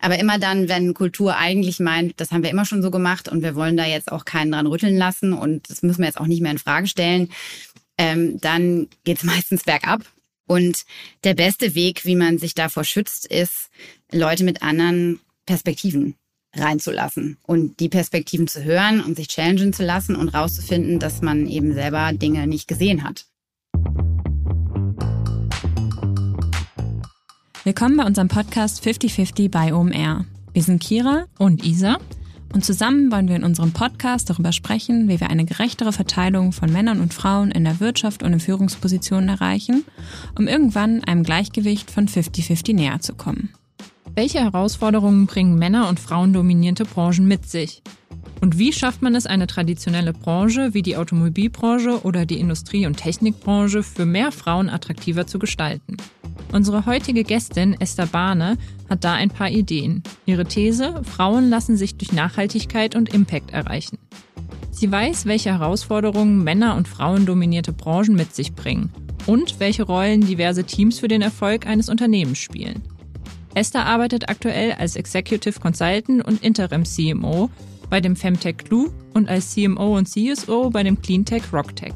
Aber 0.00 0.18
immer 0.18 0.38
dann, 0.38 0.68
wenn 0.68 0.94
Kultur 0.94 1.36
eigentlich 1.36 1.78
meint, 1.78 2.20
das 2.20 2.30
haben 2.30 2.42
wir 2.42 2.50
immer 2.50 2.64
schon 2.64 2.82
so 2.82 2.90
gemacht 2.90 3.28
und 3.28 3.42
wir 3.42 3.54
wollen 3.54 3.76
da 3.76 3.84
jetzt 3.84 4.10
auch 4.10 4.24
keinen 4.24 4.52
dran 4.52 4.66
rütteln 4.66 4.96
lassen 4.96 5.32
und 5.32 5.68
das 5.68 5.82
müssen 5.82 6.00
wir 6.00 6.06
jetzt 6.06 6.18
auch 6.18 6.26
nicht 6.26 6.40
mehr 6.40 6.52
in 6.52 6.58
Frage 6.58 6.86
stellen, 6.86 7.30
ähm, 7.98 8.40
dann 8.40 8.88
geht's 9.04 9.24
meistens 9.24 9.64
bergab. 9.64 10.02
Und 10.46 10.84
der 11.22 11.34
beste 11.34 11.76
Weg, 11.76 12.04
wie 12.04 12.16
man 12.16 12.38
sich 12.38 12.54
davor 12.54 12.82
schützt, 12.82 13.26
ist, 13.26 13.70
Leute 14.10 14.42
mit 14.42 14.62
anderen 14.62 15.20
Perspektiven 15.46 16.16
reinzulassen 16.56 17.36
und 17.46 17.78
die 17.78 17.88
Perspektiven 17.88 18.48
zu 18.48 18.64
hören 18.64 19.00
und 19.00 19.16
sich 19.16 19.28
challengen 19.28 19.72
zu 19.72 19.84
lassen 19.84 20.16
und 20.16 20.30
rauszufinden, 20.30 20.98
dass 20.98 21.22
man 21.22 21.46
eben 21.46 21.74
selber 21.74 22.12
Dinge 22.12 22.48
nicht 22.48 22.66
gesehen 22.66 23.04
hat. 23.04 23.26
Willkommen 27.62 27.98
bei 27.98 28.06
unserem 28.06 28.28
Podcast 28.28 28.82
5050 28.82 29.50
bei 29.50 29.74
OMR. 29.74 30.24
Wir 30.54 30.62
sind 30.62 30.82
Kira 30.82 31.26
und 31.38 31.62
Isa 31.62 31.98
und 32.54 32.64
zusammen 32.64 33.12
wollen 33.12 33.28
wir 33.28 33.36
in 33.36 33.44
unserem 33.44 33.72
Podcast 33.72 34.30
darüber 34.30 34.52
sprechen, 34.52 35.10
wie 35.10 35.20
wir 35.20 35.28
eine 35.28 35.44
gerechtere 35.44 35.92
Verteilung 35.92 36.52
von 36.52 36.72
Männern 36.72 37.02
und 37.02 37.12
Frauen 37.12 37.50
in 37.50 37.64
der 37.64 37.78
Wirtschaft 37.78 38.22
und 38.22 38.32
in 38.32 38.40
Führungspositionen 38.40 39.28
erreichen, 39.28 39.84
um 40.38 40.48
irgendwann 40.48 41.04
einem 41.04 41.22
Gleichgewicht 41.22 41.90
von 41.90 42.08
50-50 42.08 42.74
näher 42.74 43.00
zu 43.00 43.12
kommen. 43.12 43.50
Welche 44.14 44.40
Herausforderungen 44.40 45.26
bringen 45.26 45.58
Männer- 45.58 45.90
und 45.90 46.00
Frauendominierte 46.00 46.86
Branchen 46.86 47.28
mit 47.28 47.46
sich? 47.46 47.82
Und 48.40 48.58
wie 48.58 48.72
schafft 48.72 49.02
man 49.02 49.14
es, 49.14 49.26
eine 49.26 49.46
traditionelle 49.46 50.12
Branche 50.12 50.72
wie 50.72 50.82
die 50.82 50.96
Automobilbranche 50.96 52.02
oder 52.04 52.24
die 52.24 52.40
Industrie- 52.40 52.86
und 52.86 52.96
Technikbranche 52.96 53.82
für 53.82 54.06
mehr 54.06 54.32
Frauen 54.32 54.70
attraktiver 54.70 55.26
zu 55.26 55.38
gestalten? 55.38 55.98
Unsere 56.52 56.86
heutige 56.86 57.22
Gästin 57.22 57.76
Esther 57.78 58.06
Bahne 58.06 58.56
hat 58.88 59.04
da 59.04 59.12
ein 59.12 59.30
paar 59.30 59.50
Ideen. 59.50 60.02
Ihre 60.26 60.46
These, 60.46 61.02
Frauen 61.04 61.50
lassen 61.50 61.76
sich 61.76 61.96
durch 61.96 62.12
Nachhaltigkeit 62.12 62.96
und 62.96 63.12
Impact 63.12 63.52
erreichen. 63.52 63.98
Sie 64.70 64.90
weiß, 64.90 65.26
welche 65.26 65.50
Herausforderungen 65.50 66.42
Männer- 66.42 66.76
und 66.76 66.88
Frauendominierte 66.88 67.72
Branchen 67.72 68.14
mit 68.14 68.34
sich 68.34 68.54
bringen 68.54 68.90
und 69.26 69.60
welche 69.60 69.82
Rollen 69.82 70.22
diverse 70.22 70.64
Teams 70.64 70.98
für 70.98 71.08
den 71.08 71.22
Erfolg 71.22 71.66
eines 71.66 71.88
Unternehmens 71.88 72.38
spielen. 72.38 72.82
Esther 73.54 73.84
arbeitet 73.84 74.28
aktuell 74.28 74.72
als 74.72 74.96
Executive 74.96 75.60
Consultant 75.60 76.24
und 76.24 76.42
Interim 76.42 76.84
CMO 76.84 77.50
bei 77.90 78.00
dem 78.00 78.16
Femtech 78.16 78.58
Clue 78.58 78.90
und 79.12 79.28
als 79.28 79.52
CMO 79.52 79.98
und 79.98 80.08
CSO 80.08 80.70
bei 80.70 80.82
dem 80.82 81.00
Cleantech 81.02 81.52
Rocktech. 81.52 81.92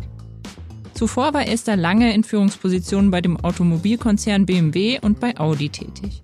Zuvor 0.93 1.33
war 1.35 1.49
Esther 1.49 1.77
lange 1.77 2.13
in 2.13 2.25
Führungspositionen 2.25 3.11
bei 3.11 3.21
dem 3.21 3.37
Automobilkonzern 3.39 4.47
BMW 4.47 4.99
und 5.01 5.19
bei 5.21 5.39
Audi 5.39 5.69
tätig. 5.69 6.23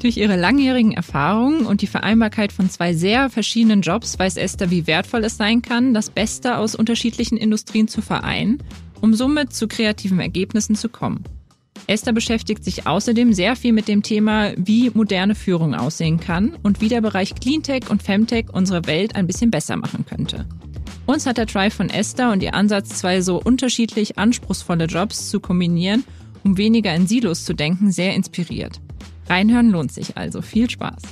Durch 0.00 0.18
ihre 0.18 0.36
langjährigen 0.36 0.92
Erfahrungen 0.92 1.64
und 1.64 1.80
die 1.80 1.86
Vereinbarkeit 1.86 2.52
von 2.52 2.68
zwei 2.68 2.92
sehr 2.92 3.30
verschiedenen 3.30 3.80
Jobs 3.80 4.18
weiß 4.18 4.36
Esther, 4.36 4.70
wie 4.70 4.86
wertvoll 4.86 5.24
es 5.24 5.38
sein 5.38 5.62
kann, 5.62 5.94
das 5.94 6.10
Beste 6.10 6.58
aus 6.58 6.74
unterschiedlichen 6.74 7.38
Industrien 7.38 7.88
zu 7.88 8.02
vereinen, 8.02 8.62
um 9.00 9.14
somit 9.14 9.54
zu 9.54 9.68
kreativen 9.68 10.20
Ergebnissen 10.20 10.76
zu 10.76 10.90
kommen. 10.90 11.24
Esther 11.86 12.12
beschäftigt 12.12 12.64
sich 12.64 12.86
außerdem 12.86 13.32
sehr 13.32 13.56
viel 13.56 13.72
mit 13.72 13.88
dem 13.88 14.02
Thema, 14.02 14.52
wie 14.56 14.90
moderne 14.94 15.34
Führung 15.34 15.74
aussehen 15.74 16.18
kann 16.18 16.56
und 16.62 16.80
wie 16.80 16.88
der 16.88 17.00
Bereich 17.00 17.34
Cleantech 17.34 17.90
und 17.90 18.02
Femtech 18.02 18.46
unsere 18.52 18.86
Welt 18.86 19.14
ein 19.14 19.26
bisschen 19.26 19.50
besser 19.50 19.76
machen 19.76 20.04
könnte. 20.06 20.46
Uns 21.06 21.24
hat 21.26 21.38
der 21.38 21.46
Try 21.46 21.70
von 21.70 21.88
Esther 21.88 22.32
und 22.32 22.42
ihr 22.42 22.54
Ansatz, 22.54 22.98
zwei 22.98 23.20
so 23.20 23.40
unterschiedlich 23.40 24.18
anspruchsvolle 24.18 24.86
Jobs 24.86 25.30
zu 25.30 25.38
kombinieren, 25.38 26.04
um 26.42 26.58
weniger 26.58 26.94
in 26.94 27.06
Silos 27.06 27.44
zu 27.44 27.54
denken, 27.54 27.92
sehr 27.92 28.14
inspiriert. 28.14 28.80
Reinhören 29.28 29.70
lohnt 29.70 29.92
sich 29.92 30.16
also. 30.16 30.42
Viel 30.42 30.68
Spaß. 30.68 31.02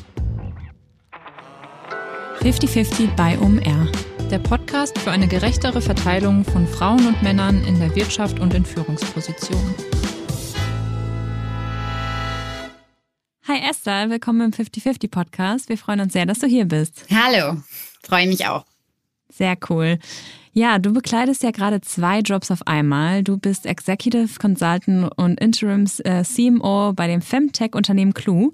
50-50 2.40 3.14
bei 3.16 3.38
OMR. 3.38 3.88
Der 4.30 4.38
Podcast 4.38 4.98
für 4.98 5.10
eine 5.10 5.28
gerechtere 5.28 5.80
Verteilung 5.80 6.44
von 6.44 6.66
Frauen 6.66 7.06
und 7.06 7.22
Männern 7.22 7.64
in 7.64 7.78
der 7.78 7.94
Wirtschaft 7.94 8.40
und 8.40 8.52
in 8.54 8.64
Führungspositionen. 8.64 9.74
Hi 13.46 13.58
Esther, 13.58 14.08
willkommen 14.08 14.40
im 14.40 14.50
50-50 14.52 15.10
Podcast. 15.10 15.68
Wir 15.68 15.76
freuen 15.76 16.00
uns 16.00 16.14
sehr, 16.14 16.24
dass 16.24 16.38
du 16.38 16.46
hier 16.46 16.64
bist. 16.64 17.04
Hallo, 17.10 17.58
freue 18.02 18.26
mich 18.26 18.46
auch. 18.46 18.64
Sehr 19.28 19.54
cool. 19.68 19.98
Ja, 20.54 20.78
du 20.78 20.94
bekleidest 20.94 21.42
ja 21.42 21.50
gerade 21.50 21.82
zwei 21.82 22.20
Jobs 22.20 22.50
auf 22.50 22.66
einmal. 22.66 23.22
Du 23.22 23.36
bist 23.36 23.66
Executive 23.66 24.38
Consultant 24.40 25.10
und 25.18 25.38
Interims 25.40 26.00
äh, 26.00 26.22
CMO 26.22 26.94
bei 26.94 27.06
dem 27.06 27.20
Femtech-Unternehmen 27.20 28.14
Clue 28.14 28.50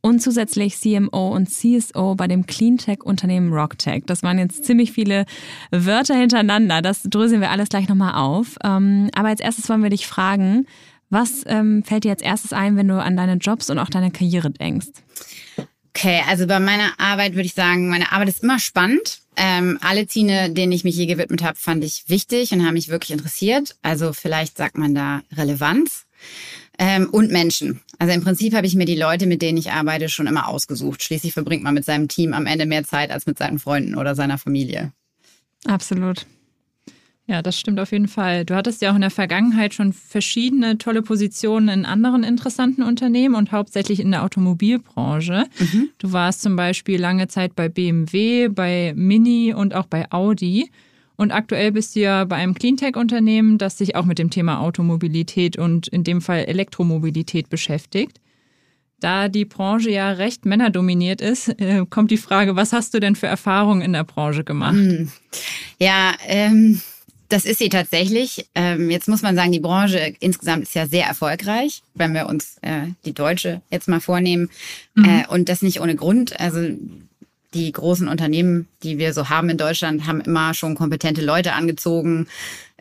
und 0.00 0.20
zusätzlich 0.20 0.76
CMO 0.76 1.28
und 1.28 1.48
CSO 1.48 2.16
bei 2.16 2.26
dem 2.26 2.44
Cleantech-Unternehmen 2.44 3.52
Rocktech. 3.52 4.02
Das 4.06 4.24
waren 4.24 4.40
jetzt 4.40 4.64
ziemlich 4.64 4.90
viele 4.90 5.24
Wörter 5.70 6.16
hintereinander. 6.16 6.82
Das 6.82 7.04
dröseln 7.04 7.42
wir 7.42 7.52
alles 7.52 7.68
gleich 7.68 7.88
nochmal 7.88 8.14
auf. 8.14 8.56
Ähm, 8.64 9.08
aber 9.14 9.28
als 9.28 9.40
erstes 9.40 9.68
wollen 9.68 9.84
wir 9.84 9.90
dich 9.90 10.08
fragen, 10.08 10.66
was 11.12 11.42
ähm, 11.46 11.84
fällt 11.84 12.04
dir 12.04 12.10
als 12.10 12.22
erstes 12.22 12.52
ein, 12.52 12.76
wenn 12.76 12.88
du 12.88 13.00
an 13.00 13.16
deine 13.16 13.34
Jobs 13.34 13.70
und 13.70 13.78
auch 13.78 13.90
deine 13.90 14.10
Karriere 14.10 14.50
denkst? 14.50 14.88
Okay, 15.94 16.22
also 16.26 16.46
bei 16.46 16.58
meiner 16.58 16.98
Arbeit 16.98 17.34
würde 17.34 17.46
ich 17.46 17.54
sagen, 17.54 17.88
meine 17.88 18.12
Arbeit 18.12 18.30
ist 18.30 18.42
immer 18.42 18.58
spannend. 18.58 19.20
Ähm, 19.36 19.78
alle 19.82 20.06
Ziele, 20.06 20.50
denen 20.50 20.72
ich 20.72 20.84
mich 20.84 20.96
je 20.96 21.06
gewidmet 21.06 21.42
habe, 21.42 21.58
fand 21.58 21.84
ich 21.84 22.04
wichtig 22.08 22.52
und 22.52 22.64
haben 22.64 22.74
mich 22.74 22.88
wirklich 22.88 23.10
interessiert. 23.10 23.76
Also 23.82 24.12
vielleicht 24.12 24.56
sagt 24.56 24.78
man 24.78 24.94
da 24.94 25.22
Relevanz. 25.36 26.06
Ähm, 26.78 27.10
und 27.10 27.30
Menschen. 27.30 27.82
Also 27.98 28.14
im 28.14 28.24
Prinzip 28.24 28.54
habe 28.54 28.66
ich 28.66 28.74
mir 28.74 28.86
die 28.86 28.96
Leute, 28.96 29.26
mit 29.26 29.42
denen 29.42 29.58
ich 29.58 29.70
arbeite, 29.70 30.08
schon 30.08 30.26
immer 30.26 30.48
ausgesucht. 30.48 31.02
Schließlich 31.02 31.34
verbringt 31.34 31.62
man 31.62 31.74
mit 31.74 31.84
seinem 31.84 32.08
Team 32.08 32.32
am 32.32 32.46
Ende 32.46 32.64
mehr 32.64 32.84
Zeit 32.84 33.10
als 33.10 33.26
mit 33.26 33.36
seinen 33.36 33.58
Freunden 33.58 33.96
oder 33.96 34.14
seiner 34.14 34.38
Familie. 34.38 34.92
Absolut. 35.66 36.26
Ja, 37.26 37.40
das 37.40 37.58
stimmt 37.58 37.78
auf 37.78 37.92
jeden 37.92 38.08
Fall. 38.08 38.44
Du 38.44 38.56
hattest 38.56 38.82
ja 38.82 38.90
auch 38.90 38.96
in 38.96 39.00
der 39.00 39.10
Vergangenheit 39.10 39.74
schon 39.74 39.92
verschiedene 39.92 40.76
tolle 40.76 41.02
Positionen 41.02 41.68
in 41.68 41.84
anderen 41.86 42.24
interessanten 42.24 42.82
Unternehmen 42.82 43.36
und 43.36 43.52
hauptsächlich 43.52 44.00
in 44.00 44.10
der 44.10 44.24
Automobilbranche. 44.24 45.44
Mhm. 45.58 45.90
Du 45.98 46.12
warst 46.12 46.42
zum 46.42 46.56
Beispiel 46.56 47.00
lange 47.00 47.28
Zeit 47.28 47.54
bei 47.54 47.68
BMW, 47.68 48.48
bei 48.48 48.92
Mini 48.96 49.54
und 49.54 49.74
auch 49.74 49.86
bei 49.86 50.10
Audi. 50.10 50.70
Und 51.14 51.30
aktuell 51.30 51.70
bist 51.70 51.94
du 51.94 52.00
ja 52.00 52.24
bei 52.24 52.36
einem 52.36 52.54
Cleantech-Unternehmen, 52.54 53.56
das 53.56 53.78
sich 53.78 53.94
auch 53.94 54.04
mit 54.04 54.18
dem 54.18 54.30
Thema 54.30 54.60
Automobilität 54.60 55.56
und 55.56 55.86
in 55.86 56.02
dem 56.02 56.20
Fall 56.20 56.46
Elektromobilität 56.46 57.48
beschäftigt. 57.48 58.18
Da 58.98 59.28
die 59.28 59.44
Branche 59.44 59.90
ja 59.90 60.10
recht 60.10 60.44
männerdominiert 60.44 61.20
ist, 61.20 61.48
äh, 61.60 61.84
kommt 61.88 62.10
die 62.10 62.16
Frage, 62.16 62.56
was 62.56 62.72
hast 62.72 62.94
du 62.94 63.00
denn 63.00 63.14
für 63.14 63.26
Erfahrungen 63.26 63.82
in 63.82 63.92
der 63.92 64.04
Branche 64.04 64.42
gemacht? 64.42 64.74
Hm. 64.74 65.10
Ja, 65.78 66.14
ähm, 66.26 66.80
das 67.32 67.46
ist 67.46 67.58
sie 67.58 67.70
tatsächlich. 67.70 68.46
Ähm, 68.54 68.90
jetzt 68.90 69.08
muss 69.08 69.22
man 69.22 69.34
sagen, 69.34 69.52
die 69.52 69.60
Branche 69.60 70.14
insgesamt 70.20 70.64
ist 70.64 70.74
ja 70.74 70.86
sehr 70.86 71.06
erfolgreich, 71.06 71.82
wenn 71.94 72.12
wir 72.12 72.26
uns 72.26 72.58
äh, 72.60 72.88
die 73.06 73.14
deutsche 73.14 73.62
jetzt 73.70 73.88
mal 73.88 74.00
vornehmen. 74.00 74.50
Mhm. 74.94 75.04
Äh, 75.04 75.26
und 75.28 75.48
das 75.48 75.62
nicht 75.62 75.80
ohne 75.80 75.96
Grund. 75.96 76.38
Also 76.38 76.68
die 77.54 77.72
großen 77.72 78.06
Unternehmen, 78.06 78.68
die 78.82 78.98
wir 78.98 79.14
so 79.14 79.30
haben 79.30 79.48
in 79.48 79.56
Deutschland, 79.56 80.06
haben 80.06 80.20
immer 80.20 80.52
schon 80.52 80.74
kompetente 80.74 81.22
Leute 81.22 81.54
angezogen. 81.54 82.26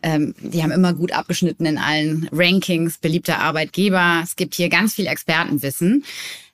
Ähm, 0.04 0.36
die 0.42 0.64
haben 0.64 0.72
immer 0.72 0.94
gut 0.94 1.14
abgeschnitten 1.14 1.66
in 1.66 1.78
allen 1.78 2.28
Rankings, 2.34 2.98
beliebter 2.98 3.40
Arbeitgeber. 3.40 4.22
Es 4.24 4.36
gibt 4.36 4.56
hier 4.56 4.68
ganz 4.68 4.96
viel 4.96 5.08
Expertenwissen. 5.08 6.04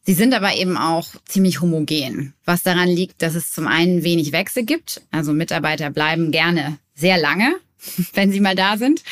Sie 0.04 0.14
sind 0.14 0.36
aber 0.36 0.56
eben 0.56 0.78
auch 0.78 1.08
ziemlich 1.26 1.62
homogen, 1.62 2.34
was 2.46 2.64
daran 2.64 2.90
liegt, 2.90 3.22
dass 3.22 3.34
es 3.36 3.52
zum 3.52 3.68
einen 3.68 4.04
wenig 4.04 4.32
Wechsel 4.32 4.64
gibt. 4.64 5.02
Also 5.12 5.34
Mitarbeiter 5.34 5.90
bleiben 5.90 6.32
gerne 6.32 6.78
sehr 6.96 7.18
lange 7.18 7.56
wenn 8.14 8.32
sie 8.32 8.40
mal 8.40 8.56
da 8.56 8.78
sind. 8.78 9.04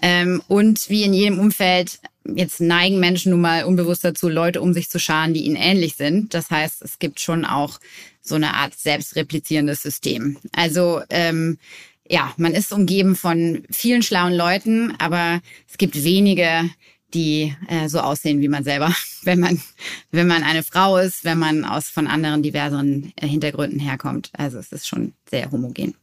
Ähm, 0.00 0.42
und 0.48 0.88
wie 0.90 1.02
in 1.02 1.12
jedem 1.12 1.38
Umfeld, 1.38 1.98
jetzt 2.24 2.60
neigen 2.60 3.00
Menschen 3.00 3.30
nun 3.30 3.40
mal 3.40 3.64
unbewusst 3.64 4.04
dazu, 4.04 4.28
Leute 4.28 4.60
um 4.60 4.72
sich 4.72 4.90
zu 4.90 5.00
scharen, 5.00 5.34
die 5.34 5.44
ihnen 5.44 5.56
ähnlich 5.56 5.96
sind. 5.96 6.34
Das 6.34 6.50
heißt, 6.50 6.82
es 6.82 6.98
gibt 6.98 7.20
schon 7.20 7.44
auch 7.44 7.80
so 8.20 8.34
eine 8.34 8.54
Art 8.54 8.78
selbstreplizierendes 8.78 9.82
System. 9.82 10.36
Also 10.52 11.00
ähm, 11.10 11.58
ja, 12.08 12.32
man 12.36 12.54
ist 12.54 12.72
umgeben 12.72 13.16
von 13.16 13.64
vielen 13.70 14.02
schlauen 14.02 14.34
Leuten, 14.34 14.94
aber 14.98 15.40
es 15.68 15.78
gibt 15.78 16.02
wenige, 16.04 16.68
die 17.14 17.54
äh, 17.68 17.88
so 17.88 18.00
aussehen 18.00 18.40
wie 18.40 18.48
man 18.48 18.64
selber, 18.64 18.94
wenn 19.22 19.40
man 19.40 19.60
wenn 20.10 20.26
man 20.26 20.42
eine 20.42 20.62
Frau 20.62 20.98
ist, 20.98 21.24
wenn 21.24 21.38
man 21.38 21.64
aus 21.64 21.88
von 21.88 22.06
anderen 22.06 22.42
diverseren 22.42 23.12
äh, 23.16 23.26
Hintergründen 23.26 23.80
herkommt. 23.80 24.30
Also 24.34 24.58
es 24.58 24.72
ist 24.72 24.86
schon 24.86 25.12
sehr 25.28 25.50
homogen. 25.50 25.94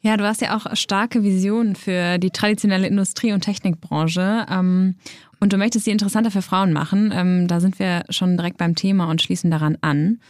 Ja, 0.00 0.16
du 0.16 0.24
hast 0.24 0.40
ja 0.40 0.56
auch 0.56 0.76
starke 0.76 1.24
Visionen 1.24 1.74
für 1.74 2.18
die 2.18 2.30
traditionelle 2.30 2.86
Industrie- 2.86 3.32
und 3.32 3.40
Technikbranche. 3.40 4.46
Ähm, 4.48 4.94
und 5.40 5.52
du 5.52 5.56
möchtest 5.56 5.84
sie 5.84 5.90
interessanter 5.90 6.30
für 6.30 6.42
Frauen 6.42 6.72
machen. 6.72 7.12
Ähm, 7.14 7.48
da 7.48 7.60
sind 7.60 7.78
wir 7.78 8.04
schon 8.08 8.36
direkt 8.36 8.58
beim 8.58 8.74
Thema 8.74 9.10
und 9.10 9.22
schließen 9.22 9.50
daran 9.50 9.76
an. 9.80 10.20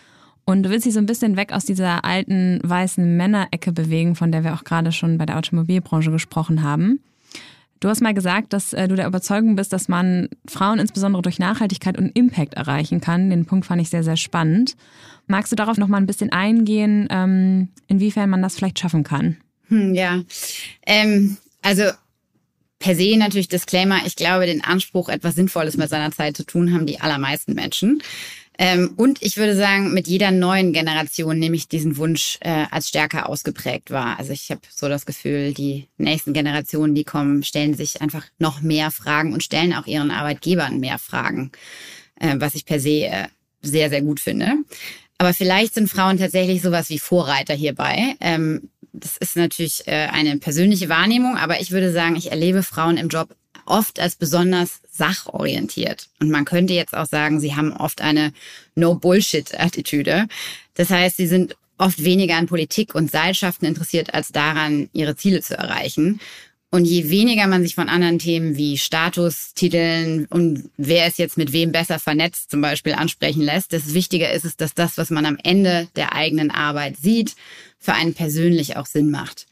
Und 0.44 0.62
du 0.62 0.70
willst 0.70 0.84
sie 0.84 0.90
so 0.90 0.98
ein 0.98 1.06
bisschen 1.06 1.36
weg 1.36 1.52
aus 1.52 1.66
dieser 1.66 2.06
alten 2.06 2.60
weißen 2.62 3.16
Männerecke 3.16 3.72
bewegen, 3.72 4.14
von 4.14 4.32
der 4.32 4.44
wir 4.44 4.54
auch 4.54 4.64
gerade 4.64 4.92
schon 4.92 5.18
bei 5.18 5.26
der 5.26 5.36
Automobilbranche 5.36 6.10
gesprochen 6.10 6.62
haben. 6.62 7.00
Du 7.80 7.88
hast 7.88 8.00
mal 8.00 8.14
gesagt, 8.14 8.54
dass 8.54 8.72
äh, 8.72 8.88
du 8.88 8.96
der 8.96 9.06
Überzeugung 9.06 9.54
bist, 9.54 9.72
dass 9.72 9.88
man 9.88 10.28
Frauen 10.48 10.78
insbesondere 10.78 11.22
durch 11.22 11.38
Nachhaltigkeit 11.38 11.98
und 11.98 12.08
Impact 12.16 12.54
erreichen 12.54 13.00
kann. 13.00 13.28
Den 13.28 13.44
Punkt 13.44 13.66
fand 13.66 13.82
ich 13.82 13.90
sehr, 13.90 14.02
sehr 14.02 14.16
spannend. 14.16 14.74
Magst 15.26 15.52
du 15.52 15.56
darauf 15.56 15.76
noch 15.76 15.88
mal 15.88 15.98
ein 15.98 16.06
bisschen 16.06 16.32
eingehen, 16.32 17.06
ähm, 17.10 17.68
inwiefern 17.86 18.30
man 18.30 18.42
das 18.42 18.56
vielleicht 18.56 18.78
schaffen 18.78 19.04
kann? 19.04 19.36
Hm, 19.68 19.94
ja, 19.94 20.22
ähm, 20.86 21.36
also 21.62 21.84
per 22.78 22.94
se 22.94 23.16
natürlich 23.16 23.48
Disclaimer. 23.48 24.00
Ich 24.06 24.16
glaube, 24.16 24.46
den 24.46 24.62
Anspruch, 24.62 25.08
etwas 25.08 25.34
Sinnvolles 25.34 25.76
mit 25.76 25.90
seiner 25.90 26.12
Zeit 26.12 26.36
zu 26.36 26.44
tun, 26.44 26.72
haben 26.72 26.86
die 26.86 27.00
allermeisten 27.00 27.54
Menschen. 27.54 28.02
Ähm, 28.60 28.94
und 28.96 29.22
ich 29.22 29.36
würde 29.36 29.56
sagen, 29.56 29.94
mit 29.94 30.08
jeder 30.08 30.32
neuen 30.32 30.72
Generation 30.72 31.38
nehme 31.38 31.54
ich 31.54 31.68
diesen 31.68 31.96
Wunsch 31.96 32.38
äh, 32.40 32.66
als 32.70 32.88
stärker 32.88 33.28
ausgeprägt 33.28 33.92
wahr. 33.92 34.18
Also 34.18 34.32
ich 34.32 34.50
habe 34.50 34.60
so 34.68 34.88
das 34.88 35.06
Gefühl, 35.06 35.54
die 35.54 35.86
nächsten 35.96 36.32
Generationen, 36.32 36.96
die 36.96 37.04
kommen, 37.04 37.44
stellen 37.44 37.74
sich 37.74 38.02
einfach 38.02 38.26
noch 38.38 38.60
mehr 38.60 38.90
Fragen 38.90 39.32
und 39.32 39.44
stellen 39.44 39.74
auch 39.74 39.86
ihren 39.86 40.10
Arbeitgebern 40.10 40.80
mehr 40.80 40.98
Fragen, 40.98 41.52
äh, 42.16 42.34
was 42.38 42.56
ich 42.56 42.64
per 42.64 42.80
se 42.80 43.06
äh, 43.06 43.28
sehr, 43.62 43.90
sehr 43.90 44.02
gut 44.02 44.18
finde. 44.18 44.54
Aber 45.18 45.34
vielleicht 45.34 45.74
sind 45.74 45.88
Frauen 45.88 46.18
tatsächlich 46.18 46.60
sowas 46.60 46.90
wie 46.90 46.98
Vorreiter 46.98 47.54
hierbei. 47.54 48.16
Ähm, 48.20 48.70
das 48.98 49.16
ist 49.16 49.36
natürlich 49.36 49.86
äh, 49.86 50.08
eine 50.12 50.38
persönliche 50.38 50.88
Wahrnehmung, 50.88 51.36
aber 51.36 51.60
ich 51.60 51.70
würde 51.70 51.92
sagen, 51.92 52.16
ich 52.16 52.30
erlebe 52.30 52.62
Frauen 52.62 52.96
im 52.96 53.08
Job 53.08 53.34
oft 53.66 54.00
als 54.00 54.16
besonders 54.16 54.80
sachorientiert. 54.90 56.08
Und 56.20 56.30
man 56.30 56.44
könnte 56.44 56.72
jetzt 56.72 56.94
auch 56.94 57.06
sagen, 57.06 57.40
sie 57.40 57.54
haben 57.54 57.72
oft 57.72 58.00
eine 58.00 58.32
No-Bullshit-Attitüde. 58.74 60.26
Das 60.74 60.90
heißt, 60.90 61.16
sie 61.16 61.26
sind 61.26 61.56
oft 61.76 62.02
weniger 62.02 62.36
an 62.36 62.46
Politik 62.46 62.94
und 62.94 63.10
Seilschaften 63.10 63.66
interessiert, 63.66 64.14
als 64.14 64.28
daran, 64.28 64.88
ihre 64.92 65.16
Ziele 65.16 65.40
zu 65.42 65.56
erreichen. 65.56 66.20
Und 66.70 66.84
je 66.84 67.08
weniger 67.08 67.46
man 67.46 67.62
sich 67.62 67.74
von 67.74 67.88
anderen 67.88 68.18
Themen 68.18 68.58
wie 68.58 68.76
Statustiteln 68.76 70.26
und 70.26 70.70
wer 70.76 71.06
ist 71.06 71.18
jetzt 71.18 71.38
mit 71.38 71.52
wem 71.52 71.72
besser 71.72 71.98
vernetzt 71.98 72.50
zum 72.50 72.60
Beispiel 72.60 72.92
ansprechen 72.92 73.40
lässt, 73.40 73.72
desto 73.72 73.94
wichtiger 73.94 74.30
ist 74.32 74.44
es, 74.44 74.56
dass 74.56 74.74
das, 74.74 74.98
was 74.98 75.08
man 75.08 75.24
am 75.24 75.38
Ende 75.42 75.88
der 75.96 76.12
eigenen 76.12 76.50
Arbeit 76.50 76.98
sieht, 76.98 77.36
für 77.78 77.94
einen 77.94 78.12
persönlich 78.12 78.76
auch 78.76 78.84
Sinn 78.84 79.10
macht. 79.10 79.46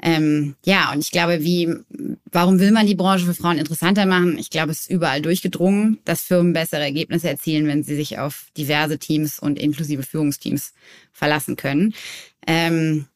Ähm, 0.00 0.54
ja, 0.64 0.92
und 0.92 1.00
ich 1.00 1.10
glaube, 1.10 1.42
wie, 1.42 1.74
warum 2.30 2.60
will 2.60 2.70
man 2.70 2.86
die 2.86 2.94
Branche 2.94 3.24
für 3.24 3.34
Frauen 3.34 3.58
interessanter 3.58 4.06
machen? 4.06 4.38
Ich 4.38 4.50
glaube, 4.50 4.70
es 4.70 4.82
ist 4.82 4.90
überall 4.90 5.20
durchgedrungen, 5.20 5.98
dass 6.04 6.22
Firmen 6.22 6.52
bessere 6.52 6.82
Ergebnisse 6.82 7.28
erzielen, 7.28 7.66
wenn 7.66 7.82
sie 7.82 7.96
sich 7.96 8.18
auf 8.18 8.46
diverse 8.56 8.98
Teams 8.98 9.38
und 9.38 9.58
inklusive 9.58 10.04
Führungsteams 10.04 10.72
verlassen 11.12 11.56
können. 11.56 11.94
Ähm, 12.46 13.06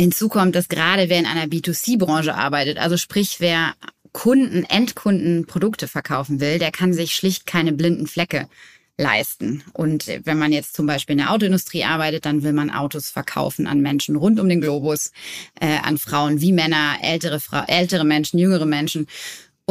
hinzu 0.00 0.28
kommt, 0.28 0.54
dass 0.54 0.68
gerade 0.68 1.08
wer 1.08 1.18
in 1.18 1.26
einer 1.26 1.44
B2C-Branche 1.44 2.34
arbeitet, 2.34 2.78
also 2.78 2.96
sprich, 2.96 3.36
wer 3.38 3.74
Kunden, 4.12 4.64
Endkunden 4.64 5.46
Produkte 5.46 5.86
verkaufen 5.86 6.40
will, 6.40 6.58
der 6.58 6.72
kann 6.72 6.92
sich 6.92 7.14
schlicht 7.14 7.46
keine 7.46 7.72
blinden 7.72 8.06
Flecke 8.06 8.48
leisten. 8.96 9.62
Und 9.72 10.06
wenn 10.24 10.38
man 10.38 10.52
jetzt 10.52 10.74
zum 10.74 10.86
Beispiel 10.86 11.14
in 11.14 11.18
der 11.18 11.30
Autoindustrie 11.32 11.84
arbeitet, 11.84 12.26
dann 12.26 12.42
will 12.42 12.52
man 12.52 12.70
Autos 12.70 13.10
verkaufen 13.10 13.66
an 13.66 13.80
Menschen 13.80 14.16
rund 14.16 14.40
um 14.40 14.48
den 14.48 14.60
Globus, 14.60 15.12
äh, 15.60 15.78
an 15.82 15.96
Frauen 15.96 16.40
wie 16.40 16.52
Männer, 16.52 16.96
ältere, 17.02 17.40
Fra 17.40 17.64
ältere 17.66 18.04
Menschen, 18.04 18.38
jüngere 18.38 18.66
Menschen. 18.66 19.06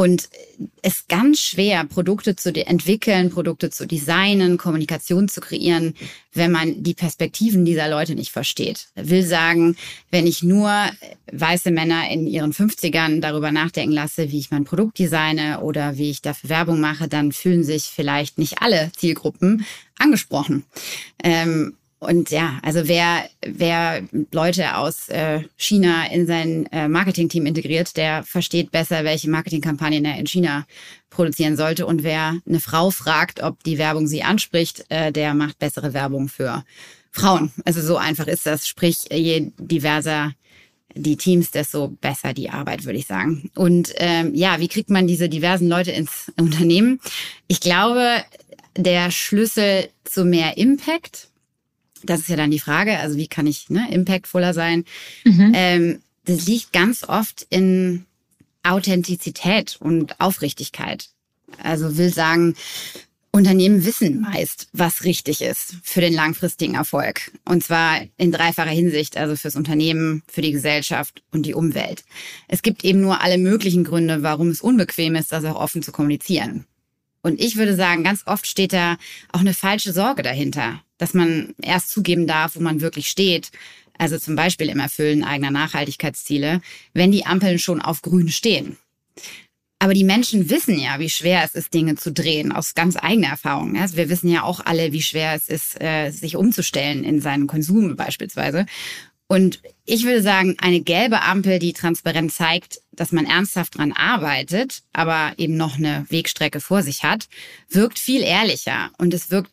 Und 0.00 0.30
es 0.80 0.94
ist 0.94 1.08
ganz 1.10 1.40
schwer, 1.40 1.84
Produkte 1.84 2.34
zu 2.34 2.54
entwickeln, 2.54 3.28
Produkte 3.28 3.68
zu 3.68 3.86
designen, 3.86 4.56
Kommunikation 4.56 5.28
zu 5.28 5.42
kreieren, 5.42 5.92
wenn 6.32 6.50
man 6.50 6.82
die 6.82 6.94
Perspektiven 6.94 7.66
dieser 7.66 7.86
Leute 7.86 8.14
nicht 8.14 8.30
versteht. 8.30 8.88
Will 8.94 9.22
sagen, 9.22 9.76
wenn 10.10 10.26
ich 10.26 10.42
nur 10.42 10.72
weiße 11.30 11.70
Männer 11.70 12.10
in 12.10 12.26
ihren 12.26 12.54
50ern 12.54 13.20
darüber 13.20 13.52
nachdenken 13.52 13.92
lasse, 13.92 14.30
wie 14.30 14.38
ich 14.38 14.50
mein 14.50 14.64
Produkt 14.64 14.98
designe 14.98 15.60
oder 15.60 15.98
wie 15.98 16.08
ich 16.08 16.22
dafür 16.22 16.48
Werbung 16.48 16.80
mache, 16.80 17.06
dann 17.06 17.30
fühlen 17.30 17.62
sich 17.62 17.82
vielleicht 17.94 18.38
nicht 18.38 18.62
alle 18.62 18.90
Zielgruppen 18.96 19.66
angesprochen. 19.98 20.64
Ähm, 21.22 21.74
und 22.00 22.30
ja, 22.30 22.58
also 22.62 22.88
wer, 22.88 23.28
wer 23.46 24.02
Leute 24.32 24.78
aus 24.78 25.10
äh, 25.10 25.42
China 25.58 26.10
in 26.10 26.26
sein 26.26 26.64
äh, 26.72 26.88
Marketingteam 26.88 27.44
integriert, 27.44 27.94
der 27.98 28.22
versteht 28.24 28.70
besser, 28.70 29.04
welche 29.04 29.28
Marketingkampagnen 29.28 30.06
er 30.06 30.18
in 30.18 30.26
China 30.26 30.66
produzieren 31.10 31.58
sollte. 31.58 31.84
Und 31.84 32.02
wer 32.02 32.38
eine 32.48 32.60
Frau 32.60 32.90
fragt, 32.90 33.42
ob 33.42 33.62
die 33.64 33.76
Werbung 33.76 34.06
sie 34.06 34.22
anspricht, 34.22 34.86
äh, 34.88 35.12
der 35.12 35.34
macht 35.34 35.58
bessere 35.58 35.92
Werbung 35.92 36.28
für 36.28 36.64
Frauen. 37.10 37.52
Also 37.66 37.82
so 37.82 37.98
einfach 37.98 38.28
ist 38.28 38.46
das. 38.46 38.66
Sprich, 38.66 39.00
je 39.12 39.52
diverser 39.58 40.32
die 40.94 41.18
Teams, 41.18 41.50
desto 41.50 41.88
besser 41.88 42.32
die 42.32 42.48
Arbeit, 42.48 42.84
würde 42.86 42.98
ich 42.98 43.06
sagen. 43.06 43.50
Und 43.54 43.92
ähm, 43.96 44.34
ja, 44.34 44.58
wie 44.58 44.68
kriegt 44.68 44.88
man 44.88 45.06
diese 45.06 45.28
diversen 45.28 45.68
Leute 45.68 45.90
ins 45.90 46.32
Unternehmen? 46.40 46.98
Ich 47.46 47.60
glaube, 47.60 48.24
der 48.74 49.10
Schlüssel 49.10 49.90
zu 50.04 50.24
mehr 50.24 50.56
Impact 50.56 51.29
das 52.02 52.20
ist 52.20 52.28
ja 52.28 52.36
dann 52.36 52.50
die 52.50 52.58
Frage, 52.58 52.98
also 52.98 53.16
wie 53.16 53.28
kann 53.28 53.46
ich 53.46 53.70
ne, 53.70 53.88
impactvoller 53.90 54.54
sein? 54.54 54.84
Mhm. 55.24 55.52
Ähm, 55.54 55.98
das 56.24 56.46
liegt 56.46 56.72
ganz 56.72 57.04
oft 57.04 57.46
in 57.50 58.04
Authentizität 58.62 59.76
und 59.80 60.20
Aufrichtigkeit. 60.20 61.08
Also 61.62 61.96
will 61.96 62.12
sagen, 62.12 62.54
Unternehmen 63.32 63.84
wissen 63.84 64.20
meist, 64.20 64.68
was 64.72 65.04
richtig 65.04 65.40
ist 65.40 65.76
für 65.84 66.00
den 66.00 66.12
langfristigen 66.12 66.74
Erfolg. 66.74 67.30
Und 67.44 67.62
zwar 67.62 68.00
in 68.16 68.32
dreifacher 68.32 68.70
Hinsicht, 68.70 69.16
also 69.16 69.36
fürs 69.36 69.54
Unternehmen, 69.54 70.22
für 70.26 70.42
die 70.42 70.50
Gesellschaft 70.50 71.22
und 71.30 71.46
die 71.46 71.54
Umwelt. 71.54 72.04
Es 72.48 72.62
gibt 72.62 72.84
eben 72.84 73.00
nur 73.00 73.20
alle 73.20 73.38
möglichen 73.38 73.84
Gründe, 73.84 74.22
warum 74.22 74.48
es 74.48 74.60
unbequem 74.60 75.14
ist, 75.14 75.30
das 75.30 75.44
auch 75.44 75.54
offen 75.54 75.82
zu 75.82 75.92
kommunizieren. 75.92 76.66
Und 77.22 77.40
ich 77.40 77.56
würde 77.56 77.76
sagen, 77.76 78.02
ganz 78.02 78.22
oft 78.26 78.46
steht 78.46 78.72
da 78.72 78.96
auch 79.32 79.40
eine 79.40 79.54
falsche 79.54 79.92
Sorge 79.92 80.22
dahinter 80.22 80.82
dass 81.00 81.14
man 81.14 81.54
erst 81.62 81.90
zugeben 81.90 82.26
darf, 82.26 82.54
wo 82.54 82.60
man 82.60 82.82
wirklich 82.82 83.08
steht. 83.08 83.50
Also 83.98 84.18
zum 84.18 84.36
Beispiel 84.36 84.68
im 84.68 84.78
Erfüllen 84.78 85.24
eigener 85.24 85.50
Nachhaltigkeitsziele, 85.50 86.60
wenn 86.92 87.10
die 87.10 87.26
Ampeln 87.26 87.58
schon 87.58 87.80
auf 87.80 88.02
grün 88.02 88.28
stehen. 88.28 88.76
Aber 89.78 89.94
die 89.94 90.04
Menschen 90.04 90.50
wissen 90.50 90.78
ja, 90.78 90.98
wie 90.98 91.08
schwer 91.08 91.42
es 91.42 91.54
ist, 91.54 91.72
Dinge 91.72 91.96
zu 91.96 92.12
drehen, 92.12 92.52
aus 92.52 92.74
ganz 92.74 92.96
eigener 92.96 93.28
Erfahrung. 93.28 93.80
Also 93.80 93.96
wir 93.96 94.10
wissen 94.10 94.28
ja 94.28 94.42
auch 94.42 94.60
alle, 94.60 94.92
wie 94.92 95.00
schwer 95.00 95.34
es 95.34 95.48
ist, 95.48 95.80
äh, 95.80 96.10
sich 96.10 96.36
umzustellen 96.36 97.02
in 97.02 97.22
seinen 97.22 97.46
Konsum 97.46 97.96
beispielsweise. 97.96 98.66
Und 99.26 99.62
ich 99.86 100.04
würde 100.04 100.22
sagen, 100.22 100.56
eine 100.58 100.80
gelbe 100.80 101.22
Ampel, 101.22 101.58
die 101.60 101.72
transparent 101.72 102.32
zeigt, 102.32 102.80
dass 102.92 103.12
man 103.12 103.24
ernsthaft 103.24 103.78
dran 103.78 103.92
arbeitet, 103.92 104.82
aber 104.92 105.32
eben 105.38 105.56
noch 105.56 105.78
eine 105.78 106.04
Wegstrecke 106.10 106.60
vor 106.60 106.82
sich 106.82 107.04
hat, 107.04 107.28
wirkt 107.70 107.98
viel 107.98 108.22
ehrlicher 108.22 108.90
und 108.98 109.14
es 109.14 109.30
wirkt 109.30 109.50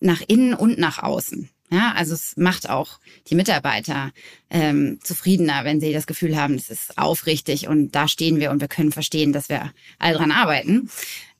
nach 0.00 0.22
innen 0.26 0.54
und 0.54 0.78
nach 0.78 1.02
außen. 1.02 1.48
Ja, 1.72 1.92
also 1.94 2.14
es 2.14 2.36
macht 2.36 2.68
auch 2.68 2.98
die 3.28 3.36
Mitarbeiter 3.36 4.10
ähm, 4.50 4.98
zufriedener, 5.04 5.64
wenn 5.64 5.80
sie 5.80 5.92
das 5.92 6.08
Gefühl 6.08 6.36
haben, 6.36 6.54
es 6.54 6.68
ist 6.68 6.98
aufrichtig 6.98 7.68
und 7.68 7.92
da 7.92 8.08
stehen 8.08 8.40
wir 8.40 8.50
und 8.50 8.60
wir 8.60 8.66
können 8.66 8.90
verstehen, 8.90 9.32
dass 9.32 9.48
wir 9.48 9.72
all 10.00 10.14
dran 10.14 10.32
arbeiten. 10.32 10.90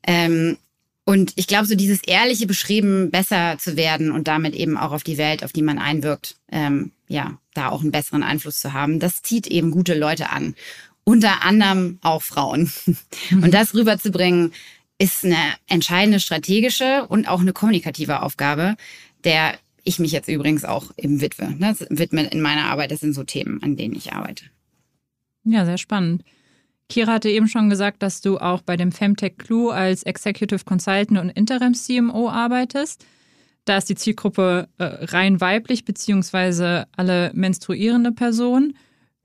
Ähm, 0.06 0.56
und 1.04 1.32
ich 1.34 1.48
glaube, 1.48 1.66
so 1.66 1.74
dieses 1.74 2.04
ehrliche 2.04 2.46
Beschrieben, 2.46 3.10
besser 3.10 3.58
zu 3.58 3.76
werden 3.76 4.12
und 4.12 4.28
damit 4.28 4.54
eben 4.54 4.76
auch 4.76 4.92
auf 4.92 5.02
die 5.02 5.18
Welt, 5.18 5.42
auf 5.42 5.52
die 5.52 5.62
man 5.62 5.80
einwirkt, 5.80 6.36
ähm, 6.52 6.92
ja, 7.08 7.38
da 7.54 7.70
auch 7.70 7.80
einen 7.80 7.90
besseren 7.90 8.22
Einfluss 8.22 8.60
zu 8.60 8.72
haben, 8.72 9.00
das 9.00 9.22
zieht 9.22 9.48
eben 9.48 9.72
gute 9.72 9.98
Leute 9.98 10.30
an. 10.30 10.54
Unter 11.02 11.42
anderem 11.42 11.98
auch 12.02 12.22
Frauen. 12.22 12.70
Und 13.32 13.52
das 13.52 13.74
rüberzubringen, 13.74 14.52
ist 15.00 15.24
eine 15.24 15.54
entscheidende 15.66 16.20
strategische 16.20 17.06
und 17.08 17.26
auch 17.26 17.40
eine 17.40 17.54
kommunikative 17.54 18.22
Aufgabe, 18.22 18.76
der 19.24 19.54
ich 19.82 19.98
mich 19.98 20.12
jetzt 20.12 20.28
übrigens 20.28 20.66
auch 20.66 20.92
eben 20.98 21.22
widme. 21.22 21.56
Das 21.58 21.86
widme 21.88 22.26
in 22.26 22.42
meiner 22.42 22.66
Arbeit. 22.66 22.90
Das 22.90 23.00
sind 23.00 23.14
so 23.14 23.24
Themen, 23.24 23.62
an 23.62 23.76
denen 23.76 23.94
ich 23.94 24.12
arbeite. 24.12 24.44
Ja, 25.44 25.64
sehr 25.64 25.78
spannend. 25.78 26.22
Kira 26.90 27.14
hatte 27.14 27.30
eben 27.30 27.48
schon 27.48 27.70
gesagt, 27.70 28.02
dass 28.02 28.20
du 28.20 28.38
auch 28.38 28.60
bei 28.60 28.76
dem 28.76 28.92
Femtech 28.92 29.38
Clue 29.38 29.72
als 29.72 30.02
Executive 30.02 30.64
Consultant 30.64 31.18
und 31.18 31.30
Interim 31.30 31.72
CMO 31.72 32.28
arbeitest. 32.28 33.06
Da 33.64 33.78
ist 33.78 33.88
die 33.88 33.94
Zielgruppe 33.94 34.68
äh, 34.76 34.84
rein 34.84 35.40
weiblich, 35.40 35.86
beziehungsweise 35.86 36.88
alle 36.94 37.30
menstruierende 37.32 38.12
Personen. 38.12 38.76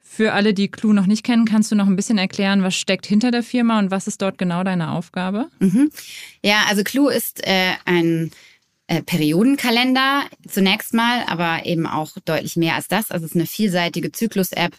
Für 0.07 0.33
alle, 0.33 0.53
die 0.53 0.69
Clue 0.69 0.93
noch 0.93 1.07
nicht 1.07 1.25
kennen, 1.25 1.45
kannst 1.45 1.71
du 1.71 1.75
noch 1.75 1.87
ein 1.87 1.95
bisschen 1.95 2.19
erklären, 2.19 2.61
was 2.63 2.75
steckt 2.75 3.07
hinter 3.07 3.31
der 3.31 3.43
Firma 3.43 3.79
und 3.79 3.89
was 3.89 4.07
ist 4.07 4.21
dort 4.21 4.37
genau 4.37 4.63
deine 4.63 4.91
Aufgabe? 4.91 5.49
Mhm. 5.59 5.89
Ja, 6.43 6.63
also 6.69 6.83
Clue 6.83 7.11
ist 7.11 7.45
äh, 7.45 7.73
ein 7.85 8.31
äh, 8.87 9.01
Periodenkalender 9.01 10.23
zunächst 10.47 10.93
mal, 10.93 11.23
aber 11.27 11.65
eben 11.65 11.87
auch 11.87 12.11
deutlich 12.23 12.55
mehr 12.55 12.75
als 12.75 12.87
das. 12.87 13.09
Also 13.09 13.25
es 13.25 13.31
ist 13.31 13.35
eine 13.35 13.47
vielseitige 13.47 14.11
Zyklus-App, 14.11 14.77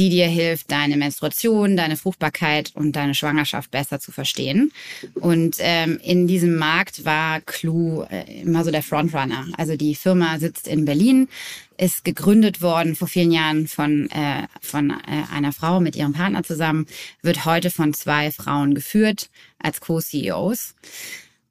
die 0.00 0.08
dir 0.08 0.28
hilft, 0.28 0.72
deine 0.72 0.96
Menstruation, 0.96 1.76
deine 1.76 1.94
Fruchtbarkeit 1.94 2.72
und 2.74 2.96
deine 2.96 3.14
Schwangerschaft 3.14 3.70
besser 3.70 4.00
zu 4.00 4.12
verstehen. 4.12 4.72
Und 5.12 5.56
ähm, 5.58 6.00
in 6.02 6.26
diesem 6.26 6.56
Markt 6.56 7.04
war 7.04 7.42
Clue 7.42 8.06
äh, 8.10 8.40
immer 8.40 8.64
so 8.64 8.70
der 8.70 8.82
Frontrunner. 8.82 9.46
Also 9.58 9.76
die 9.76 9.94
Firma 9.94 10.38
sitzt 10.38 10.66
in 10.68 10.86
Berlin, 10.86 11.28
ist 11.76 12.02
gegründet 12.02 12.62
worden 12.62 12.96
vor 12.96 13.08
vielen 13.08 13.30
Jahren 13.30 13.68
von, 13.68 14.08
äh, 14.10 14.46
von 14.62 14.88
äh, 14.88 14.94
einer 15.34 15.52
Frau 15.52 15.80
mit 15.80 15.96
ihrem 15.96 16.14
Partner 16.14 16.44
zusammen, 16.44 16.86
wird 17.20 17.44
heute 17.44 17.70
von 17.70 17.92
zwei 17.92 18.30
Frauen 18.30 18.74
geführt 18.74 19.28
als 19.58 19.82
Co-CEOs. 19.82 20.76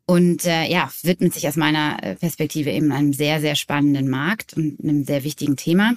Und 0.08 0.48
äh, 0.48 0.68
ja, 0.68 0.90
widmet 1.04 1.36
sich 1.36 1.48
aus 1.48 1.56
meiner 1.56 2.02
äh, 2.02 2.16
Perspektive 2.16 2.72
eben 2.72 2.92
einem 2.92 3.14
sehr, 3.14 3.42
sehr 3.42 3.56
spannenden 3.56 4.10
Markt 4.10 4.56
und 4.56 4.80
einem 4.82 5.04
sehr 5.04 5.24
wichtigen 5.24 5.56
Thema. 5.56 5.94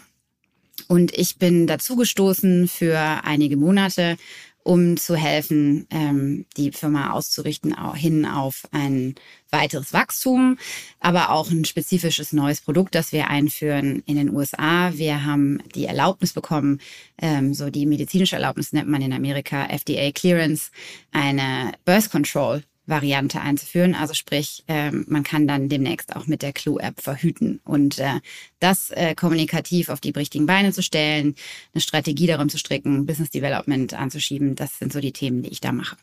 Und 0.89 1.17
ich 1.17 1.39
bin 1.39 1.67
dazugestoßen 1.67 2.69
für 2.69 2.99
einige 3.25 3.57
Monate, 3.57 4.17
um 4.65 4.97
zu 4.97 5.17
helfen, 5.17 5.87
ähm, 5.91 6.47
die 6.57 6.71
Firma 6.71 7.13
auszurichten 7.13 7.75
auch 7.75 7.97
hin 7.97 8.25
auf 8.25 8.63
ein 8.71 9.15
weiteres 9.51 9.93
Wachstum, 9.93 10.57
aber 11.01 11.31
auch 11.31 11.51
ein 11.51 11.65
spezifisches 11.65 12.33
neues 12.33 12.61
Produkt, 12.61 12.95
das 12.95 13.13
wir 13.13 13.29
einführen 13.29 14.03
in 14.07 14.17
den 14.17 14.31
USA. 14.31 14.93
Wir 14.95 15.25
haben 15.25 15.61
die 15.75 15.87
Erlaubnis 15.87 16.33
bekommen, 16.33 16.81
ähm, 17.21 17.55
so 17.55 17.71
die 17.71 17.87
medizinische 17.87 18.37
Erlaubnis 18.37 18.73
nennt 18.73 18.89
man 18.89 19.03
in 19.03 19.13
Amerika 19.13 19.67
FDA 19.67 20.13
Clearance, 20.13 20.71
eine 21.11 21.73
Birth 21.85 22.11
Control 22.11 22.63
Variante 22.87 23.41
einzuführen. 23.41 23.95
Also 23.95 24.15
sprich, 24.15 24.65
ähm, 24.67 25.05
man 25.09 25.23
kann 25.23 25.47
dann 25.47 25.69
demnächst 25.69 26.17
auch 26.17 26.27
mit 26.27 26.43
der 26.43 26.53
Clue-App 26.53 27.01
verhüten. 27.01 27.61
Und 27.65 27.99
äh, 27.99 28.21
das 28.61 28.91
äh, 28.91 29.15
kommunikativ 29.15 29.89
auf 29.89 30.01
die 30.01 30.11
richtigen 30.11 30.47
Beine 30.47 30.73
zu 30.73 30.83
stellen, 30.83 31.35
eine 31.73 31.81
Strategie 31.81 32.27
darum 32.27 32.49
zu 32.49 32.59
stricken, 32.59 33.07
Business 33.07 33.31
Development 33.31 33.95
anzuschieben, 33.95 34.57
das 34.57 34.79
sind 34.79 34.93
so 34.93 35.01
die 35.01 35.13
Themen, 35.13 35.43
die 35.43 35.51
ich 35.51 35.61
da 35.61 35.73
mache. 35.73 35.97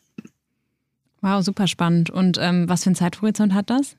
Wow, 1.21 1.43
super 1.43 1.67
spannend. 1.67 2.09
Und 2.09 2.37
ähm, 2.39 2.69
was 2.69 2.83
für 2.83 2.87
einen 2.87 2.95
Zeithorizont 2.95 3.53
hat 3.53 3.69
das? 3.69 3.97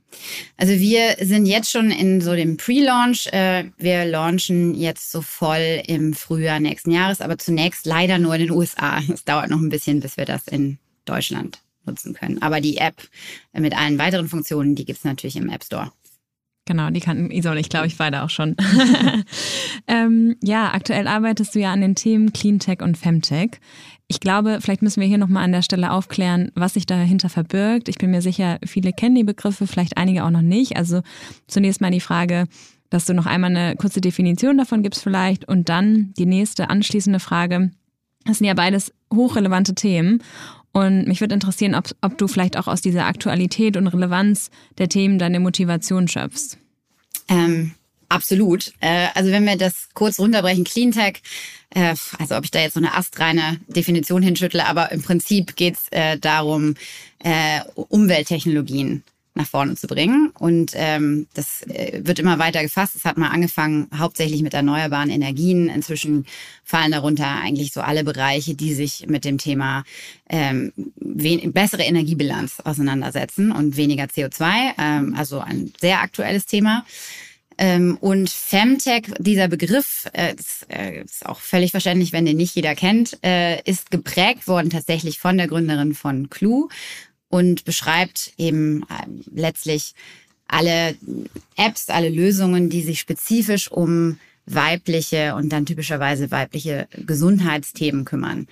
Also 0.56 0.72
wir 0.72 1.16
sind 1.20 1.44
jetzt 1.44 1.70
schon 1.70 1.90
in 1.90 2.22
so 2.22 2.34
dem 2.34 2.56
Pre-Launch. 2.56 3.26
Äh, 3.26 3.64
wir 3.76 4.06
launchen 4.06 4.74
jetzt 4.74 5.12
so 5.12 5.20
voll 5.20 5.82
im 5.86 6.14
Frühjahr 6.14 6.60
nächsten 6.60 6.90
Jahres, 6.90 7.20
aber 7.20 7.36
zunächst 7.36 7.84
leider 7.84 8.18
nur 8.18 8.34
in 8.36 8.40
den 8.40 8.50
USA. 8.50 9.00
Es 9.12 9.24
dauert 9.24 9.50
noch 9.50 9.60
ein 9.60 9.68
bisschen, 9.68 10.00
bis 10.00 10.16
wir 10.16 10.24
das 10.24 10.48
in 10.48 10.78
Deutschland 11.04 11.60
nutzen 11.90 12.14
können. 12.14 12.40
Aber 12.42 12.60
die 12.60 12.78
App 12.78 13.02
mit 13.52 13.76
allen 13.76 13.98
weiteren 13.98 14.28
Funktionen, 14.28 14.74
die 14.74 14.84
gibt 14.84 14.98
es 14.98 15.04
natürlich 15.04 15.36
im 15.36 15.48
App 15.48 15.64
Store. 15.64 15.92
Genau, 16.66 16.88
die 16.90 17.00
kannten 17.00 17.32
Isa 17.32 17.50
und 17.50 17.58
ich, 17.58 17.68
glaube 17.68 17.88
ich, 17.88 17.96
beide 17.96 18.22
auch 18.22 18.30
schon. 18.30 18.54
ähm, 19.88 20.36
ja, 20.40 20.72
aktuell 20.72 21.08
arbeitest 21.08 21.54
du 21.54 21.58
ja 21.58 21.72
an 21.72 21.80
den 21.80 21.96
Themen 21.96 22.32
Cleantech 22.32 22.80
und 22.80 22.96
Femtech. 22.96 23.58
Ich 24.06 24.20
glaube, 24.20 24.58
vielleicht 24.60 24.82
müssen 24.82 25.00
wir 25.00 25.08
hier 25.08 25.18
nochmal 25.18 25.42
an 25.42 25.52
der 25.52 25.62
Stelle 25.62 25.90
aufklären, 25.90 26.52
was 26.54 26.74
sich 26.74 26.86
dahinter 26.86 27.28
verbirgt. 27.28 27.88
Ich 27.88 27.98
bin 27.98 28.12
mir 28.12 28.22
sicher, 28.22 28.58
viele 28.64 28.92
kennen 28.92 29.16
die 29.16 29.24
Begriffe, 29.24 29.66
vielleicht 29.66 29.96
einige 29.96 30.24
auch 30.24 30.30
noch 30.30 30.42
nicht. 30.42 30.76
Also 30.76 31.02
zunächst 31.48 31.80
mal 31.80 31.90
die 31.90 32.00
Frage, 32.00 32.46
dass 32.88 33.04
du 33.04 33.14
noch 33.14 33.26
einmal 33.26 33.50
eine 33.50 33.76
kurze 33.76 34.00
Definition 34.00 34.58
davon 34.58 34.82
gibst 34.82 35.02
vielleicht 35.02 35.48
und 35.48 35.68
dann 35.68 36.12
die 36.18 36.26
nächste 36.26 36.70
anschließende 36.70 37.18
Frage. 37.18 37.72
Das 38.26 38.38
sind 38.38 38.46
ja 38.46 38.54
beides 38.54 38.92
hochrelevante 39.12 39.74
Themen 39.74 40.22
und 40.72 41.06
mich 41.06 41.20
würde 41.20 41.34
interessieren, 41.34 41.74
ob, 41.74 41.90
ob 42.00 42.16
du 42.18 42.28
vielleicht 42.28 42.56
auch 42.56 42.68
aus 42.68 42.80
dieser 42.80 43.06
Aktualität 43.06 43.76
und 43.76 43.88
Relevanz 43.88 44.50
der 44.78 44.88
Themen 44.88 45.18
deine 45.18 45.40
Motivation 45.40 46.06
schöpfst. 46.06 46.58
Ähm, 47.28 47.72
absolut. 48.08 48.72
Äh, 48.80 49.08
also 49.14 49.30
wenn 49.30 49.44
wir 49.44 49.56
das 49.56 49.88
kurz 49.94 50.18
runterbrechen, 50.18 50.64
Cleantech, 50.64 51.22
äh, 51.70 51.94
also 52.18 52.36
ob 52.36 52.44
ich 52.44 52.50
da 52.50 52.60
jetzt 52.60 52.74
so 52.74 52.80
eine 52.80 52.94
astreine 52.94 53.60
Definition 53.68 54.22
hinschüttle, 54.22 54.66
aber 54.66 54.92
im 54.92 55.02
Prinzip 55.02 55.56
geht 55.56 55.74
es 55.74 55.88
äh, 55.90 56.18
darum, 56.18 56.74
äh, 57.18 57.60
Umwelttechnologien 57.74 59.02
nach 59.34 59.46
vorne 59.46 59.76
zu 59.76 59.86
bringen. 59.86 60.30
Und 60.38 60.72
ähm, 60.74 61.28
das 61.34 61.62
äh, 61.62 62.00
wird 62.04 62.18
immer 62.18 62.38
weiter 62.38 62.62
gefasst. 62.62 62.96
Es 62.96 63.04
hat 63.04 63.16
mal 63.16 63.28
angefangen 63.28 63.88
hauptsächlich 63.96 64.42
mit 64.42 64.54
erneuerbaren 64.54 65.10
Energien. 65.10 65.68
Inzwischen 65.68 66.26
fallen 66.64 66.92
darunter 66.92 67.26
eigentlich 67.26 67.72
so 67.72 67.80
alle 67.80 68.04
Bereiche, 68.04 68.54
die 68.54 68.74
sich 68.74 69.06
mit 69.06 69.24
dem 69.24 69.38
Thema 69.38 69.84
ähm, 70.28 70.72
bessere 70.96 71.82
Energiebilanz 71.82 72.60
auseinandersetzen 72.60 73.52
und 73.52 73.76
weniger 73.76 74.04
CO2. 74.04 74.72
Ähm, 74.78 75.14
also 75.16 75.40
ein 75.40 75.72
sehr 75.80 76.00
aktuelles 76.00 76.46
Thema. 76.46 76.84
Ähm, 77.56 77.98
und 78.00 78.30
Femtech, 78.30 79.12
dieser 79.18 79.46
Begriff, 79.46 80.08
äh, 80.14 80.34
ist, 80.34 80.66
äh, 80.70 81.02
ist 81.02 81.26
auch 81.26 81.40
völlig 81.40 81.72
verständlich, 81.72 82.12
wenn 82.12 82.24
den 82.24 82.38
nicht 82.38 82.56
jeder 82.56 82.74
kennt, 82.74 83.18
ist 83.64 83.90
geprägt 83.90 84.48
worden 84.48 84.70
tatsächlich 84.70 85.18
von 85.18 85.36
der 85.36 85.46
Gründerin 85.46 85.94
von 85.94 86.30
Clue 86.30 86.68
und 87.30 87.64
beschreibt 87.64 88.34
eben 88.36 88.84
ähm, 88.90 89.24
letztlich 89.34 89.94
alle 90.48 90.96
Apps, 91.56 91.88
alle 91.88 92.10
Lösungen, 92.10 92.68
die 92.68 92.82
sich 92.82 93.00
spezifisch 93.00 93.70
um 93.70 94.18
weibliche 94.46 95.36
und 95.36 95.50
dann 95.50 95.64
typischerweise 95.64 96.30
weibliche 96.30 96.88
Gesundheitsthemen 97.06 98.04
kümmern. 98.04 98.48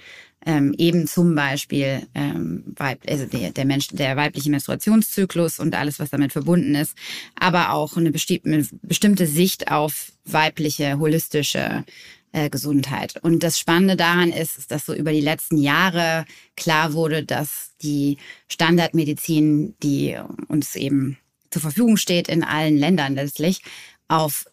Ähm, 0.46 0.72
eben 0.78 1.08
zum 1.08 1.34
Beispiel 1.34 2.06
ähm, 2.14 2.62
Weib, 2.76 3.00
also 3.08 3.26
der, 3.26 3.50
der, 3.50 3.64
Mensch, 3.64 3.88
der 3.88 4.16
weibliche 4.16 4.50
Menstruationszyklus 4.50 5.58
und 5.58 5.74
alles, 5.74 5.98
was 5.98 6.10
damit 6.10 6.32
verbunden 6.32 6.76
ist, 6.76 6.94
aber 7.34 7.72
auch 7.72 7.96
eine 7.96 8.12
bestimmte, 8.12 8.64
bestimmte 8.82 9.26
Sicht 9.26 9.72
auf 9.72 10.12
weibliche 10.24 11.00
holistische 11.00 11.84
äh, 12.32 12.50
Gesundheit. 12.50 13.16
Und 13.22 13.42
das 13.42 13.58
Spannende 13.58 13.96
daran 13.96 14.30
ist, 14.32 14.58
ist, 14.58 14.70
dass 14.70 14.86
so 14.86 14.94
über 14.94 15.12
die 15.12 15.20
letzten 15.20 15.58
Jahre 15.58 16.24
klar 16.56 16.92
wurde, 16.92 17.24
dass 17.24 17.72
die 17.82 18.18
Standardmedizin, 18.48 19.74
die 19.82 20.16
uns 20.48 20.74
eben 20.76 21.18
zur 21.50 21.62
Verfügung 21.62 21.96
steht 21.96 22.28
in 22.28 22.44
allen 22.44 22.76
Ländern 22.76 23.14
letztlich, 23.14 23.62
auf 24.08 24.46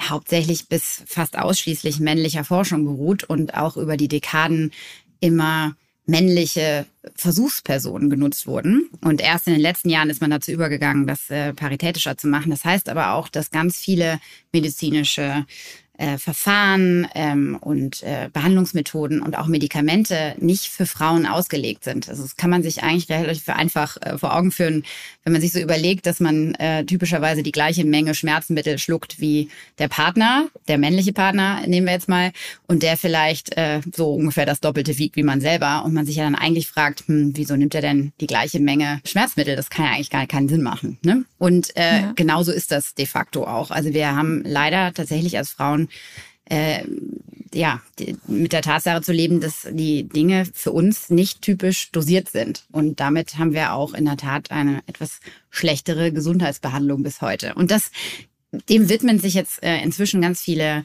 hauptsächlich 0.00 0.68
bis 0.68 1.02
fast 1.06 1.38
ausschließlich 1.38 2.00
männlicher 2.00 2.44
Forschung 2.44 2.84
beruht 2.84 3.24
und 3.24 3.54
auch 3.54 3.76
über 3.76 3.96
die 3.96 4.08
Dekaden 4.08 4.72
immer 5.20 5.76
männliche 6.06 6.86
Versuchspersonen 7.14 8.10
genutzt 8.10 8.46
wurden. 8.46 8.90
Und 9.00 9.20
erst 9.20 9.46
in 9.46 9.52
den 9.52 9.62
letzten 9.62 9.90
Jahren 9.90 10.10
ist 10.10 10.20
man 10.20 10.30
dazu 10.30 10.50
übergegangen, 10.50 11.06
das 11.06 11.30
äh, 11.30 11.54
paritätischer 11.54 12.16
zu 12.16 12.26
machen. 12.26 12.50
Das 12.50 12.64
heißt 12.64 12.88
aber 12.88 13.12
auch, 13.12 13.28
dass 13.28 13.50
ganz 13.50 13.78
viele 13.78 14.18
medizinische 14.52 15.46
äh, 16.00 16.16
Verfahren 16.16 17.06
ähm, 17.14 17.58
und 17.60 18.02
äh, 18.02 18.30
Behandlungsmethoden 18.32 19.20
und 19.20 19.36
auch 19.36 19.46
Medikamente 19.46 20.34
nicht 20.38 20.66
für 20.66 20.86
Frauen 20.86 21.26
ausgelegt 21.26 21.84
sind. 21.84 22.08
Also 22.08 22.22
das 22.22 22.36
kann 22.36 22.48
man 22.48 22.62
sich 22.62 22.82
eigentlich 22.82 23.10
relativ 23.10 23.48
einfach 23.50 23.98
äh, 24.00 24.16
vor 24.16 24.34
Augen 24.34 24.50
führen, 24.50 24.84
wenn 25.24 25.34
man 25.34 25.42
sich 25.42 25.52
so 25.52 25.60
überlegt, 25.60 26.06
dass 26.06 26.18
man 26.18 26.54
äh, 26.54 26.84
typischerweise 26.86 27.42
die 27.42 27.52
gleiche 27.52 27.84
Menge 27.84 28.14
Schmerzmittel 28.14 28.78
schluckt 28.78 29.20
wie 29.20 29.50
der 29.78 29.88
Partner, 29.88 30.48
der 30.68 30.78
männliche 30.78 31.12
Partner, 31.12 31.66
nehmen 31.66 31.86
wir 31.86 31.92
jetzt 31.92 32.08
mal, 32.08 32.32
und 32.66 32.82
der 32.82 32.96
vielleicht 32.96 33.56
äh, 33.58 33.80
so 33.94 34.14
ungefähr 34.14 34.46
das 34.46 34.60
Doppelte 34.60 34.96
wiegt 34.96 35.16
wie 35.16 35.22
man 35.22 35.42
selber 35.42 35.84
und 35.84 35.92
man 35.92 36.06
sich 36.06 36.16
ja 36.16 36.24
dann 36.24 36.34
eigentlich 36.34 36.66
fragt, 36.66 37.04
hm, 37.08 37.32
wieso 37.36 37.56
nimmt 37.56 37.74
er 37.74 37.82
denn 37.82 38.12
die 38.20 38.26
gleiche 38.26 38.58
Menge 38.58 39.02
Schmerzmittel? 39.04 39.54
Das 39.54 39.68
kann 39.68 39.84
ja 39.84 39.92
eigentlich 39.92 40.10
gar 40.10 40.26
keinen 40.26 40.48
Sinn 40.48 40.62
machen. 40.62 40.98
Ne? 41.02 41.24
Und 41.36 41.76
äh, 41.76 42.00
ja. 42.00 42.12
genauso 42.16 42.52
ist 42.52 42.70
das 42.70 42.94
de 42.94 43.04
facto 43.04 43.46
auch. 43.46 43.70
Also 43.70 43.92
wir 43.92 44.16
haben 44.16 44.42
leider 44.46 44.94
tatsächlich 44.94 45.36
als 45.36 45.50
Frauen 45.50 45.89
äh, 46.46 46.84
ja, 47.52 47.80
mit 48.26 48.52
der 48.52 48.62
Tatsache 48.62 49.02
zu 49.02 49.12
leben, 49.12 49.40
dass 49.40 49.66
die 49.70 50.04
Dinge 50.04 50.46
für 50.52 50.72
uns 50.72 51.10
nicht 51.10 51.42
typisch 51.42 51.90
dosiert 51.90 52.28
sind. 52.28 52.64
Und 52.70 53.00
damit 53.00 53.38
haben 53.38 53.52
wir 53.52 53.72
auch 53.72 53.94
in 53.94 54.04
der 54.04 54.16
Tat 54.16 54.50
eine 54.50 54.82
etwas 54.86 55.20
schlechtere 55.50 56.12
Gesundheitsbehandlung 56.12 57.02
bis 57.02 57.20
heute. 57.20 57.54
Und 57.54 57.70
das, 57.70 57.90
dem 58.68 58.88
widmen 58.88 59.18
sich 59.18 59.34
jetzt 59.34 59.62
äh, 59.62 59.82
inzwischen 59.82 60.20
ganz 60.20 60.40
viele 60.40 60.84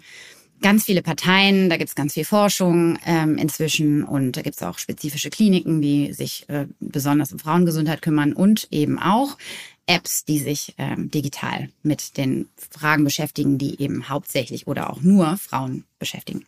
ganz 0.62 0.86
viele 0.86 1.02
Parteien, 1.02 1.70
da 1.70 1.78
gibt's 1.78 1.96
ganz 1.96 2.14
viel 2.14 2.26
Forschung 2.26 2.98
ähm, 3.06 3.38
inzwischen 3.38 4.04
und 4.04 4.38
da 4.38 4.42
gibt's 4.42 4.64
auch 4.64 4.80
spezifische 4.80 5.30
Kliniken, 5.30 5.82
die 5.82 6.14
sich 6.14 6.48
äh, 6.48 6.68
besonders 6.80 7.34
um 7.34 7.40
Frauengesundheit 7.40 8.02
kümmern 8.02 8.34
und 8.34 8.68
eben 8.72 8.98
auch 8.98 9.38
Apps, 9.88 10.26
die 10.26 10.40
sich 10.40 10.74
ähm, 10.78 11.12
digital 11.12 11.70
mit 11.84 12.18
den 12.18 12.48
Fragen 12.72 13.04
beschäftigen, 13.04 13.58
die 13.58 13.82
eben 13.82 14.10
hauptsächlich 14.10 14.68
oder 14.68 14.90
auch 14.90 15.02
nur 15.02 15.38
Frauen 15.38 15.86
beschäftigen. 16.00 16.46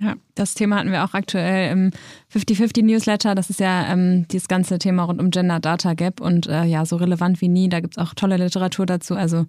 Ja, 0.00 0.16
das 0.34 0.54
Thema 0.54 0.76
hatten 0.76 0.90
wir 0.90 1.04
auch 1.04 1.14
aktuell 1.14 1.70
im 1.70 1.90
50-50 2.32 2.84
Newsletter. 2.84 3.34
Das 3.34 3.48
ist 3.48 3.60
ja 3.60 3.92
ähm, 3.92 4.26
dieses 4.28 4.48
ganze 4.48 4.78
Thema 4.78 5.04
rund 5.04 5.20
um 5.20 5.30
Gender 5.30 5.60
Data 5.60 5.94
Gap 5.94 6.20
und 6.20 6.46
äh, 6.46 6.64
ja, 6.64 6.84
so 6.84 6.96
relevant 6.96 7.40
wie 7.40 7.48
nie. 7.48 7.68
Da 7.68 7.80
gibt's 7.80 7.98
auch 7.98 8.14
tolle 8.14 8.36
Literatur 8.36 8.86
dazu. 8.86 9.14
Also 9.14 9.46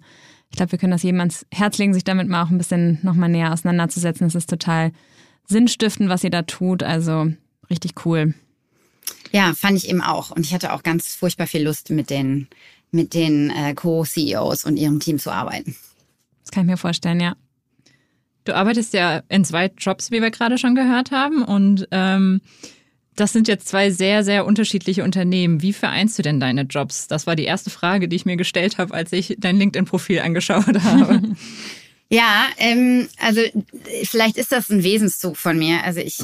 ich 0.50 0.56
glaube, 0.56 0.72
wir 0.72 0.78
können 0.78 0.92
das 0.92 1.02
jedem 1.02 1.20
ans 1.20 1.46
Herz 1.52 1.78
legen, 1.78 1.94
sich 1.94 2.04
damit 2.04 2.28
mal 2.28 2.42
auch 2.42 2.50
ein 2.50 2.58
bisschen 2.58 3.00
nochmal 3.02 3.28
näher 3.28 3.52
auseinanderzusetzen. 3.52 4.26
Es 4.28 4.36
ist 4.36 4.48
total 4.48 4.92
sinnstiftend, 5.46 6.08
was 6.08 6.24
ihr 6.24 6.30
da 6.30 6.42
tut. 6.42 6.82
Also 6.82 7.32
richtig 7.68 8.06
cool. 8.06 8.34
Ja, 9.32 9.52
fand 9.54 9.76
ich 9.76 9.88
eben 9.88 10.00
auch. 10.00 10.30
Und 10.30 10.46
ich 10.46 10.54
hatte 10.54 10.72
auch 10.72 10.82
ganz 10.82 11.14
furchtbar 11.14 11.46
viel 11.46 11.64
Lust, 11.64 11.90
mit 11.90 12.10
den 12.10 12.48
mit 12.90 13.14
den 13.14 13.50
äh, 13.50 13.74
Co-CEOs 13.74 14.64
und 14.64 14.76
ihrem 14.76 15.00
Team 15.00 15.18
zu 15.18 15.30
arbeiten. 15.30 15.76
Das 16.42 16.50
kann 16.50 16.64
ich 16.64 16.70
mir 16.70 16.76
vorstellen, 16.76 17.20
ja. 17.20 17.36
Du 18.44 18.54
arbeitest 18.54 18.92
ja 18.94 19.22
in 19.28 19.44
zwei 19.44 19.70
Jobs, 19.76 20.12
wie 20.12 20.22
wir 20.22 20.30
gerade 20.30 20.56
schon 20.56 20.76
gehört 20.76 21.10
haben. 21.10 21.42
Und 21.42 21.88
ähm, 21.90 22.40
das 23.16 23.32
sind 23.32 23.48
jetzt 23.48 23.66
zwei 23.66 23.90
sehr, 23.90 24.22
sehr 24.22 24.46
unterschiedliche 24.46 25.02
Unternehmen. 25.02 25.62
Wie 25.62 25.72
vereinst 25.72 26.18
du 26.18 26.22
denn 26.22 26.38
deine 26.38 26.62
Jobs? 26.62 27.08
Das 27.08 27.26
war 27.26 27.34
die 27.34 27.44
erste 27.44 27.70
Frage, 27.70 28.08
die 28.08 28.16
ich 28.16 28.26
mir 28.26 28.36
gestellt 28.36 28.78
habe, 28.78 28.94
als 28.94 29.12
ich 29.12 29.36
dein 29.38 29.56
LinkedIn-Profil 29.56 30.20
angeschaut 30.20 30.82
habe. 30.84 31.22
Ja, 32.08 32.46
ähm, 32.58 33.08
also 33.18 33.40
vielleicht 34.04 34.36
ist 34.36 34.52
das 34.52 34.70
ein 34.70 34.84
Wesenszug 34.84 35.36
von 35.36 35.58
mir. 35.58 35.82
Also 35.82 35.98
ich 35.98 36.20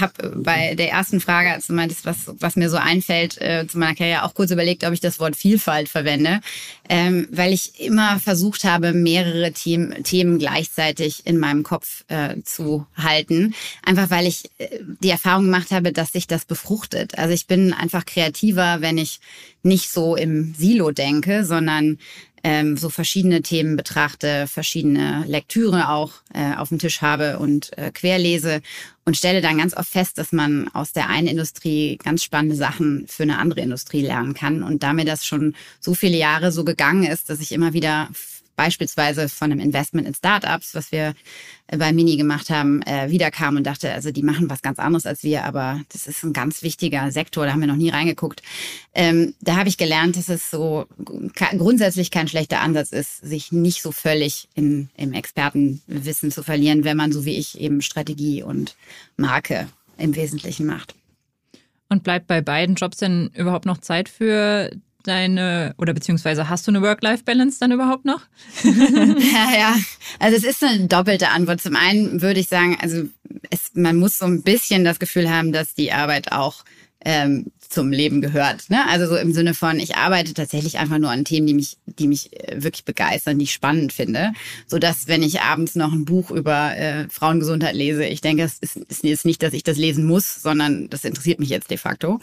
habe 0.00 0.30
bei 0.34 0.74
der 0.74 0.90
ersten 0.90 1.20
Frage, 1.20 1.50
als 1.50 1.66
du 1.66 1.74
meintest, 1.74 2.06
was, 2.06 2.16
was 2.38 2.56
mir 2.56 2.70
so 2.70 2.78
einfällt 2.78 3.38
äh, 3.42 3.66
zu 3.66 3.78
meiner 3.78 3.94
Karriere, 3.94 4.22
auch 4.22 4.32
kurz 4.32 4.50
überlegt, 4.50 4.82
ob 4.84 4.94
ich 4.94 5.00
das 5.00 5.20
Wort 5.20 5.36
Vielfalt 5.36 5.90
verwende, 5.90 6.40
ähm, 6.88 7.28
weil 7.30 7.52
ich 7.52 7.78
immer 7.78 8.18
versucht 8.18 8.64
habe, 8.64 8.94
mehrere 8.94 9.52
Themen, 9.52 10.02
Themen 10.04 10.38
gleichzeitig 10.38 11.26
in 11.26 11.36
meinem 11.36 11.64
Kopf 11.64 12.04
äh, 12.08 12.40
zu 12.42 12.86
halten. 12.96 13.54
Einfach 13.84 14.08
weil 14.08 14.26
ich 14.26 14.44
äh, 14.56 14.78
die 15.02 15.10
Erfahrung 15.10 15.44
gemacht 15.44 15.70
habe, 15.70 15.92
dass 15.92 16.12
sich 16.12 16.26
das 16.26 16.46
befruchtet. 16.46 17.18
Also 17.18 17.34
ich 17.34 17.46
bin 17.46 17.74
einfach 17.74 18.06
kreativer, 18.06 18.78
wenn 18.80 18.96
ich 18.96 19.20
nicht 19.62 19.90
so 19.90 20.16
im 20.16 20.54
Silo 20.54 20.92
denke, 20.92 21.44
sondern 21.44 21.98
ähm, 22.46 22.76
so 22.76 22.90
verschiedene 22.90 23.42
Themen 23.42 23.76
betrachte, 23.76 24.46
verschiedene 24.46 25.24
Lektüre 25.26 25.88
auch 25.88 26.12
äh, 26.32 26.54
auf 26.54 26.68
dem 26.68 26.78
Tisch 26.78 27.02
habe 27.02 27.40
und 27.40 27.76
äh, 27.76 27.90
querlese 27.90 28.62
und 29.04 29.16
stelle 29.16 29.40
dann 29.40 29.58
ganz 29.58 29.76
oft 29.76 29.88
fest, 29.88 30.16
dass 30.16 30.30
man 30.30 30.68
aus 30.68 30.92
der 30.92 31.08
einen 31.08 31.26
Industrie 31.26 31.96
ganz 31.96 32.22
spannende 32.22 32.54
Sachen 32.54 33.08
für 33.08 33.24
eine 33.24 33.38
andere 33.38 33.62
Industrie 33.62 34.02
lernen 34.02 34.32
kann. 34.34 34.62
Und 34.62 34.84
da 34.84 34.92
mir 34.92 35.04
das 35.04 35.26
schon 35.26 35.56
so 35.80 35.94
viele 35.94 36.16
Jahre 36.16 36.52
so 36.52 36.64
gegangen 36.64 37.02
ist, 37.02 37.30
dass 37.30 37.40
ich 37.40 37.50
immer 37.50 37.72
wieder 37.72 38.10
beispielsweise 38.56 39.28
von 39.28 39.52
einem 39.52 39.60
Investment 39.60 40.06
in 40.06 40.14
Startups, 40.14 40.74
was 40.74 40.90
wir 40.90 41.14
bei 41.68 41.92
Mini 41.92 42.16
gemacht 42.16 42.50
haben, 42.50 42.82
äh, 42.82 43.10
wiederkam 43.10 43.56
und 43.56 43.64
dachte, 43.64 43.92
also 43.92 44.10
die 44.10 44.22
machen 44.22 44.48
was 44.48 44.62
ganz 44.62 44.78
anderes 44.78 45.06
als 45.06 45.22
wir, 45.22 45.44
aber 45.44 45.80
das 45.92 46.06
ist 46.06 46.22
ein 46.24 46.32
ganz 46.32 46.62
wichtiger 46.62 47.10
Sektor, 47.12 47.44
da 47.44 47.52
haben 47.52 47.60
wir 47.60 47.66
noch 47.66 47.76
nie 47.76 47.90
reingeguckt. 47.90 48.42
Ähm, 48.94 49.34
da 49.40 49.56
habe 49.56 49.68
ich 49.68 49.76
gelernt, 49.76 50.16
dass 50.16 50.28
es 50.28 50.50
so 50.50 50.86
grundsätzlich 51.34 52.10
kein 52.10 52.28
schlechter 52.28 52.60
Ansatz 52.60 52.92
ist, 52.92 53.18
sich 53.18 53.52
nicht 53.52 53.82
so 53.82 53.92
völlig 53.92 54.48
in, 54.54 54.88
im 54.96 55.12
Expertenwissen 55.12 56.30
zu 56.30 56.42
verlieren, 56.42 56.84
wenn 56.84 56.96
man 56.96 57.12
so 57.12 57.24
wie 57.24 57.36
ich 57.36 57.60
eben 57.60 57.82
Strategie 57.82 58.42
und 58.42 58.76
Marke 59.16 59.68
im 59.98 60.16
Wesentlichen 60.16 60.66
macht. 60.66 60.94
Und 61.88 62.02
bleibt 62.02 62.26
bei 62.26 62.40
beiden 62.40 62.74
Jobs 62.74 62.96
denn 62.96 63.30
überhaupt 63.34 63.64
noch 63.64 63.78
Zeit 63.78 64.08
für 64.08 64.70
deine, 65.06 65.74
oder 65.78 65.94
beziehungsweise 65.94 66.48
hast 66.48 66.66
du 66.66 66.70
eine 66.70 66.82
Work-Life-Balance 66.82 67.58
dann 67.60 67.72
überhaupt 67.72 68.04
noch? 68.04 68.22
ja, 68.64 69.58
ja. 69.58 69.76
Also 70.18 70.36
es 70.36 70.44
ist 70.44 70.64
eine 70.64 70.86
doppelte 70.86 71.28
Antwort. 71.28 71.60
Zum 71.60 71.76
einen 71.76 72.22
würde 72.22 72.40
ich 72.40 72.48
sagen, 72.48 72.76
also 72.80 73.04
es, 73.50 73.72
man 73.74 73.96
muss 73.96 74.18
so 74.18 74.26
ein 74.26 74.42
bisschen 74.42 74.84
das 74.84 74.98
Gefühl 74.98 75.30
haben, 75.30 75.52
dass 75.52 75.74
die 75.74 75.92
Arbeit 75.92 76.32
auch 76.32 76.64
ähm, 77.04 77.46
zum 77.68 77.92
Leben 77.92 78.20
gehört. 78.20 78.70
Ne? 78.70 78.86
Also 78.88 79.06
so 79.06 79.16
im 79.16 79.32
Sinne 79.32 79.54
von, 79.54 79.78
ich 79.78 79.96
arbeite 79.96 80.34
tatsächlich 80.34 80.78
einfach 80.78 80.98
nur 80.98 81.10
an 81.10 81.24
Themen, 81.24 81.46
die 81.46 81.54
mich, 81.54 81.78
die 81.86 82.08
mich 82.08 82.32
äh, 82.32 82.62
wirklich 82.62 82.84
begeistern, 82.84 83.38
die 83.38 83.44
ich 83.44 83.52
spannend 83.52 83.92
finde. 83.92 84.32
So 84.66 84.78
dass, 84.78 85.06
wenn 85.06 85.22
ich 85.22 85.40
abends 85.40 85.74
noch 85.74 85.92
ein 85.92 86.04
Buch 86.04 86.30
über 86.30 86.76
äh, 86.76 87.08
Frauengesundheit 87.08 87.74
lese, 87.74 88.04
ich 88.04 88.20
denke, 88.20 88.42
es 88.42 88.58
ist, 88.58 88.76
ist 88.76 89.24
nicht, 89.24 89.42
dass 89.42 89.52
ich 89.52 89.62
das 89.62 89.76
lesen 89.76 90.04
muss, 90.04 90.42
sondern 90.42 90.88
das 90.90 91.04
interessiert 91.04 91.38
mich 91.38 91.50
jetzt 91.50 91.70
de 91.70 91.78
facto. 91.78 92.20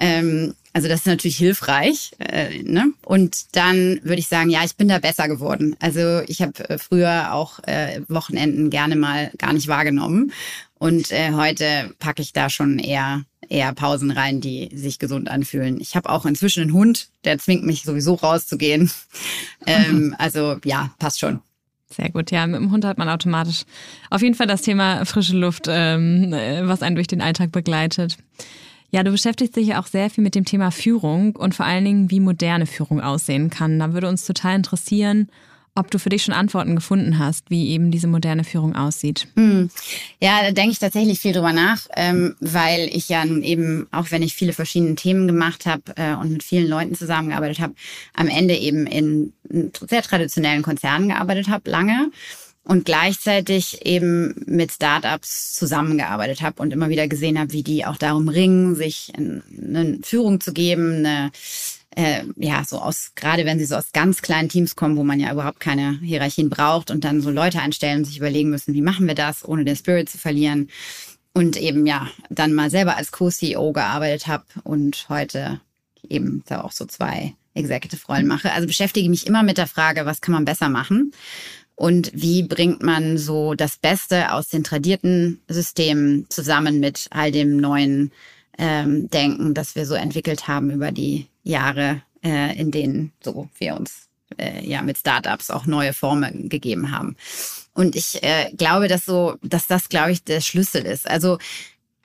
Ähm, 0.00 0.54
also 0.72 0.88
das 0.88 1.00
ist 1.00 1.06
natürlich 1.06 1.36
hilfreich. 1.36 2.12
Äh, 2.18 2.62
ne? 2.62 2.92
Und 3.04 3.56
dann 3.56 4.00
würde 4.02 4.18
ich 4.18 4.28
sagen, 4.28 4.50
ja, 4.50 4.64
ich 4.64 4.76
bin 4.76 4.88
da 4.88 4.98
besser 4.98 5.28
geworden. 5.28 5.76
Also 5.80 6.20
ich 6.26 6.42
habe 6.42 6.68
äh, 6.68 6.78
früher 6.78 7.32
auch 7.32 7.58
äh, 7.66 8.02
Wochenenden 8.08 8.70
gerne 8.70 8.96
mal 8.96 9.30
gar 9.38 9.52
nicht 9.52 9.68
wahrgenommen. 9.68 10.32
Und 10.74 11.10
äh, 11.10 11.32
heute 11.32 11.94
packe 11.98 12.22
ich 12.22 12.32
da 12.32 12.48
schon 12.50 12.78
eher 12.78 13.24
eher 13.48 13.72
Pausen 13.72 14.10
rein, 14.10 14.40
die 14.40 14.70
sich 14.74 14.98
gesund 14.98 15.30
anfühlen. 15.30 15.80
Ich 15.80 15.96
habe 15.96 16.10
auch 16.10 16.26
inzwischen 16.26 16.62
einen 16.62 16.72
Hund, 16.72 17.08
der 17.24 17.38
zwingt 17.38 17.64
mich 17.64 17.82
sowieso 17.82 18.14
rauszugehen. 18.14 18.90
ähm, 19.66 20.14
also 20.18 20.56
ja, 20.64 20.90
passt 20.98 21.20
schon. 21.20 21.40
Sehr 21.90 22.10
gut, 22.10 22.30
ja. 22.30 22.46
Mit 22.46 22.60
dem 22.60 22.70
Hund 22.70 22.84
hat 22.84 22.98
man 22.98 23.08
automatisch 23.08 23.64
auf 24.10 24.20
jeden 24.20 24.34
Fall 24.34 24.46
das 24.46 24.62
Thema 24.62 25.04
frische 25.06 25.36
Luft, 25.36 25.66
ähm, 25.68 26.32
äh, 26.32 26.68
was 26.68 26.82
einen 26.82 26.96
durch 26.96 27.06
den 27.06 27.22
Alltag 27.22 27.50
begleitet. 27.50 28.18
Ja, 28.90 29.02
du 29.02 29.10
beschäftigst 29.10 29.56
dich 29.56 29.68
ja 29.68 29.80
auch 29.80 29.86
sehr 29.86 30.08
viel 30.08 30.24
mit 30.24 30.34
dem 30.34 30.44
Thema 30.44 30.70
Führung 30.70 31.36
und 31.36 31.54
vor 31.54 31.66
allen 31.66 31.84
Dingen, 31.84 32.10
wie 32.10 32.20
moderne 32.20 32.66
Führung 32.66 33.00
aussehen 33.00 33.50
kann. 33.50 33.78
Da 33.78 33.92
würde 33.92 34.08
uns 34.08 34.24
total 34.24 34.56
interessieren, 34.56 35.28
ob 35.78 35.90
du 35.90 35.98
für 35.98 36.08
dich 36.08 36.24
schon 36.24 36.34
Antworten 36.34 36.74
gefunden 36.74 37.18
hast, 37.18 37.50
wie 37.50 37.68
eben 37.68 37.90
diese 37.90 38.08
moderne 38.08 38.44
Führung 38.44 38.74
aussieht. 38.74 39.28
Hm. 39.36 39.70
Ja, 40.20 40.42
da 40.42 40.50
denke 40.50 40.72
ich 40.72 40.78
tatsächlich 40.78 41.20
viel 41.20 41.32
drüber 41.32 41.52
nach, 41.52 41.86
ähm, 41.96 42.34
weil 42.40 42.88
ich 42.92 43.08
ja 43.08 43.24
nun 43.24 43.42
eben, 43.42 43.86
auch 43.92 44.10
wenn 44.10 44.22
ich 44.22 44.34
viele 44.34 44.52
verschiedene 44.52 44.96
Themen 44.96 45.26
gemacht 45.28 45.66
habe 45.66 45.82
äh, 45.96 46.14
und 46.14 46.32
mit 46.32 46.42
vielen 46.42 46.68
Leuten 46.68 46.94
zusammengearbeitet 46.94 47.60
habe, 47.60 47.74
am 48.14 48.26
Ende 48.26 48.56
eben 48.56 48.86
in 48.86 49.32
sehr 49.88 50.02
traditionellen 50.02 50.62
Konzernen 50.62 51.10
gearbeitet 51.10 51.48
habe, 51.48 51.70
lange 51.70 52.10
und 52.68 52.84
gleichzeitig 52.84 53.86
eben 53.86 54.34
mit 54.44 54.72
Startups 54.72 55.54
zusammengearbeitet 55.54 56.42
habe 56.42 56.60
und 56.60 56.70
immer 56.70 56.90
wieder 56.90 57.08
gesehen 57.08 57.38
habe, 57.38 57.52
wie 57.54 57.62
die 57.62 57.86
auch 57.86 57.96
darum 57.96 58.28
ringen, 58.28 58.74
sich 58.74 59.10
eine 59.16 60.00
Führung 60.02 60.38
zu 60.38 60.52
geben, 60.52 60.96
eine 60.98 61.30
äh, 61.96 62.24
ja, 62.36 62.64
so 62.66 62.78
aus, 62.78 63.12
gerade 63.14 63.46
wenn 63.46 63.58
sie 63.58 63.64
so 63.64 63.74
aus 63.74 63.92
ganz 63.92 64.20
kleinen 64.20 64.50
Teams 64.50 64.76
kommen, 64.76 64.98
wo 64.98 65.02
man 65.02 65.18
ja 65.18 65.32
überhaupt 65.32 65.60
keine 65.60 65.98
Hierarchien 66.00 66.50
braucht 66.50 66.90
und 66.90 67.04
dann 67.04 67.22
so 67.22 67.30
Leute 67.30 67.58
einstellen 67.58 68.00
und 68.00 68.04
sich 68.04 68.18
überlegen 68.18 68.50
müssen, 68.50 68.74
wie 68.74 68.82
machen 68.82 69.06
wir 69.06 69.14
das, 69.14 69.48
ohne 69.48 69.64
den 69.64 69.74
Spirit 69.74 70.10
zu 70.10 70.18
verlieren. 70.18 70.68
Und 71.32 71.56
eben 71.56 71.86
ja, 71.86 72.06
dann 72.28 72.52
mal 72.52 72.68
selber 72.68 72.98
als 72.98 73.12
Co-CEO 73.12 73.72
gearbeitet 73.72 74.26
habe 74.26 74.44
und 74.62 75.06
heute 75.08 75.62
eben 76.06 76.42
da 76.46 76.60
auch 76.60 76.72
so 76.72 76.84
zwei 76.84 77.32
Executive-Rollen 77.54 78.26
mache. 78.26 78.52
Also 78.52 78.66
beschäftige 78.66 79.08
mich 79.08 79.26
immer 79.26 79.42
mit 79.42 79.56
der 79.56 79.66
Frage, 79.66 80.04
was 80.04 80.20
kann 80.20 80.34
man 80.34 80.44
besser 80.44 80.68
machen? 80.68 81.12
Und 81.78 82.10
wie 82.12 82.42
bringt 82.42 82.82
man 82.82 83.18
so 83.18 83.54
das 83.54 83.76
Beste 83.76 84.32
aus 84.32 84.48
den 84.48 84.64
tradierten 84.64 85.40
Systemen 85.46 86.26
zusammen 86.28 86.80
mit 86.80 87.06
all 87.10 87.30
dem 87.30 87.56
neuen 87.56 88.10
ähm, 88.58 89.08
Denken, 89.10 89.54
das 89.54 89.76
wir 89.76 89.86
so 89.86 89.94
entwickelt 89.94 90.48
haben 90.48 90.72
über 90.72 90.90
die 90.90 91.28
Jahre, 91.44 92.02
äh, 92.24 92.58
in 92.58 92.72
denen 92.72 93.12
so 93.22 93.48
wir 93.58 93.76
uns 93.76 94.08
äh, 94.38 94.66
ja 94.66 94.82
mit 94.82 94.98
Startups 94.98 95.50
auch 95.50 95.66
neue 95.66 95.92
Formen 95.92 96.48
gegeben 96.48 96.90
haben. 96.90 97.14
Und 97.74 97.94
ich 97.94 98.24
äh, 98.24 98.50
glaube, 98.56 98.88
dass 98.88 99.04
so, 99.04 99.36
dass 99.44 99.68
das, 99.68 99.88
glaube 99.88 100.10
ich, 100.10 100.24
der 100.24 100.40
Schlüssel 100.40 100.84
ist. 100.84 101.08
Also 101.08 101.38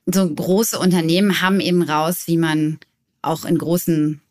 so 0.05 0.29
große 0.29 0.77
Unternehmen 0.77 1.41
haben 1.41 1.59
eben 1.59 1.81
raus, 1.81 2.27
wie 2.27 2.37
man 2.37 2.77
auch 3.23 3.43
in 3.43 3.57
großen 3.57 4.21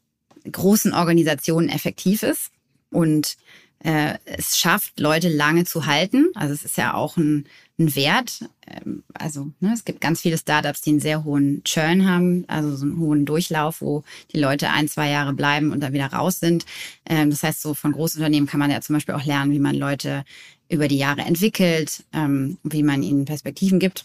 großen 0.48 0.92
Organisationen 0.92 1.68
effektiv 1.68 2.22
ist 2.22 2.52
und 2.92 3.36
äh, 3.84 4.14
es 4.24 4.58
schafft, 4.58 5.00
Leute 5.00 5.28
lange 5.28 5.64
zu 5.64 5.86
halten. 5.86 6.30
Also 6.34 6.54
es 6.54 6.64
ist 6.64 6.76
ja 6.76 6.94
auch 6.94 7.16
ein, 7.16 7.46
ein 7.78 7.94
Wert. 7.96 8.44
Ähm, 8.66 9.02
also 9.12 9.50
ne, 9.60 9.72
es 9.74 9.84
gibt 9.84 10.00
ganz 10.00 10.20
viele 10.20 10.38
Startups, 10.38 10.82
die 10.82 10.90
einen 10.90 11.00
sehr 11.00 11.24
hohen 11.24 11.64
Churn 11.64 12.08
haben, 12.08 12.44
also 12.46 12.76
so 12.76 12.84
einen 12.84 12.98
hohen 12.98 13.26
Durchlauf, 13.26 13.80
wo 13.80 14.04
die 14.32 14.38
Leute 14.38 14.70
ein, 14.70 14.88
zwei 14.88 15.10
Jahre 15.10 15.32
bleiben 15.32 15.72
und 15.72 15.80
dann 15.80 15.92
wieder 15.92 16.06
raus 16.06 16.38
sind. 16.38 16.64
Ähm, 17.06 17.30
das 17.30 17.42
heißt, 17.42 17.60
so 17.60 17.74
von 17.74 17.92
Großunternehmen 17.92 18.48
kann 18.48 18.60
man 18.60 18.70
ja 18.70 18.80
zum 18.80 18.94
Beispiel 18.94 19.16
auch 19.16 19.24
lernen, 19.24 19.52
wie 19.52 19.58
man 19.58 19.74
Leute 19.74 20.24
über 20.68 20.86
die 20.86 20.98
Jahre 20.98 21.22
entwickelt, 21.22 22.04
ähm, 22.12 22.58
wie 22.62 22.84
man 22.84 23.02
ihnen 23.02 23.24
Perspektiven 23.24 23.80
gibt, 23.80 24.04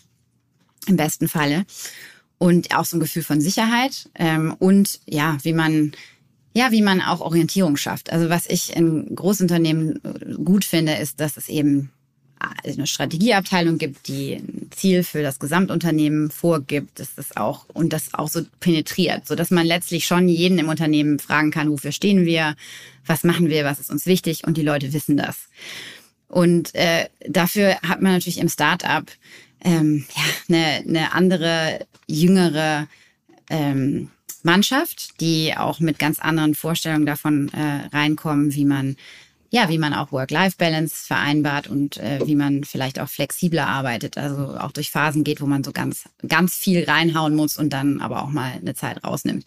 im 0.88 0.98
besten 0.98 1.28
Falle. 1.28 1.66
Und 2.40 2.76
auch 2.76 2.86
so 2.86 2.98
ein 2.98 3.00
Gefühl 3.00 3.24
von 3.24 3.42
Sicherheit 3.42 4.10
ähm, 4.16 4.56
und 4.60 5.00
ja, 5.06 5.38
wie 5.44 5.54
man 5.54 5.94
ja, 6.58 6.72
wie 6.72 6.82
man 6.82 7.02
auch 7.02 7.22
Orientierung 7.22 7.78
schafft. 7.78 8.12
Also 8.12 8.30
was 8.30 8.48
ich 8.48 8.76
in 8.76 9.16
Großunternehmen 9.16 10.02
äh, 10.04 10.34
gut 10.44 10.66
finde, 10.66 10.96
ist, 10.96 11.20
dass 11.20 11.38
es 11.38 11.50
eben 11.50 11.92
äh, 12.42 12.72
eine 12.72 12.88
Strategieabteilung 12.88 13.78
gibt, 13.78 14.08
die 14.08 14.34
ein 14.34 14.72
Ziel 14.76 15.04
für 15.04 15.22
das 15.22 15.38
Gesamtunternehmen 15.38 16.32
vorgibt, 16.32 17.00
dass 17.00 17.14
das 17.14 17.38
auch 17.38 17.68
und 17.74 17.94
das 17.94 18.16
auch 18.16 18.28
so 18.28 18.42
penetriert, 18.60 19.28
so 19.28 19.36
dass 19.36 19.52
man 19.52 19.68
letztlich 19.68 20.08
schon 20.08 20.28
jeden 20.28 20.58
im 20.58 20.68
Unternehmen 20.68 21.20
fragen 21.20 21.52
kann, 21.52 21.70
wofür 21.70 21.92
stehen 21.92 22.26
wir, 22.26 22.56
was 23.06 23.24
machen 23.24 23.50
wir, 23.50 23.64
was 23.64 23.80
ist 23.80 23.92
uns 23.92 24.08
wichtig 24.08 24.48
und 24.48 24.58
die 24.58 24.64
Leute 24.64 24.94
wissen 24.94 25.16
das. 25.16 25.50
Und 26.28 26.74
äh, 26.74 27.06
dafür 27.30 27.76
hat 27.84 28.02
man 28.02 28.14
natürlich 28.14 28.40
im 28.40 28.50
Startup 28.50 29.06
ähm, 29.64 30.06
ja, 30.16 30.24
eine, 30.50 30.88
eine 30.88 31.14
andere, 31.14 31.86
jüngere 32.08 32.88
ähm, 33.52 34.10
Mannschaft, 34.48 35.22
die 35.22 35.56
auch 35.56 35.80
mit 35.80 36.00
ganz 36.00 36.20
anderen 36.20 36.56
Vorstellungen 36.56 37.06
davon 37.06 37.50
äh, 37.50 37.96
reinkommen, 37.96 38.56
wie 38.56 38.66
man 38.66 38.96
ja, 39.50 39.70
wie 39.70 39.78
man 39.78 39.94
auch 39.94 40.12
Work-Life-Balance 40.12 41.06
vereinbart 41.06 41.68
und 41.68 41.98
äh, 41.98 42.20
wie 42.26 42.36
man 42.36 42.66
vielleicht 42.66 43.00
auch 43.00 43.08
flexibler 43.08 43.66
arbeitet, 43.66 44.18
also 44.18 44.58
auch 44.58 44.74
durch 44.74 44.92
Phasen 44.92 45.24
geht, 45.24 45.40
wo 45.40 45.46
man 45.46 45.64
so 45.64 45.72
ganz, 45.72 46.04
ganz 46.28 46.56
viel 46.58 46.84
reinhauen 46.84 47.34
muss 47.34 47.58
und 47.58 47.72
dann 47.72 48.02
aber 48.02 48.24
auch 48.24 48.30
mal 48.30 48.52
eine 48.52 48.76
Zeit 48.76 49.06
rausnimmt. 49.06 49.46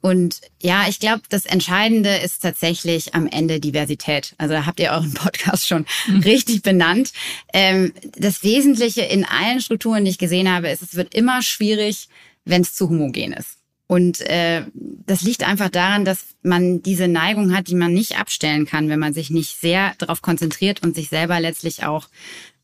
Und 0.00 0.42
ja, 0.62 0.86
ich 0.86 1.00
glaube, 1.00 1.22
das 1.30 1.46
Entscheidende 1.46 2.14
ist 2.16 2.42
tatsächlich 2.42 3.14
am 3.14 3.26
Ende 3.26 3.58
Diversität. 3.58 4.34
Also 4.36 4.54
da 4.54 4.66
habt 4.66 4.78
ihr 4.78 4.90
euren 4.90 5.14
Podcast 5.14 5.66
schon 5.66 5.86
mhm. 6.06 6.20
richtig 6.20 6.62
benannt. 6.62 7.12
Ähm, 7.52 7.92
das 8.16 8.42
Wesentliche 8.42 9.00
in 9.00 9.24
allen 9.24 9.60
Strukturen, 9.60 10.04
die 10.04 10.10
ich 10.10 10.18
gesehen 10.18 10.48
habe, 10.48 10.68
ist, 10.68 10.82
es 10.82 10.94
wird 10.94 11.14
immer 11.14 11.42
schwierig, 11.42 12.08
wenn 12.44 12.62
es 12.62 12.74
zu 12.74 12.88
homogen 12.90 13.32
ist. 13.32 13.53
Und 13.86 14.20
äh, 14.22 14.64
das 14.72 15.22
liegt 15.22 15.46
einfach 15.46 15.68
daran, 15.68 16.04
dass 16.04 16.36
man 16.42 16.82
diese 16.82 17.06
Neigung 17.06 17.54
hat, 17.54 17.68
die 17.68 17.74
man 17.74 17.92
nicht 17.92 18.18
abstellen 18.18 18.64
kann, 18.66 18.88
wenn 18.88 18.98
man 18.98 19.12
sich 19.12 19.30
nicht 19.30 19.60
sehr 19.60 19.94
darauf 19.98 20.22
konzentriert 20.22 20.82
und 20.82 20.94
sich 20.94 21.10
selber 21.10 21.38
letztlich 21.38 21.84
auch 21.84 22.08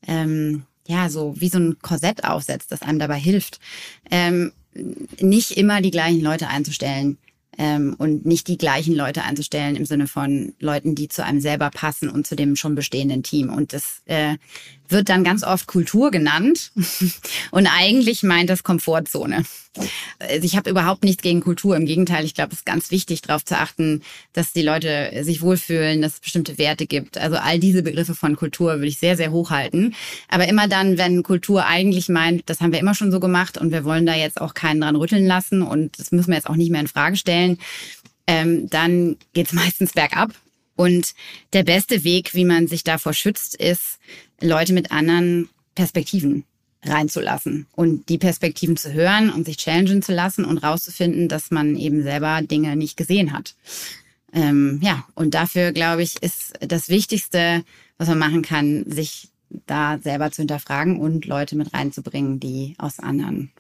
ähm, 0.07 0.65
ja 0.87 1.11
so 1.11 1.35
wie 1.39 1.49
so 1.49 1.59
ein 1.59 1.79
Korsett 1.83 2.25
aufsetzt, 2.25 2.73
das 2.73 2.83
einem 2.83 2.99
dabei 2.99 3.19
hilft, 3.19 3.61
ähm, 4.11 4.53
nicht 5.21 5.53
immer 5.53 5.83
die 5.83 5.91
gleichen 5.91 6.23
Leute 6.23 6.49
einzustellen 6.49 7.19
ähm, 7.59 7.95
und 7.99 8.25
nicht 8.25 8.49
die 8.49 8.57
gleichen 8.57 8.95
Leute 8.95 9.23
einzustellen 9.23 9.77
im 9.77 9.85
Sinne 9.85 10.07
von 10.07 10.55
Leuten, 10.59 10.95
die 10.95 11.09
zu 11.09 11.25
einem 11.25 11.41
selber 11.41 11.71
passen 11.71 12.09
und 12.09 12.27
zu 12.27 12.37
dem 12.37 12.57
schon 12.57 12.75
bestehenden 12.75 13.23
Team. 13.23 13.51
Und 13.51 13.73
das 13.73 14.03
äh, 14.07 14.37
wird 14.91 15.09
dann 15.09 15.25
ganz 15.25 15.43
oft 15.43 15.67
Kultur 15.67 16.11
genannt 16.11 16.73
und 17.51 17.67
eigentlich 17.67 18.23
meint 18.23 18.51
das 18.51 18.63
Komfortzone. 18.63 19.45
Also 20.19 20.45
ich 20.45 20.57
habe 20.57 20.69
überhaupt 20.69 21.05
nichts 21.05 21.23
gegen 21.23 21.41
Kultur. 21.41 21.77
Im 21.77 21.87
Gegenteil, 21.87 22.25
ich 22.25 22.35
glaube, 22.35 22.53
es 22.53 22.61
ist 22.61 22.67
ganz 22.67 22.91
wichtig, 22.91 23.23
darauf 23.23 23.45
zu 23.45 23.57
achten, 23.57 24.03
dass 24.33 24.53
die 24.53 24.63
Leute 24.63 25.13
sich 25.23 25.43
wohlfühlen, 25.43 26.03
dass 26.03 26.15
es 26.15 26.21
bestimmte 26.21 26.59
Werte 26.59 26.87
gibt. 26.87 27.19
Also 27.19 27.37
all 27.37 27.61
diese 27.61 27.83
Begriffe 27.83 28.15
von 28.15 28.35
Kultur 28.35 28.75
würde 28.75 28.89
ich 28.89 28.99
sehr, 28.99 29.17
sehr 29.17 29.31
hochhalten. 29.31 29.95
Aber 30.29 30.49
immer 30.49 30.67
dann, 30.67 30.99
wenn 30.99 31.23
Kultur 31.23 31.67
eigentlich 31.67 32.09
meint, 32.09 32.51
das 32.51 32.61
haben 32.61 32.73
wir 32.73 32.81
immer 32.81 32.95
schon 32.95 33.13
so 33.13 33.21
gemacht 33.21 33.59
und 33.59 33.71
wir 33.71 33.85
wollen 33.85 34.07
da 34.07 34.15
jetzt 34.15 34.41
auch 34.41 34.55
keinen 34.55 34.81
dran 34.81 34.97
rütteln 34.97 35.27
lassen 35.27 35.63
und 35.63 35.99
das 35.99 36.11
müssen 36.11 36.31
wir 36.31 36.37
jetzt 36.37 36.51
auch 36.51 36.57
nicht 36.57 36.71
mehr 36.71 36.81
in 36.81 36.89
Frage 36.89 37.17
stellen, 37.17 37.59
ähm, 38.27 38.69
dann 38.69 39.17
geht's 39.33 39.53
meistens 39.53 39.93
bergab. 39.93 40.31
Und 40.77 41.15
der 41.53 41.63
beste 41.63 42.05
Weg, 42.05 42.35
wie 42.35 42.47
man 42.47 42.67
sich 42.67 42.85
davor 42.85 43.13
schützt, 43.13 43.55
ist, 43.55 43.99
Leute 44.41 44.73
mit 44.73 44.91
anderen 44.93 45.49
Perspektiven 45.75 46.45
reinzulassen 46.85 47.67
und 47.73 48.09
die 48.09 48.19
Perspektiven 48.19 48.77
zu 48.77 48.93
hören 48.93 49.31
und 49.31 49.45
sich 49.45 49.59
challengen 49.59 50.03
zu 50.03 50.13
lassen 50.13 50.45
und 50.45 50.59
rauszufinden, 50.59 51.29
dass 51.29 51.51
man 51.51 51.77
eben 51.77 52.03
selber 52.03 52.41
Dinge 52.43 52.75
nicht 52.77 52.97
gesehen 52.97 53.33
hat. 53.33 53.55
Ähm, 54.33 54.81
ja, 54.83 55.05
und 55.15 55.35
dafür, 55.35 55.73
glaube 55.73 56.03
ich, 56.03 56.23
ist 56.23 56.53
das 56.61 56.89
Wichtigste, 56.89 57.65
was 57.99 58.09
man 58.09 58.19
machen 58.19 58.43
kann, 58.43 58.85
sich 58.91 59.29
da 59.67 59.99
selber 59.99 60.31
zu 60.31 60.43
hinterfragen 60.43 61.01
und 61.01 61.27
Leute 61.27 61.57
mit 61.57 61.75
reinzubringen, 61.75 62.39
die 62.39 62.77
aus 62.79 63.01
anderen, 63.01 63.51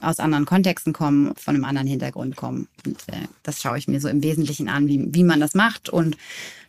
aus 0.00 0.20
anderen 0.20 0.44
Kontexten 0.44 0.92
kommen, 0.92 1.34
von 1.36 1.54
einem 1.54 1.64
anderen 1.64 1.88
Hintergrund 1.88 2.36
kommen. 2.36 2.68
Und 2.84 2.98
äh, 3.08 3.26
das 3.42 3.62
schaue 3.62 3.78
ich 3.78 3.88
mir 3.88 4.00
so 4.00 4.08
im 4.08 4.22
Wesentlichen 4.22 4.68
an, 4.68 4.86
wie, 4.86 5.06
wie 5.08 5.24
man 5.24 5.40
das 5.40 5.54
macht 5.54 5.88
und 5.88 6.16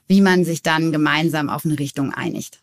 wie 0.08 0.22
man 0.22 0.46
sich 0.46 0.64
dann 0.64 0.94
gemeinsam 0.94 1.50
auf 1.50 1.66
eine 1.66 1.78
Richtung 1.78 2.14
einigt. 2.14 2.62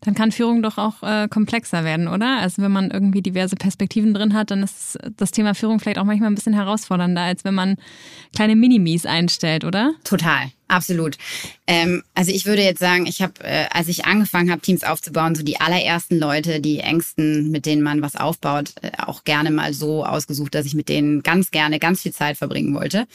Dann 0.00 0.14
kann 0.14 0.30
Führung 0.30 0.62
doch 0.62 0.78
auch 0.78 1.02
äh, 1.02 1.26
komplexer 1.28 1.82
werden, 1.82 2.06
oder? 2.06 2.38
Also 2.38 2.62
wenn 2.62 2.70
man 2.70 2.90
irgendwie 2.90 3.20
diverse 3.20 3.56
Perspektiven 3.56 4.14
drin 4.14 4.32
hat, 4.32 4.50
dann 4.50 4.62
ist 4.62 4.96
das 5.16 5.32
Thema 5.32 5.54
Führung 5.54 5.80
vielleicht 5.80 5.98
auch 5.98 6.04
manchmal 6.04 6.30
ein 6.30 6.36
bisschen 6.36 6.54
herausfordernder, 6.54 7.22
als 7.22 7.44
wenn 7.44 7.54
man 7.54 7.76
kleine 8.34 8.54
Minimis 8.54 9.06
einstellt, 9.06 9.64
oder? 9.64 9.94
Total. 10.04 10.52
Absolut. 10.68 11.16
Ähm, 11.66 12.02
also 12.14 12.30
ich 12.30 12.44
würde 12.44 12.62
jetzt 12.62 12.78
sagen, 12.78 13.06
ich 13.06 13.22
habe, 13.22 13.32
äh, 13.42 13.66
als 13.70 13.88
ich 13.88 14.04
angefangen 14.04 14.50
habe, 14.50 14.60
Teams 14.60 14.84
aufzubauen, 14.84 15.34
so 15.34 15.42
die 15.42 15.60
allerersten 15.60 16.18
Leute, 16.18 16.60
die 16.60 16.80
Ängsten, 16.80 17.50
mit 17.50 17.64
denen 17.64 17.82
man 17.82 18.02
was 18.02 18.16
aufbaut, 18.16 18.74
äh, 18.82 18.90
auch 18.98 19.24
gerne 19.24 19.50
mal 19.50 19.72
so 19.72 20.04
ausgesucht, 20.04 20.54
dass 20.54 20.66
ich 20.66 20.74
mit 20.74 20.90
denen 20.90 21.22
ganz 21.22 21.50
gerne 21.50 21.78
ganz 21.78 22.02
viel 22.02 22.12
Zeit 22.12 22.36
verbringen 22.36 22.74
wollte. 22.74 23.06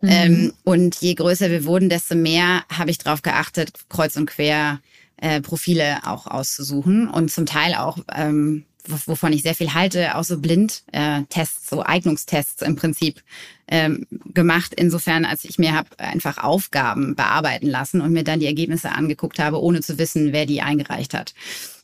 Mhm. 0.00 0.08
Ähm, 0.08 0.52
und 0.64 0.96
je 0.96 1.14
größer 1.14 1.50
wir 1.50 1.66
wurden, 1.66 1.90
desto 1.90 2.14
mehr 2.14 2.64
habe 2.72 2.90
ich 2.90 2.98
darauf 2.98 3.20
geachtet, 3.20 3.72
kreuz 3.90 4.16
und 4.16 4.26
quer 4.26 4.80
äh, 5.24 5.40
Profile 5.40 6.00
auch 6.06 6.26
auszusuchen 6.26 7.08
und 7.08 7.30
zum 7.30 7.46
Teil 7.46 7.74
auch 7.74 7.98
ähm, 8.14 8.64
wovon 8.86 9.32
ich 9.32 9.42
sehr 9.42 9.54
viel 9.54 9.72
halte, 9.72 10.14
auch 10.14 10.24
so 10.24 10.38
Blindtests, 10.38 11.70
so 11.70 11.82
Eignungstests 11.82 12.60
im 12.60 12.76
Prinzip 12.76 13.22
ähm, 13.66 14.06
gemacht. 14.34 14.74
Insofern, 14.76 15.24
als 15.24 15.44
ich 15.44 15.58
mir 15.58 15.72
habe 15.72 15.98
einfach 15.98 16.36
Aufgaben 16.36 17.14
bearbeiten 17.14 17.66
lassen 17.66 18.02
und 18.02 18.12
mir 18.12 18.24
dann 18.24 18.40
die 18.40 18.46
Ergebnisse 18.46 18.92
angeguckt 18.92 19.38
habe, 19.38 19.62
ohne 19.62 19.80
zu 19.80 19.98
wissen, 19.98 20.34
wer 20.34 20.44
die 20.44 20.60
eingereicht 20.60 21.14
hat. 21.14 21.32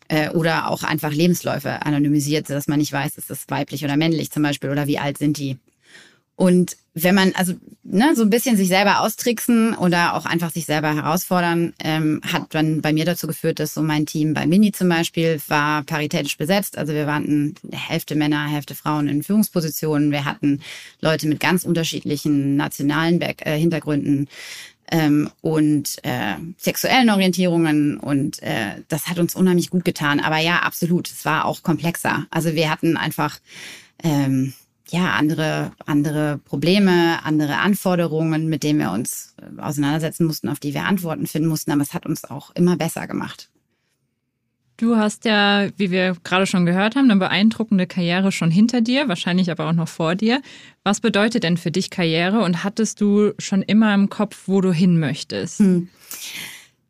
Äh, 0.09 0.29
oder 0.31 0.69
auch 0.69 0.83
einfach 0.83 1.13
Lebensläufe 1.13 1.87
anonymisiert, 1.87 2.47
sodass 2.47 2.69
man 2.69 2.81
nicht 2.81 2.93
weiß, 2.93 3.17
ist 3.17 3.31
das 3.31 3.47
weiblich 3.49 3.83
oder 3.83 3.97
männlich 3.97 4.31
zum 4.31 4.43
Beispiel 4.43 4.69
oder 4.69 4.87
wie 4.87 4.99
alt 4.99 5.17
sind 5.17 5.39
die. 5.39 5.57
Und 6.41 6.79
wenn 6.95 7.15
man 7.15 7.33
also 7.35 7.53
ne, 7.83 8.15
so 8.17 8.23
ein 8.23 8.31
bisschen 8.31 8.57
sich 8.57 8.69
selber 8.69 9.01
austricksen 9.03 9.75
oder 9.75 10.15
auch 10.15 10.25
einfach 10.25 10.51
sich 10.51 10.65
selber 10.65 10.95
herausfordern, 10.95 11.75
ähm, 11.81 12.23
hat 12.25 12.55
dann 12.55 12.81
bei 12.81 12.95
mir 12.95 13.05
dazu 13.05 13.27
geführt, 13.27 13.59
dass 13.59 13.75
so 13.75 13.83
mein 13.83 14.07
Team 14.07 14.33
bei 14.33 14.47
Mini 14.47 14.73
zum 14.73 14.89
Beispiel 14.89 15.39
war 15.49 15.83
paritätisch 15.83 16.39
besetzt. 16.39 16.79
Also 16.79 16.95
wir 16.95 17.07
waren 17.07 17.57
Hälfte 17.71 18.15
Männer, 18.15 18.49
Hälfte 18.49 18.75
Frauen 18.75 19.07
in 19.09 19.23
Führungspositionen. 19.23 20.13
Wir 20.13 20.25
hatten 20.25 20.63
Leute 21.03 21.29
mit 21.29 21.41
ganz 21.41 21.65
unterschiedlichen 21.65 22.57
nationalen 22.57 23.19
Back 23.19 23.43
äh, 23.45 23.59
Hintergründen 23.59 24.27
ähm, 24.91 25.29
und 25.43 25.99
äh, 26.05 26.37
sexuellen 26.57 27.11
Orientierungen 27.11 27.99
und 27.99 28.43
äh, 28.43 28.77
das 28.89 29.09
hat 29.09 29.19
uns 29.19 29.35
unheimlich 29.35 29.69
gut 29.69 29.85
getan. 29.85 30.21
Aber 30.21 30.39
ja, 30.39 30.61
absolut, 30.61 31.11
es 31.11 31.27
war 31.27 31.45
auch 31.45 31.63
komplexer. 31.63 32.27
Also 32.31 32.55
wir 32.55 32.71
hatten 32.71 32.97
einfach 32.97 33.41
ähm, 34.03 34.55
ja, 34.91 35.13
andere, 35.13 35.73
andere 35.87 36.39
Probleme, 36.39 37.25
andere 37.25 37.59
Anforderungen, 37.59 38.49
mit 38.49 38.63
denen 38.63 38.79
wir 38.79 38.91
uns 38.91 39.35
äh, 39.41 39.61
auseinandersetzen 39.61 40.27
mussten, 40.27 40.49
auf 40.49 40.61
die 40.61 40.75
wir 40.75 40.85
Antworten 40.85 41.27
finden 41.27 41.49
mussten. 41.49 41.71
Aber 41.71 41.83
es 41.83 41.95
hat 41.95 42.07
uns 42.07 42.25
auch 42.25 42.51
immer 42.55 42.77
besser 42.77 43.07
gemacht. 43.07 43.51
Du 44.77 44.97
hast 44.97 45.27
ja, 45.27 45.69
wie 45.77 45.91
wir 45.91 46.17
gerade 46.25 46.47
schon 46.47 46.65
gehört 46.65 46.97
haben, 46.97 47.11
eine 47.11 47.21
beeindruckende 47.21 47.87
Karriere 47.87 48.33
schon 48.33 48.51
hinter 48.51 48.81
dir, 48.81 49.09
wahrscheinlich 49.09 49.51
aber 49.51 49.69
auch 49.69 49.75
noch 49.75 49.89
vor 49.89 50.15
dir. 50.15 50.41
Was 50.85 51.01
bedeutet 51.01 51.43
denn 51.43 51.59
für 51.59 51.71
dich 51.71 51.91
Karriere 51.91 52.41
und 52.41 52.65
hattest 52.65 53.01
du 53.03 53.33
schon 53.39 53.61
immer 53.61 53.93
im 53.95 54.09
Kopf, 54.09 54.45
wo 54.47 54.63
du 54.63 54.73
hin 54.73 54.99
möchtest? 54.99 55.59
Hm. 55.59 55.89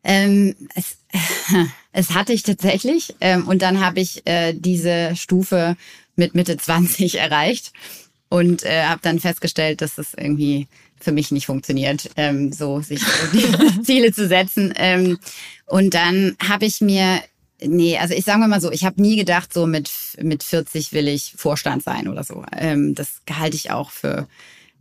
Ähm, 0.05 0.55
es, 0.75 0.99
es 1.93 2.11
hatte 2.15 2.33
ich 2.33 2.43
tatsächlich. 2.43 3.15
Ähm, 3.21 3.47
und 3.49 3.63
dann 3.63 3.81
habe 3.81 4.01
ich 4.01 4.27
äh, 4.27 4.53
diese 4.55 5.15
Stufe 5.17 5.77
mit 6.17 6.35
Mitte 6.35 6.57
20 6.59 7.19
erreicht 7.19 7.73
und 8.29 8.65
äh, 8.65 8.85
habe 8.85 9.01
dann 9.03 9.21
festgestellt, 9.21 9.83
dass 9.83 9.97
das 9.97 10.15
irgendwie 10.15 10.69
für 11.01 11.13
mich 11.13 11.31
nicht 11.31 11.47
funktioniert, 11.47 12.11
ähm, 12.17 12.53
so 12.53 12.81
sich 12.81 13.03
Ziele 13.83 14.13
zu 14.13 14.29
setzen. 14.29 14.73
Ähm, 14.77 15.19
und 15.67 15.95
dann 15.95 16.37
habe 16.47 16.67
ich 16.67 16.81
mir, 16.81 17.21
nee, 17.63 17.97
also 17.97 18.15
ich 18.15 18.25
sage 18.25 18.47
mal 18.47 18.61
so, 18.61 18.71
ich 18.71 18.85
habe 18.85 19.01
nie 19.01 19.17
gedacht, 19.17 19.53
so 19.53 19.67
mit 19.67 19.91
mit 20.23 20.43
40 20.43 20.93
will 20.93 21.09
ich 21.09 21.33
Vorstand 21.37 21.83
sein 21.83 22.07
oder 22.07 22.23
so. 22.23 22.45
Ähm, 22.57 22.95
das 22.95 23.23
halte 23.31 23.57
ich 23.57 23.71
auch 23.71 23.91
für 23.91 24.29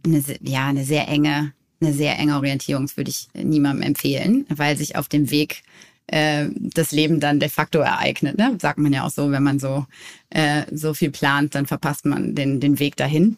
eine, 0.05 0.23
ja 0.41 0.67
eine 0.67 0.83
sehr 0.83 1.07
enge 1.07 1.53
eine 1.81 1.93
sehr 1.93 2.17
enge 2.17 2.35
Orientierung, 2.35 2.85
das 2.85 2.97
würde 2.97 3.11
ich 3.11 3.27
niemandem 3.33 3.83
empfehlen, 3.83 4.45
weil 4.49 4.77
sich 4.77 4.95
auf 4.95 5.07
dem 5.07 5.31
Weg 5.31 5.63
äh, 6.07 6.47
das 6.55 6.91
Leben 6.91 7.19
dann 7.19 7.39
de 7.39 7.49
facto 7.49 7.79
ereignet. 7.79 8.37
Ne? 8.37 8.57
Sagt 8.61 8.79
man 8.79 8.93
ja 8.93 9.05
auch 9.05 9.11
so, 9.11 9.31
wenn 9.31 9.43
man 9.43 9.59
so, 9.59 9.85
äh, 10.29 10.63
so 10.71 10.93
viel 10.93 11.11
plant, 11.11 11.55
dann 11.55 11.67
verpasst 11.67 12.05
man 12.05 12.35
den, 12.35 12.59
den 12.59 12.79
Weg 12.79 12.95
dahin. 12.95 13.37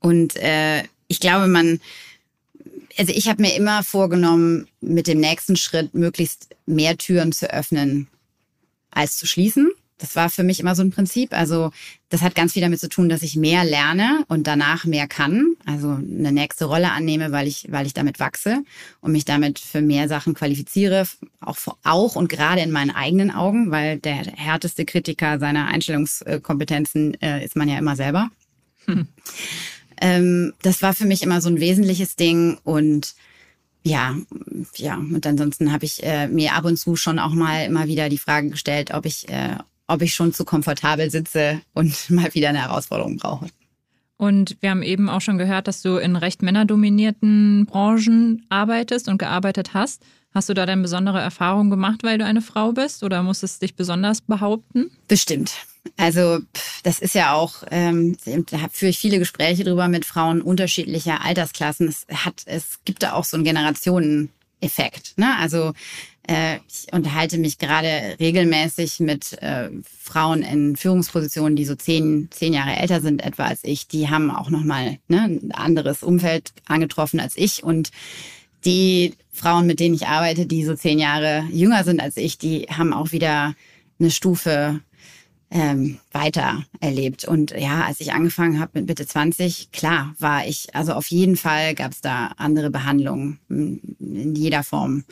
Und 0.00 0.36
äh, 0.36 0.82
ich 1.06 1.20
glaube, 1.20 1.46
man, 1.46 1.80
also 2.98 3.12
ich 3.14 3.28
habe 3.28 3.42
mir 3.42 3.54
immer 3.54 3.82
vorgenommen, 3.84 4.66
mit 4.80 5.06
dem 5.06 5.20
nächsten 5.20 5.56
Schritt 5.56 5.94
möglichst 5.94 6.48
mehr 6.66 6.98
Türen 6.98 7.32
zu 7.32 7.52
öffnen 7.52 8.08
als 8.90 9.16
zu 9.16 9.26
schließen. 9.26 9.70
Das 10.02 10.16
war 10.16 10.28
für 10.28 10.42
mich 10.42 10.58
immer 10.58 10.74
so 10.74 10.82
ein 10.82 10.90
Prinzip. 10.90 11.32
Also 11.32 11.70
das 12.08 12.22
hat 12.22 12.34
ganz 12.34 12.54
viel 12.54 12.62
damit 12.62 12.80
zu 12.80 12.88
tun, 12.88 13.08
dass 13.08 13.22
ich 13.22 13.36
mehr 13.36 13.62
lerne 13.62 14.24
und 14.26 14.48
danach 14.48 14.84
mehr 14.84 15.06
kann. 15.06 15.54
Also 15.64 15.90
eine 15.90 16.32
nächste 16.32 16.64
Rolle 16.64 16.90
annehme, 16.90 17.30
weil 17.30 17.46
ich, 17.46 17.68
weil 17.70 17.86
ich 17.86 17.94
damit 17.94 18.18
wachse 18.18 18.64
und 19.00 19.12
mich 19.12 19.24
damit 19.24 19.60
für 19.60 19.80
mehr 19.80 20.08
Sachen 20.08 20.34
qualifiziere. 20.34 21.06
Auch, 21.40 21.56
auch 21.84 22.16
und 22.16 22.28
gerade 22.28 22.62
in 22.62 22.72
meinen 22.72 22.90
eigenen 22.90 23.30
Augen, 23.30 23.70
weil 23.70 24.00
der 24.00 24.16
härteste 24.16 24.84
Kritiker 24.84 25.38
seiner 25.38 25.68
Einstellungskompetenzen 25.68 27.14
äh, 27.22 27.44
ist 27.44 27.54
man 27.54 27.68
ja 27.68 27.78
immer 27.78 27.94
selber. 27.94 28.28
Hm. 28.86 29.06
Ähm, 30.00 30.52
das 30.62 30.82
war 30.82 30.94
für 30.94 31.06
mich 31.06 31.22
immer 31.22 31.40
so 31.40 31.48
ein 31.48 31.60
wesentliches 31.60 32.16
Ding 32.16 32.58
und 32.64 33.14
ja, 33.84 34.16
ja, 34.76 34.96
und 34.96 35.26
ansonsten 35.26 35.72
habe 35.72 35.84
ich 35.84 36.02
äh, 36.02 36.26
mir 36.26 36.54
ab 36.54 36.64
und 36.64 36.76
zu 36.76 36.96
schon 36.96 37.18
auch 37.18 37.32
mal 37.32 37.66
immer 37.66 37.86
wieder 37.86 38.08
die 38.08 38.18
Frage 38.18 38.50
gestellt, 38.50 38.92
ob 38.94 39.06
ich, 39.06 39.28
äh, 39.28 39.56
ob 39.92 40.02
ich 40.02 40.14
schon 40.14 40.32
zu 40.32 40.44
komfortabel 40.44 41.10
sitze 41.10 41.60
und 41.74 41.94
mal 42.10 42.32
wieder 42.34 42.48
eine 42.48 42.62
Herausforderung 42.62 43.16
brauche. 43.16 43.48
Und 44.16 44.56
wir 44.60 44.70
haben 44.70 44.82
eben 44.82 45.08
auch 45.08 45.20
schon 45.20 45.38
gehört, 45.38 45.66
dass 45.66 45.82
du 45.82 45.96
in 45.96 46.14
recht 46.14 46.42
männerdominierten 46.42 47.66
Branchen 47.66 48.46
arbeitest 48.50 49.08
und 49.08 49.18
gearbeitet 49.18 49.74
hast. 49.74 50.02
Hast 50.32 50.48
du 50.48 50.54
da 50.54 50.64
denn 50.64 50.80
besondere 50.80 51.20
Erfahrungen 51.20 51.70
gemacht, 51.70 52.04
weil 52.04 52.18
du 52.18 52.24
eine 52.24 52.40
Frau 52.40 52.72
bist 52.72 53.02
oder 53.02 53.22
musstest 53.22 53.60
dich 53.62 53.74
besonders 53.74 54.20
behaupten? 54.20 54.90
Bestimmt. 55.08 55.52
Also 55.96 56.38
das 56.84 57.00
ist 57.00 57.14
ja 57.14 57.32
auch, 57.32 57.64
ähm, 57.70 58.16
da 58.24 58.68
führe 58.70 58.90
ich 58.90 58.98
viele 58.98 59.18
Gespräche 59.18 59.64
drüber 59.64 59.88
mit 59.88 60.04
Frauen 60.04 60.40
unterschiedlicher 60.40 61.24
Altersklassen. 61.24 61.88
Es 61.88 62.06
hat, 62.24 62.42
es 62.46 62.78
gibt 62.84 63.02
da 63.02 63.12
auch 63.12 63.24
so 63.24 63.36
einen 63.36 63.44
Generationeneffekt. 63.44 65.18
Ne? 65.18 65.36
Also 65.38 65.72
ich 66.28 66.92
unterhalte 66.92 67.36
mich 67.38 67.58
gerade 67.58 68.16
regelmäßig 68.20 69.00
mit 69.00 69.32
äh, 69.42 69.70
Frauen 69.98 70.42
in 70.42 70.76
Führungspositionen, 70.76 71.56
die 71.56 71.64
so 71.64 71.74
zehn, 71.74 72.28
zehn 72.30 72.52
Jahre 72.52 72.76
älter 72.76 73.00
sind 73.00 73.24
etwa 73.24 73.46
als 73.46 73.60
ich. 73.64 73.88
Die 73.88 74.08
haben 74.08 74.30
auch 74.30 74.48
nochmal 74.48 74.98
ne, 75.08 75.22
ein 75.22 75.52
anderes 75.52 76.02
Umfeld 76.02 76.52
angetroffen 76.66 77.18
als 77.18 77.36
ich. 77.36 77.64
Und 77.64 77.90
die 78.64 79.14
Frauen, 79.32 79.66
mit 79.66 79.80
denen 79.80 79.96
ich 79.96 80.06
arbeite, 80.06 80.46
die 80.46 80.64
so 80.64 80.76
zehn 80.76 80.98
Jahre 80.98 81.44
jünger 81.50 81.82
sind 81.82 82.00
als 82.00 82.16
ich, 82.16 82.38
die 82.38 82.66
haben 82.70 82.92
auch 82.92 83.10
wieder 83.10 83.54
eine 83.98 84.10
Stufe 84.10 84.80
ähm, 85.50 85.98
weiter 86.12 86.64
erlebt. 86.80 87.24
Und 87.24 87.50
ja, 87.50 87.84
als 87.84 88.00
ich 88.00 88.12
angefangen 88.12 88.60
habe 88.60 88.72
mit 88.74 88.88
Mitte 88.88 89.06
20, 89.06 89.72
klar 89.72 90.14
war 90.18 90.46
ich, 90.46 90.74
also 90.74 90.92
auf 90.92 91.08
jeden 91.08 91.36
Fall 91.36 91.74
gab 91.74 91.92
es 91.92 92.00
da 92.00 92.32
andere 92.36 92.70
Behandlungen 92.70 93.38
in 93.48 94.34
jeder 94.34 94.62
Form. 94.62 95.04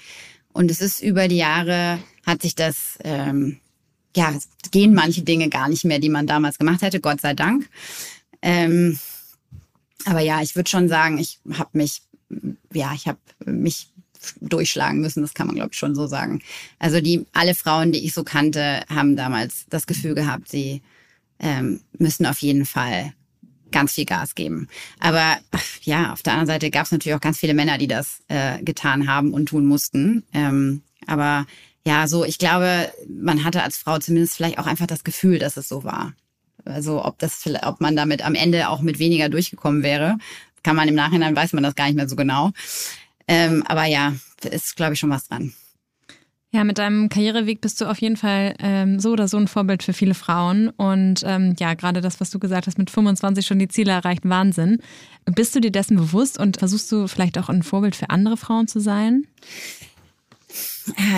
Und 0.53 0.71
es 0.71 0.81
ist 0.81 1.03
über 1.03 1.29
die 1.29 1.37
Jahre, 1.37 1.99
hat 2.27 2.43
sich 2.43 2.55
das, 2.55 2.99
ähm, 3.05 3.59
ja, 4.17 4.35
gehen 4.71 4.95
manche 4.95 5.23
Dinge 5.23 5.49
gar 5.49 5.69
nicht 5.69 5.85
mehr, 5.85 5.99
die 5.99 6.09
man 6.09 6.27
damals 6.27 6.59
gemacht 6.59 6.83
hätte, 6.83 7.01
Gott 7.01 7.21
sei 7.21 7.35
Dank. 7.35 7.69
Ähm, 8.43 8.99
aber 10.05 10.21
ja, 10.21 10.43
ich 10.43 10.57
würde 10.57 10.71
schon 10.71 10.89
sagen, 10.89 11.19
ich 11.19 11.41
habe 11.53 11.71
mich, 11.73 12.03
ja, 12.73 12.93
ich 12.95 13.07
habe 13.07 13.19
mich 13.45 13.91
durchschlagen 14.41 15.01
müssen, 15.01 15.23
das 15.23 15.35
kann 15.35 15.47
man 15.47 15.57
glaube 15.57 15.71
ich 15.73 15.79
schon 15.79 15.95
so 15.95 16.07
sagen. 16.07 16.43
Also 16.79 17.01
die 17.01 17.27
alle 17.33 17.55
Frauen, 17.55 17.93
die 17.93 18.05
ich 18.05 18.13
so 18.13 18.25
kannte, 18.25 18.83
haben 18.89 19.17
damals 19.17 19.67
das 19.71 19.87
Gefühl 19.87 20.15
gehabt, 20.15 20.49
sie 20.49 20.83
ähm, 21.39 21.81
müssen 21.99 22.27
auf 22.27 22.39
jeden 22.39 22.67
Fall 22.67 23.15
ganz 23.73 23.95
viel 23.95 24.05
Gas 24.05 24.35
geben. 24.35 24.69
Aber 24.99 25.39
ja, 25.83 26.13
auf 26.13 26.23
der 26.23 26.35
anderen 26.35 26.49
Seite 26.49 26.71
gab 26.71 26.87
es 26.87 26.93
natürlich 26.93 27.17
auch 27.17 27.21
ganz 27.21 27.39
viele 27.39 27.55
Männer, 27.55 27.79
die 27.79 27.89
das 27.89 28.23
äh, 28.29 28.63
getan 28.63 29.09
haben 29.09 29.33
und 29.33 29.47
tun 29.47 29.67
mussten. 29.67 30.25
Ähm, 30.33 30.83
aber 31.07 31.47
ja, 31.87 32.07
so 32.07 32.25
ich 32.25 32.39
glaube, 32.39 32.93
man 33.09 33.45
hatte 33.45 33.63
als 33.63 33.79
Frau 33.79 33.99
zumindest 33.99 34.37
vielleicht 34.37 34.59
auch 34.59 34.67
einfach 34.67 34.87
das 34.87 35.05
Gefühl, 35.05 35.39
dass 35.39 35.57
es 35.57 35.69
so 35.69 35.85
war. 35.85 36.13
Also 36.65 37.05
ob 37.05 37.19
das, 37.19 37.43
ob 37.63 37.81
man 37.81 37.97
damit 37.97 38.25
am 38.25 38.35
Ende 38.35 38.69
auch 38.69 38.81
mit 38.81 38.99
weniger 38.99 39.29
durchgekommen 39.29 39.83
wäre, 39.83 40.19
kann 40.63 40.77
man 40.77 40.89
im 40.89 40.95
Nachhinein 40.95 41.35
weiß 41.35 41.55
man 41.55 41.63
das 41.63 41.75
gar 41.75 41.87
nicht 41.87 41.97
mehr 41.97 42.09
so 42.09 42.17
genau. 42.17 42.51
Ähm, 43.27 43.65
aber 43.67 43.87
ja, 43.87 44.15
ist 44.51 44.77
glaube 44.77 44.95
ich 44.95 45.01
schon 45.01 45.11
was 45.11 45.29
dran. 45.29 45.55
Ja, 46.53 46.65
mit 46.65 46.79
deinem 46.79 47.09
Karriereweg 47.09 47.61
bist 47.61 47.81
du 47.81 47.85
auf 47.89 47.99
jeden 48.01 48.17
Fall 48.17 48.55
ähm, 48.59 48.99
so 48.99 49.11
oder 49.13 49.29
so 49.29 49.37
ein 49.37 49.47
Vorbild 49.47 49.85
für 49.85 49.93
viele 49.93 50.15
Frauen. 50.15 50.69
Und 50.71 51.23
ähm, 51.25 51.55
ja, 51.61 51.75
gerade 51.75 52.01
das, 52.01 52.21
was 52.21 52.31
du 52.31 52.41
gesagt 52.41 52.67
hast, 52.67 52.77
mit 52.77 52.91
25 52.91 53.47
schon 53.47 53.61
die 53.61 53.69
Ziele 53.69 53.93
erreicht, 53.93 54.29
Wahnsinn. 54.29 54.83
Bist 55.27 55.55
du 55.55 55.61
dir 55.61 55.71
dessen 55.71 55.97
bewusst 55.97 56.41
und 56.41 56.57
versuchst 56.57 56.91
du 56.91 57.07
vielleicht 57.07 57.39
auch 57.39 57.49
ein 57.49 57.63
Vorbild 57.63 57.95
für 57.95 58.11
andere 58.11 58.37
Frauen 58.37 58.67
zu 58.67 58.81
sein? 58.81 59.29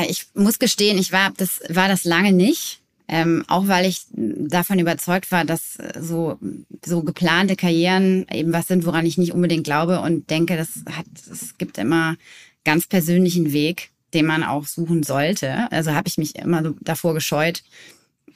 Ich 0.07 0.27
muss 0.35 0.59
gestehen, 0.59 0.99
ich 0.99 1.13
war 1.13 1.33
das, 1.35 1.61
war 1.71 1.89
das 1.89 2.05
lange 2.05 2.33
nicht. 2.33 2.81
Ähm, 3.09 3.45
auch 3.49 3.69
weil 3.69 3.87
ich 3.87 4.03
davon 4.15 4.79
überzeugt 4.79 5.33
war, 5.33 5.47
dass 5.47 5.79
so, 5.99 6.39
so 6.85 7.03
geplante 7.03 7.57
Karrieren 7.57 8.27
eben 8.31 8.53
was 8.53 8.69
sind, 8.69 8.85
woran 8.85 9.07
ich 9.07 9.19
nicht 9.19 9.33
unbedingt 9.33 9.65
glaube 9.65 10.01
und 10.01 10.29
denke, 10.29 10.57
das 10.57 10.83
hat, 10.91 11.07
es 11.31 11.57
gibt 11.57 11.79
immer 11.79 12.17
ganz 12.65 12.87
persönlichen 12.87 13.53
Weg 13.53 13.93
den 14.15 14.27
man 14.27 14.43
auch 14.43 14.67
suchen 14.67 15.03
sollte. 15.03 15.71
Also 15.71 15.93
habe 15.93 16.09
ich 16.09 16.19
mich 16.19 16.37
immer 16.37 16.63
so 16.63 16.75
davor 16.81 17.15
gescheut, 17.15 17.63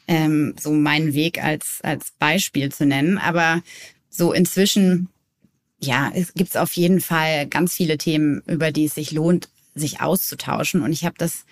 ähm, 0.08 0.54
so 0.60 0.72
meinen 0.72 1.14
Weg 1.14 1.42
als, 1.42 1.80
als 1.82 2.12
Beispiel 2.18 2.70
zu 2.72 2.86
nennen. 2.86 3.18
Aber 3.18 3.62
so 4.08 4.32
inzwischen, 4.32 5.08
ja, 5.78 6.10
es 6.14 6.34
gibt 6.34 6.56
auf 6.56 6.72
jeden 6.74 7.00
Fall 7.00 7.46
ganz 7.46 7.74
viele 7.74 7.98
Themen, 7.98 8.42
über 8.46 8.72
die 8.72 8.86
es 8.86 8.94
sich 8.94 9.12
lohnt, 9.12 9.48
sich 9.74 10.00
auszutauschen. 10.00 10.82
Und 10.82 10.92
ich 10.92 11.04
habe 11.04 11.16
das 11.18 11.44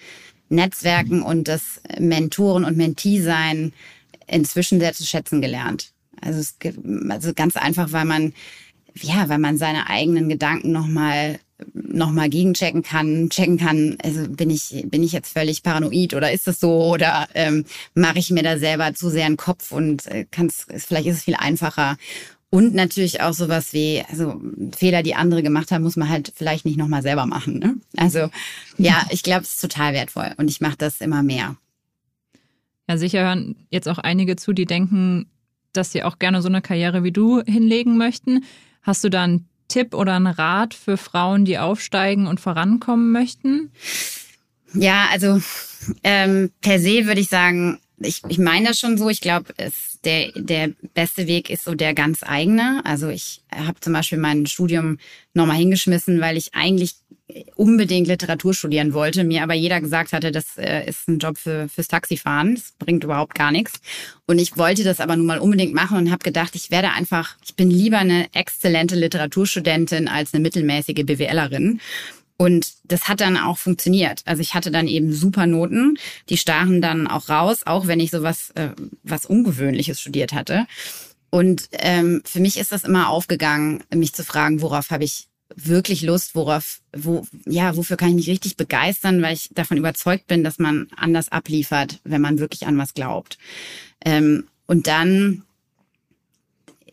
Netzwerken 0.49 1.23
und 1.23 1.49
das 1.49 1.81
Mentoren- 1.99 2.65
und 2.65 2.77
Mentee-Sein 2.77 3.73
inzwischen 4.27 4.81
sehr 4.81 4.95
zu 4.95 5.05
schätzen 5.05 5.41
gelernt. 5.41 5.93
Also, 6.21 6.41
es 6.41 6.59
gibt, 6.59 6.79
also 7.11 7.35
ganz 7.35 7.57
einfach, 7.57 7.93
weil 7.93 8.05
man, 8.05 8.33
ja, 8.95 9.29
weil 9.29 9.39
man 9.39 9.59
seine 9.59 9.91
eigenen 9.91 10.29
Gedanken 10.29 10.73
nochmal 10.73 11.39
nochmal 11.73 12.29
gegenchecken 12.29 12.83
kann, 12.83 13.29
checken 13.31 13.59
kann, 13.59 13.97
also 14.03 14.29
bin 14.29 14.51
ich, 14.51 14.85
bin 14.87 15.03
ich 15.03 15.13
jetzt 15.13 15.33
völlig 15.33 15.63
paranoid 15.63 16.15
oder 16.15 16.33
ist 16.33 16.47
das 16.47 16.61
so 16.61 16.93
oder 16.93 17.29
ähm, 17.35 17.65
mache 17.95 18.19
ich 18.19 18.31
mir 18.31 18.43
da 18.43 18.59
selber 18.59 18.95
zu 18.95 19.11
sehr 19.11 19.27
einen 19.27 19.37
Kopf 19.37 19.73
und 19.73 20.07
äh, 20.07 20.27
kann's, 20.31 20.67
vielleicht 20.77 21.07
ist 21.07 21.19
es 21.19 21.25
viel 21.25 21.37
einfacher. 21.37 21.97
Und 22.51 22.73
natürlich 22.73 23.21
auch 23.21 23.33
sowas 23.33 23.73
wie, 23.73 24.05
also 24.09 24.41
Fehler, 24.77 25.03
die 25.03 25.17
andere 25.17 25.43
gemacht 25.43 25.73
haben, 25.73 25.83
muss 25.83 25.97
man 25.97 26.09
halt 26.09 26.33
vielleicht 26.37 26.65
nicht 26.65 26.77
nochmal 26.77 27.03
selber 27.03 27.27
machen. 27.27 27.59
Ne? 27.59 27.75
Also 27.97 28.29
ja, 28.79 29.05
ich 29.11 29.25
glaube, 29.25 29.43
es 29.43 29.55
ist 29.55 29.61
total 29.61 29.93
wertvoll 29.93 30.33
und 30.37 30.49
ich 30.49 30.61
mache 30.61 30.77
das 30.79 31.01
immer 31.01 31.25
mehr. 31.25 31.57
Ja, 32.89 32.97
sicher 32.97 33.25
hören 33.25 33.57
jetzt 33.71 33.89
auch 33.89 33.99
einige 33.99 34.37
zu, 34.37 34.53
die 34.53 34.67
denken, 34.67 35.27
dass 35.73 35.93
sie 35.93 36.03
auch 36.03 36.19
gerne 36.19 36.43
so 36.43 36.49
eine 36.49 36.63
Karriere 36.63 37.03
wie 37.03 37.13
du 37.13 37.43
hinlegen 37.43 37.97
möchten. 37.97 38.45
Hast 38.83 39.03
du 39.03 39.09
da 39.09 39.25
einen 39.25 39.49
Tipp 39.69 39.95
oder 39.95 40.15
ein 40.15 40.27
Rat 40.27 40.75
für 40.75 40.97
Frauen, 40.97 41.45
die 41.45 41.59
aufsteigen 41.59 42.27
und 42.27 42.41
vorankommen 42.41 43.13
möchten? 43.13 43.71
Ja, 44.75 45.09
also 45.11 45.41
ähm, 46.03 46.51
per 46.61 46.79
se 46.81 47.07
würde 47.07 47.21
ich 47.21 47.29
sagen, 47.29 47.79
ich, 47.99 48.23
ich 48.29 48.39
meine 48.39 48.69
das 48.69 48.79
schon 48.79 48.99
so. 48.99 49.09
Ich 49.09 49.21
glaube, 49.21 49.55
der, 50.05 50.33
der 50.35 50.73
beste 50.95 51.27
Weg 51.27 51.51
ist 51.51 51.65
so 51.65 51.75
der 51.75 51.95
ganz 51.95 52.23
eigene. 52.23 52.83
Also 52.85 53.09
ich 53.09 53.43
habe 53.55 53.81
zum 53.81 53.93
Beispiel 53.93 54.19
mein 54.19 54.47
Studium 54.47 54.99
nochmal 55.33 55.57
hingeschmissen, 55.57 56.21
weil 56.21 56.37
ich 56.37 56.55
eigentlich 56.55 56.97
unbedingt 57.57 58.07
Literatur 58.07 58.53
studieren 58.53 58.93
wollte, 58.93 59.25
mir 59.25 59.43
aber 59.43 59.55
jeder 59.55 59.81
gesagt 59.81 60.13
hatte, 60.13 60.31
das 60.31 60.59
äh, 60.59 60.87
ist 60.87 61.09
ein 61.09 61.19
Job 61.19 61.39
für, 61.39 61.69
fürs 61.69 61.89
Taxifahren, 61.89 62.55
das 62.55 62.73
bringt 62.79 63.03
überhaupt 63.03 63.35
gar 63.35 63.51
nichts. 63.51 63.81
Und 64.27 64.39
ich 64.39 64.57
wollte 64.59 64.85
das 64.85 65.01
aber 65.01 65.17
nun 65.17 65.27
mal 65.27 65.39
unbedingt 65.39 65.75
machen 65.75 65.97
und 65.97 66.11
habe 66.11 66.23
gedacht, 66.23 66.55
ich 66.55 66.71
werde 66.71 66.91
einfach, 66.91 67.37
ich 67.45 67.55
bin 67.55 67.71
lieber 67.71 67.99
eine 67.99 68.27
exzellente 68.35 68.95
Literaturstudentin 68.95 70.07
als 70.07 70.35
eine 70.35 70.43
mittelmäßige 70.43 71.05
BWLerin. 71.07 71.81
Und 72.37 72.75
das 72.85 73.09
hat 73.09 73.21
dann 73.21 73.37
auch 73.37 73.59
funktioniert. 73.59 74.23
Also 74.25 74.43
ich 74.43 74.55
hatte 74.55 74.71
dann 74.71 74.89
eben 74.89 75.13
super 75.13 75.47
Noten, 75.47 75.97
die 76.29 76.37
stachen 76.37 76.83
dann 76.83 77.07
auch 77.07 77.29
raus, 77.29 77.61
auch 77.65 77.87
wenn 77.87 78.01
ich 78.01 78.11
sowas 78.11 78.51
äh, 78.57 78.71
was 79.03 79.25
Ungewöhnliches 79.27 80.01
studiert 80.01 80.33
hatte. 80.33 80.67
Und 81.31 81.69
ähm, 81.73 82.23
für 82.25 82.41
mich 82.41 82.59
ist 82.59 82.73
das 82.73 82.85
immer 82.85 83.09
aufgegangen, 83.09 83.83
mich 83.93 84.13
zu 84.13 84.25
fragen, 84.25 84.63
worauf 84.63 84.91
habe 84.91 85.05
ich 85.05 85.29
wirklich 85.57 86.03
Lust, 86.03 86.35
worauf, 86.35 86.81
wo, 86.97 87.27
ja, 87.47 87.77
wofür 87.77 87.97
kann 87.97 88.11
ich 88.11 88.15
mich 88.15 88.29
richtig 88.29 88.57
begeistern, 88.57 89.23
weil 89.23 89.35
ich 89.35 89.51
davon 89.53 89.77
überzeugt 89.77 90.27
bin, 90.27 90.45
dass 90.45 90.59
man 90.59 90.89
anders 90.97 91.31
abliefert, 91.31 92.01
wenn 92.05 92.21
man 92.21 92.39
wirklich 92.39 92.67
an 92.67 92.79
was 92.79 92.95
glaubt. 92.95 93.39
Ähm, 94.05 94.49
und 94.67 94.87
dann, 94.87 95.43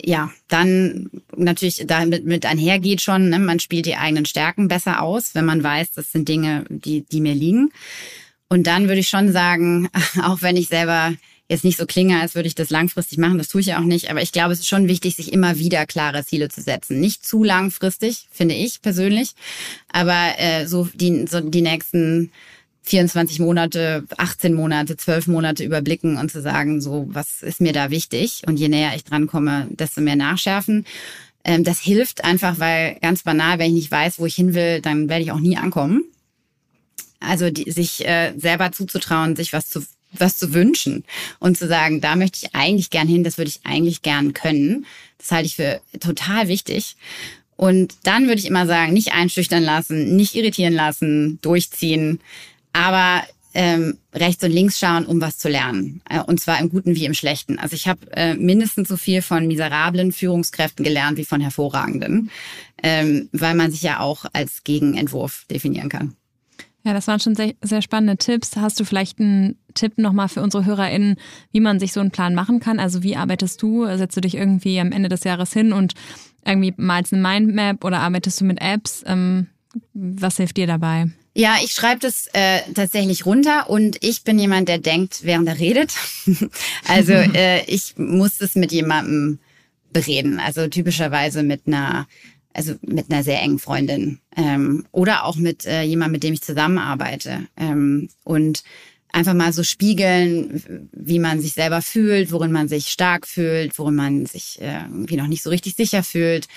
ja, 0.04 0.32
dann 0.48 1.10
natürlich 1.36 1.84
damit 1.88 2.26
mit 2.26 2.46
einhergeht 2.46 3.02
schon, 3.02 3.30
ne, 3.30 3.40
man 3.40 3.60
spielt 3.60 3.86
die 3.86 3.96
eigenen 3.96 4.26
Stärken 4.26 4.68
besser 4.68 5.02
aus, 5.02 5.36
wenn 5.36 5.46
man 5.46 5.64
weiß, 5.64 5.94
das 5.94 6.12
sind 6.12 6.28
Dinge, 6.28 6.66
die, 6.70 7.04
die 7.04 7.22
mir 7.22 7.36
liegen. 7.36 7.72
Und 8.48 8.68
dann 8.68 8.88
würde 8.88 9.00
ich 9.00 9.10
schon 9.10 9.32
sagen, 9.32 9.90
auch 10.24 10.42
wenn 10.42 10.58
ich 10.58 10.68
selber 10.68 11.14
jetzt 11.52 11.66
nicht 11.66 11.78
so 11.78 11.86
klinge, 11.86 12.20
als 12.20 12.34
würde 12.34 12.48
ich 12.48 12.56
das 12.56 12.70
langfristig 12.70 13.18
machen. 13.18 13.38
Das 13.38 13.50
tue 13.50 13.62
ich 13.62 13.68
ja 13.68 13.80
auch 13.80 13.84
nicht. 13.84 14.10
Aber 14.10 14.22
ich 14.22 14.32
glaube, 14.32 14.54
es 14.54 14.60
ist 14.60 14.70
schon 14.70 14.88
wichtig, 14.88 15.18
sich 15.18 15.34
immer 15.34 15.58
wieder 15.60 15.86
klare 15.86 16.26
Ziele 16.26 16.50
zu 16.50 16.62
setzen. 16.62 17.00
Nicht 17.00 17.26
zu 17.26 17.44
langfristig, 17.44 18.28
finde 18.32 18.56
ich 18.56 18.82
persönlich. 18.82 19.34
Aber 19.92 20.34
äh, 20.38 20.66
so, 20.66 20.88
die, 20.94 21.26
so 21.30 21.42
die 21.42 21.62
nächsten 21.62 22.32
24 22.84 23.40
Monate, 23.40 24.04
18 24.18 24.54
Monate, 24.54 24.98
12 24.98 25.28
Monate 25.28 25.64
überblicken 25.64 26.18
und 26.18 26.32
zu 26.32 26.42
sagen, 26.42 26.82
so, 26.82 27.08
was 27.10 27.44
ist 27.44 27.62
mir 27.62 27.74
da 27.74 27.90
wichtig? 27.92 28.44
Und 28.48 28.58
je 28.58 28.70
näher 28.70 28.96
ich 28.96 29.04
drankomme, 29.04 29.68
desto 29.72 30.02
mehr 30.02 30.16
nachschärfen. 30.16 30.86
Ähm, 31.44 31.64
das 31.64 31.80
hilft 31.80 32.24
einfach, 32.24 32.60
weil 32.60 32.98
ganz 33.02 33.24
banal, 33.24 33.60
wenn 33.60 33.68
ich 33.68 33.84
nicht 33.84 33.92
weiß, 33.92 34.20
wo 34.20 34.26
ich 34.26 34.36
hin 34.36 34.54
will, 34.54 34.82
dann 34.82 35.10
werde 35.10 35.24
ich 35.24 35.32
auch 35.32 35.40
nie 35.40 35.58
ankommen. 35.58 36.04
Also 37.20 37.52
die, 37.52 37.70
sich 37.70 38.06
äh, 38.06 38.34
selber 38.38 38.72
zuzutrauen, 38.72 39.36
sich 39.36 39.54
was 39.54 39.70
zu 39.70 39.84
was 40.14 40.38
zu 40.38 40.54
wünschen 40.54 41.04
und 41.40 41.58
zu 41.58 41.68
sagen, 41.68 42.02
da 42.02 42.16
möchte 42.16 42.40
ich 42.42 42.54
eigentlich 42.54 42.90
gern 42.90 43.08
hin, 43.08 43.24
das 43.24 43.38
würde 43.38 43.50
ich 43.50 43.62
eigentlich 43.64 44.02
gern 44.02 44.34
können. 44.34 44.86
Das 45.18 45.32
halte 45.32 45.46
ich 45.46 45.56
für 45.56 45.82
total 46.00 46.48
wichtig. 46.48 46.98
Und 47.56 47.96
dann 48.04 48.28
würde 48.28 48.40
ich 48.40 48.48
immer 48.48 48.66
sagen, 48.66 48.92
nicht 48.92 49.14
einschüchtern 49.14 49.64
lassen, 49.64 50.16
nicht 50.16 50.36
irritieren 50.36 50.74
lassen, 50.74 51.40
durchziehen, 51.42 52.20
aber 52.74 53.24
ähm, 53.54 53.98
rechts 54.14 54.44
und 54.44 54.52
links 54.52 54.80
schauen, 54.80 55.06
um 55.06 55.20
was 55.20 55.38
zu 55.38 55.50
lernen. 55.50 56.02
Äh, 56.10 56.22
und 56.22 56.40
zwar 56.40 56.60
im 56.60 56.70
Guten 56.70 56.96
wie 56.96 57.06
im 57.06 57.14
Schlechten. 57.14 57.60
Also 57.60 57.76
ich 57.76 57.88
habe 57.88 58.00
äh, 58.14 58.36
mindestens 58.36 58.88
so 58.88 58.98
viel 58.98 59.22
von 59.22 59.48
miserablen 59.48 60.12
Führungskräften 60.12 60.84
gelernt 60.84 61.18
wie 61.18 61.26
von 61.26 61.42
hervorragenden, 61.42 62.30
ähm, 62.82 63.30
weil 63.34 63.56
man 63.56 63.72
sich 63.72 63.82
ja 63.82 64.00
auch 64.00 64.26
als 64.34 64.64
Gegenentwurf 64.64 65.46
definieren 65.50 65.90
kann. 65.90 66.16
Ja, 66.84 66.94
das 66.94 67.08
waren 67.08 67.20
schon 67.20 67.36
sehr, 67.36 67.54
sehr 67.62 67.82
spannende 67.82 68.18
Tipps. 68.18 68.56
Hast 68.56 68.80
du 68.80 68.86
vielleicht 68.86 69.20
einen 69.20 69.56
Tipp 69.76 69.98
nochmal 69.98 70.30
für 70.30 70.42
unsere 70.42 70.66
HörerInnen, 70.66 71.18
wie 71.52 71.60
man 71.60 71.80
sich 71.80 71.94
so 71.94 72.00
einen 72.00 72.10
Plan 72.10 72.34
machen 72.34 72.60
kann? 72.60 72.80
Also 72.80 73.04
wie 73.04 73.16
arbeitest 73.16 73.62
du? 73.62 73.86
Setzt 73.98 74.18
du 74.18 74.22
dich 74.22 74.36
irgendwie 74.36 74.80
am 74.80 74.92
Ende 74.92 75.08
des 75.08 75.24
Jahres 75.24 75.54
hin 75.54 75.74
und 75.74 75.94
irgendwie 76.44 76.74
malst 76.78 77.14
eine 77.14 77.22
Mindmap 77.22 77.84
oder 77.84 78.00
arbeitest 78.00 78.42
du 78.42 78.46
mit 78.46 78.62
Apps? 78.62 79.04
Ähm, 79.06 79.48
was 79.94 80.38
hilft 80.38 80.58
dir 80.58 80.66
dabei? 80.66 81.12
Ja, 81.34 81.58
ich 81.64 81.72
schreibe 81.72 82.02
das 82.02 82.28
äh, 82.34 82.60
tatsächlich 82.74 83.26
runter 83.26 83.70
und 83.70 83.98
ich 84.04 84.24
bin 84.24 84.38
jemand, 84.38 84.68
der 84.68 84.80
denkt, 84.80 85.24
während 85.24 85.48
er 85.48 85.60
redet. 85.60 85.94
also 86.88 87.14
äh, 87.34 87.64
ich 87.66 87.98
muss 87.98 88.38
das 88.38 88.56
mit 88.56 88.72
jemandem 88.72 89.40
bereden. 89.94 90.40
Also 90.40 90.68
typischerweise 90.68 91.44
mit 91.44 91.68
einer 91.68 92.08
also 92.54 92.76
mit 92.82 93.10
einer 93.10 93.24
sehr 93.24 93.42
engen 93.42 93.60
Freundin 93.60 94.20
ähm, 94.36 94.86
oder 94.92 95.24
auch 95.24 95.38
mit 95.38 95.66
äh, 95.66 95.84
jemandem, 95.84 96.14
mit 96.14 96.24
dem 96.24 96.34
ich 96.34 96.42
zusammenarbeite. 96.42 97.48
Ähm, 97.56 98.10
und 98.26 98.64
einfach 99.14 99.34
mal 99.34 99.54
so 99.54 99.64
spiegeln, 99.64 100.90
wie 100.92 101.20
man 101.20 101.42
sich 101.42 101.54
selber 101.54 101.82
fühlt, 101.82 102.32
worin 102.32 102.52
man 102.52 102.68
sich 102.68 102.88
stark 102.88 103.28
fühlt, 103.28 103.78
worin 103.78 103.96
man 103.96 104.26
sich 104.26 104.62
äh, 104.62 104.84
irgendwie 104.84 105.18
noch 105.18 105.28
nicht 105.28 105.44
so 105.44 105.50
richtig 105.50 105.76
sicher 105.76 106.04
fühlt. 106.04 106.48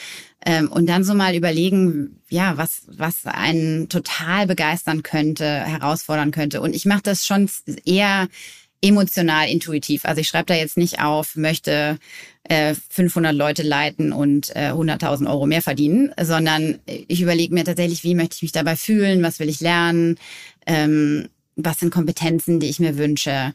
Ähm, 0.47 0.71
und 0.71 0.87
dann 0.87 1.05
so 1.05 1.15
mal 1.15 1.35
überlegen, 1.35 2.21
ja, 2.29 2.57
was, 2.57 2.83
was 2.87 3.25
einen 3.27 3.89
total 3.89 4.47
begeistern 4.47 5.03
könnte, 5.03 5.45
herausfordern 5.45 6.31
könnte. 6.31 6.61
Und 6.61 6.75
ich 6.75 6.85
mache 6.85 7.03
das 7.03 7.27
schon 7.27 7.49
eher 7.85 8.29
emotional 8.85 9.49
intuitiv. 9.49 10.05
Also 10.05 10.21
ich 10.21 10.29
schreibe 10.29 10.47
da 10.47 10.55
jetzt 10.55 10.77
nicht 10.77 11.01
auf, 11.01 11.37
möchte 11.37 11.99
äh, 12.45 12.75
500 12.91 13.35
Leute 13.35 13.63
leiten 13.63 14.13
und 14.13 14.55
äh, 14.55 14.73
100.000 14.73 15.27
Euro 15.29 15.47
mehr 15.47 15.63
verdienen, 15.63 16.13
sondern 16.21 16.79
ich 16.87 17.23
überlege 17.23 17.55
mir 17.55 17.65
tatsächlich, 17.65 18.05
wie 18.05 18.15
möchte 18.15 18.37
ich 18.37 18.43
mich 18.43 18.53
dabei 18.53 18.77
fühlen, 18.77 19.23
was 19.23 19.39
will 19.39 19.49
ich 19.49 19.61
lernen, 19.61 20.17
ähm, 20.67 21.29
was 21.57 21.81
sind 21.81 21.93
Kompetenzen, 21.93 22.61
die 22.61 22.69
ich 22.69 22.81
mir 22.81 22.99
wünsche. 22.99 23.55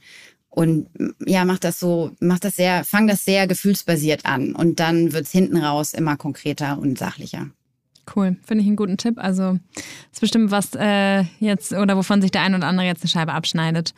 Und 0.49 0.87
ja, 1.25 1.45
mach 1.45 1.59
das 1.59 1.79
so, 1.79 2.11
mach 2.19 2.39
das 2.39 2.55
sehr, 2.55 2.83
fang 2.83 3.07
das 3.07 3.23
sehr 3.23 3.47
gefühlsbasiert 3.47 4.25
an 4.25 4.55
und 4.55 4.79
dann 4.79 5.13
wird's 5.13 5.31
hinten 5.31 5.57
raus 5.57 5.93
immer 5.93 6.17
konkreter 6.17 6.79
und 6.79 6.97
sachlicher. 6.97 7.47
Cool, 8.15 8.37
finde 8.43 8.63
ich 8.63 8.67
einen 8.67 8.75
guten 8.75 8.97
Tipp. 8.97 9.15
Also 9.17 9.59
ist 10.11 10.21
bestimmt 10.21 10.49
was 10.49 10.71
äh, 10.75 11.23
jetzt 11.39 11.73
oder 11.73 11.95
wovon 11.95 12.21
sich 12.21 12.31
der 12.31 12.41
ein 12.41 12.55
oder 12.55 12.67
andere 12.67 12.87
jetzt 12.87 13.03
eine 13.03 13.09
Scheibe 13.09 13.33
abschneidet. 13.33 13.93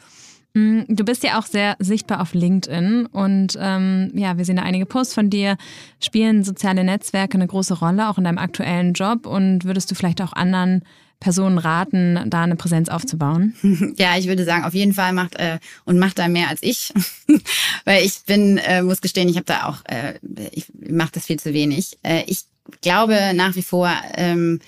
Mm, 0.53 0.81
du 0.89 1.05
bist 1.05 1.23
ja 1.23 1.39
auch 1.39 1.45
sehr 1.45 1.77
sichtbar 1.79 2.21
auf 2.21 2.33
LinkedIn 2.33 3.05
und 3.05 3.57
ähm, 3.57 4.11
ja, 4.13 4.37
wir 4.37 4.43
sehen 4.43 4.57
da 4.57 4.63
einige 4.63 4.85
Posts 4.85 5.13
von 5.13 5.29
dir. 5.29 5.55
Spielen 6.01 6.43
soziale 6.43 6.83
Netzwerke 6.83 7.35
eine 7.35 7.47
große 7.47 7.79
Rolle, 7.79 8.09
auch 8.09 8.17
in 8.17 8.25
deinem 8.25 8.37
aktuellen 8.37 8.93
Job? 8.93 9.25
Und 9.25 9.63
würdest 9.63 9.89
du 9.89 9.95
vielleicht 9.95 10.21
auch 10.21 10.33
anderen 10.33 10.83
Personen 11.21 11.57
raten, 11.57 12.19
da 12.27 12.43
eine 12.43 12.57
Präsenz 12.57 12.89
aufzubauen? 12.89 13.55
Ja, 13.97 14.17
ich 14.17 14.27
würde 14.27 14.43
sagen, 14.43 14.65
auf 14.65 14.73
jeden 14.73 14.93
Fall 14.93 15.13
macht 15.13 15.35
äh, 15.35 15.59
und 15.85 15.99
macht 15.99 16.19
da 16.19 16.27
mehr 16.27 16.49
als 16.49 16.61
ich, 16.61 16.91
weil 17.85 18.03
ich 18.03 18.23
bin, 18.25 18.57
äh, 18.57 18.81
muss 18.81 19.01
gestehen, 19.01 19.29
ich 19.29 19.35
habe 19.35 19.45
da 19.45 19.67
auch, 19.67 19.85
äh, 19.85 20.15
ich 20.51 20.65
mache 20.89 21.11
das 21.13 21.27
viel 21.27 21.39
zu 21.39 21.53
wenig. 21.53 21.97
Äh, 22.03 22.23
ich 22.25 22.45
glaube 22.81 23.33
nach 23.33 23.55
wie 23.55 23.61
vor, 23.61 23.91
ähm, 24.15 24.59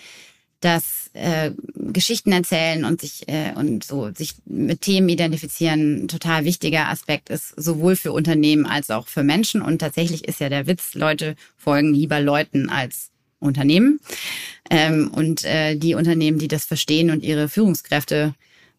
dass 0.59 1.09
äh, 1.13 1.51
Geschichten 1.75 2.31
erzählen 2.31 2.85
und 2.85 3.01
sich 3.01 3.27
äh, 3.27 3.53
und 3.55 3.83
so 3.83 4.11
sich 4.15 4.35
mit 4.45 4.81
Themen 4.81 5.09
identifizieren 5.09 6.03
ein 6.03 6.07
total 6.07 6.45
wichtiger 6.45 6.89
Aspekt 6.89 7.29
ist, 7.29 7.49
sowohl 7.57 7.95
für 7.95 8.11
Unternehmen 8.11 8.65
als 8.65 8.89
auch 8.89 9.07
für 9.07 9.23
Menschen. 9.23 9.61
Und 9.61 9.79
tatsächlich 9.79 10.27
ist 10.27 10.39
ja 10.39 10.49
der 10.49 10.67
Witz, 10.67 10.93
Leute 10.93 11.35
folgen 11.57 11.93
lieber 11.93 12.19
Leuten 12.19 12.69
als 12.69 13.12
Unternehmen. 13.43 13.99
Ähm, 14.69 15.11
und 15.13 15.43
äh, 15.43 15.75
die 15.75 15.95
Unternehmen, 15.95 16.39
die 16.39 16.47
das 16.47 16.65
verstehen 16.65 17.11
und 17.11 17.23
ihre 17.23 17.49
Führungskräfte 17.49 18.33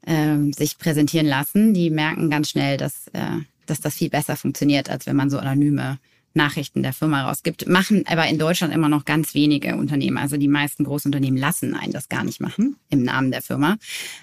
äh, 0.06 0.52
sich 0.52 0.78
präsentieren 0.78 1.26
lassen, 1.26 1.74
die 1.74 1.90
merken 1.90 2.30
ganz 2.30 2.50
schnell, 2.50 2.76
dass, 2.76 3.08
äh, 3.12 3.40
dass 3.66 3.80
das 3.80 3.94
viel 3.94 4.10
besser 4.10 4.36
funktioniert, 4.36 4.90
als 4.90 5.06
wenn 5.06 5.16
man 5.16 5.30
so 5.30 5.38
anonyme 5.38 5.98
Nachrichten 6.34 6.82
der 6.82 6.92
Firma 6.92 7.28
rausgibt. 7.28 7.68
Machen 7.68 8.04
aber 8.06 8.26
in 8.26 8.38
Deutschland 8.38 8.74
immer 8.74 8.88
noch 8.88 9.04
ganz 9.04 9.34
wenige 9.34 9.76
Unternehmen. 9.76 10.18
Also 10.18 10.36
die 10.36 10.48
meisten 10.48 10.84
Großunternehmen 10.84 11.38
lassen 11.38 11.74
einen 11.74 11.92
das 11.92 12.08
gar 12.08 12.24
nicht 12.24 12.40
machen 12.40 12.76
im 12.90 13.02
Namen 13.02 13.30
der 13.30 13.42
Firma. 13.42 13.76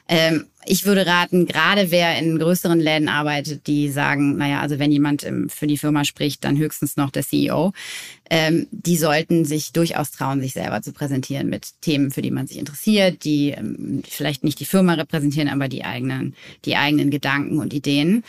Ähm, 0.08 0.46
ich 0.66 0.86
würde 0.86 1.06
raten, 1.08 1.48
gerade 1.48 1.90
wer 1.90 2.18
in 2.20 2.38
größeren 2.38 2.80
Läden 2.80 3.10
arbeitet, 3.10 3.66
die 3.66 3.90
sagen, 3.90 4.38
naja, 4.38 4.62
also 4.62 4.78
wenn 4.78 4.92
jemand 4.92 5.26
für 5.48 5.68
die 5.68 5.78
Firma 5.78 6.04
spricht, 6.04 6.44
dann 6.44 6.58
höchstens 6.58 6.98
noch 6.98 7.10
der 7.10 7.24
CEO. 7.24 7.74
Ähm, 8.30 8.68
die 8.72 8.98
sollten 8.98 9.46
sich 9.46 9.74
durchaus 9.74 10.12
trauen, 10.12 10.42
sich 10.42 10.54
selber 10.54 10.82
zu 10.82 10.94
präsentieren 10.94 11.50
mit 11.50 11.82
Themen, 11.82 12.12
für 12.12 12.22
die 12.22 12.32
man 12.32 12.48
sich 12.48 12.58
interessiert, 12.58 13.24
die 13.24 13.50
ähm, 13.50 14.04
vielleicht 14.08 14.44
nicht 14.44 14.60
die 14.60 14.66
Firma 14.66 14.94
repräsentieren, 14.94 15.50
aber 15.50 15.68
die 15.68 15.84
eigenen, 15.84 16.36
die 16.66 16.76
eigenen 16.76 17.10
Gedanken 17.10 17.60
und 17.60 17.74
Ideen. 17.74 18.24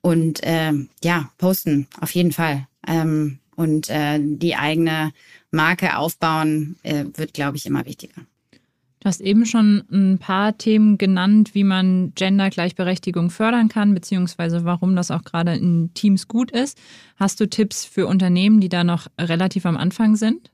Und 0.00 0.42
äh, 0.44 0.72
ja, 1.02 1.30
posten 1.38 1.88
auf 2.00 2.10
jeden 2.12 2.32
Fall. 2.32 2.66
Ähm, 2.86 3.38
und 3.56 3.88
äh, 3.88 4.18
die 4.20 4.56
eigene 4.56 5.12
Marke 5.50 5.96
aufbauen 5.96 6.76
äh, 6.82 7.04
wird, 7.14 7.34
glaube 7.34 7.56
ich, 7.56 7.66
immer 7.66 7.86
wichtiger. 7.86 8.22
Du 9.04 9.08
hast 9.08 9.20
eben 9.20 9.44
schon 9.44 9.84
ein 9.92 10.18
paar 10.18 10.56
Themen 10.56 10.96
genannt, 10.96 11.54
wie 11.54 11.62
man 11.62 12.14
Gendergleichberechtigung 12.14 13.28
fördern 13.28 13.68
kann, 13.68 13.92
beziehungsweise 13.92 14.64
warum 14.64 14.96
das 14.96 15.10
auch 15.10 15.24
gerade 15.24 15.54
in 15.54 15.92
Teams 15.92 16.26
gut 16.26 16.50
ist. 16.50 16.78
Hast 17.16 17.38
du 17.38 17.46
Tipps 17.46 17.84
für 17.84 18.06
Unternehmen, 18.06 18.60
die 18.60 18.70
da 18.70 18.82
noch 18.82 19.08
relativ 19.20 19.66
am 19.66 19.76
Anfang 19.76 20.16
sind? 20.16 20.50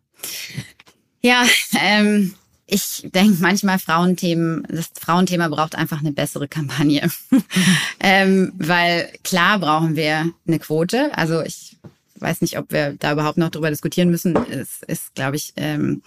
Ja, 1.23 1.45
ähm, 1.81 2.35
ich 2.67 3.09
denke 3.15 3.37
manchmal 3.41 3.79
Frauenthemen, 3.79 4.67
das 4.69 4.91
Frauenthema 4.99 5.47
braucht 5.47 5.77
einfach 5.77 6.01
eine 6.01 6.13
bessere 6.13 6.49
Kampagne. 6.49 7.09
ähm, 8.01 8.53
weil 8.57 9.13
klar 9.23 9.61
brauchen 9.61 9.95
wir 9.95 10.33
eine 10.45 10.59
Quote. 10.59 11.17
Also 11.17 11.41
ich 11.43 11.77
weiß 12.21 12.41
nicht, 12.41 12.59
ob 12.59 12.73
wir 12.73 12.95
da 12.99 13.13
überhaupt 13.13 13.39
noch 13.39 13.51
drüber 13.51 13.71
diskutieren 13.71 14.11
müssen. 14.11 14.37
Es 14.51 14.83
ist, 14.87 15.15
glaube 15.15 15.37
ich, 15.37 15.53
ähm, 15.57 16.03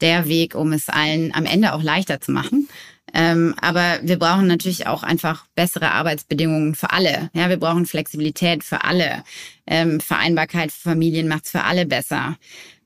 der 0.00 0.26
Weg, 0.26 0.54
um 0.54 0.72
es 0.72 0.88
allen 0.88 1.32
am 1.34 1.46
Ende 1.46 1.72
auch 1.72 1.82
leichter 1.82 2.20
zu 2.20 2.32
machen. 2.32 2.68
Ähm, 3.14 3.54
aber 3.60 4.00
wir 4.02 4.18
brauchen 4.18 4.46
natürlich 4.46 4.86
auch 4.86 5.02
einfach 5.02 5.46
bessere 5.54 5.92
Arbeitsbedingungen 5.92 6.74
für 6.74 6.90
alle. 6.90 7.30
Ja, 7.34 7.48
wir 7.48 7.58
brauchen 7.58 7.86
Flexibilität 7.86 8.64
für 8.64 8.84
alle. 8.84 9.22
Ähm, 9.66 10.00
Vereinbarkeit 10.00 10.72
für 10.72 10.90
Familien 10.90 11.28
macht 11.28 11.44
es 11.44 11.50
für 11.50 11.64
alle 11.64 11.84
besser. 11.86 12.36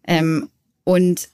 Ähm, 0.07 0.51
und 0.85 1.29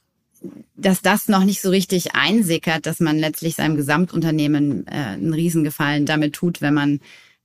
dass 0.76 1.02
das 1.02 1.28
noch 1.28 1.44
nicht 1.44 1.62
so 1.62 1.70
richtig 1.70 2.14
einsickert, 2.14 2.86
dass 2.86 3.00
man 3.00 3.18
letztlich 3.18 3.54
seinem 3.54 3.76
Gesamtunternehmen 3.76 4.86
äh, 4.86 4.90
einen 4.90 5.32
Riesengefallen 5.32 6.04
damit 6.04 6.34
tut, 6.34 6.60
wenn 6.60 6.74
man 6.74 7.00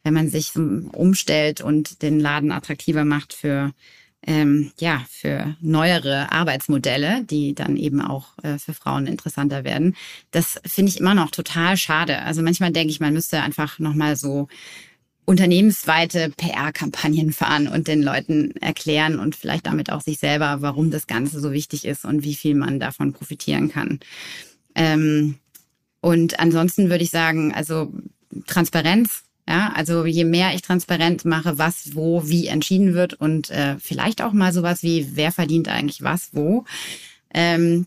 wenn 0.07 0.13
man 0.13 0.29
sich 0.29 0.55
umstellt 0.55 1.59
und 1.59 2.01
den 2.01 2.17
Laden 2.21 2.53
attraktiver 2.53 3.03
macht 3.03 3.33
für 3.33 3.73
ähm, 4.25 4.71
ja 4.79 5.03
für 5.09 5.57
neuere 5.59 6.31
Arbeitsmodelle, 6.31 7.25
die 7.25 7.53
dann 7.53 7.75
eben 7.75 7.99
auch 7.99 8.29
äh, 8.41 8.57
für 8.57 8.73
Frauen 8.73 9.05
interessanter 9.05 9.65
werden. 9.65 9.97
Das 10.31 10.61
finde 10.65 10.91
ich 10.91 11.01
immer 11.01 11.13
noch 11.13 11.29
total 11.29 11.75
schade. 11.75 12.21
Also 12.21 12.41
manchmal 12.41 12.71
denke 12.71 12.91
ich, 12.91 13.01
man 13.01 13.13
müsste 13.13 13.41
einfach 13.41 13.79
noch 13.79 13.95
mal 13.95 14.15
so 14.15 14.47
unternehmensweite 15.25 16.31
PR-Kampagnen 16.37 17.33
fahren 17.33 17.67
und 17.67 17.89
den 17.89 18.01
Leuten 18.01 18.55
erklären 18.61 19.19
und 19.19 19.35
vielleicht 19.35 19.65
damit 19.65 19.91
auch 19.91 19.99
sich 19.99 20.19
selber, 20.19 20.61
warum 20.61 20.89
das 20.89 21.05
Ganze 21.05 21.41
so 21.41 21.51
wichtig 21.51 21.83
ist 21.83 22.05
und 22.05 22.23
wie 22.23 22.35
viel 22.35 22.55
man 22.55 22.79
davon 22.79 23.11
profitieren 23.11 23.69
kann. 23.69 23.99
Ähm, 24.73 25.35
und 25.99 26.39
ansonsten 26.39 26.89
würde 26.89 27.03
ich 27.03 27.09
sagen, 27.09 27.53
also 27.53 27.91
Transparenz 28.45 29.23
ja, 29.47 29.71
also 29.73 30.05
je 30.05 30.25
mehr 30.25 30.53
ich 30.53 30.61
transparent 30.61 31.23
mache, 31.23 31.57
was, 31.57 31.95
wo, 31.95 32.27
wie 32.27 32.47
entschieden 32.47 32.93
wird 32.93 33.13
und 33.13 33.49
äh, 33.49 33.77
vielleicht 33.79 34.21
auch 34.21 34.33
mal 34.33 34.51
sowas 34.51 34.83
wie, 34.83 35.15
wer 35.15 35.31
verdient 35.31 35.69
eigentlich 35.69 36.01
was, 36.01 36.29
wo. 36.33 36.65
Ähm, 37.33 37.85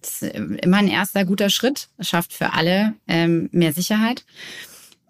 immer 0.63 0.79
ein 0.79 0.89
erster 0.89 1.25
guter 1.25 1.51
Schritt, 1.51 1.89
schafft 2.01 2.33
für 2.33 2.53
alle 2.55 2.95
ähm, 3.09 3.49
mehr 3.53 3.73
Sicherheit. 3.73 4.25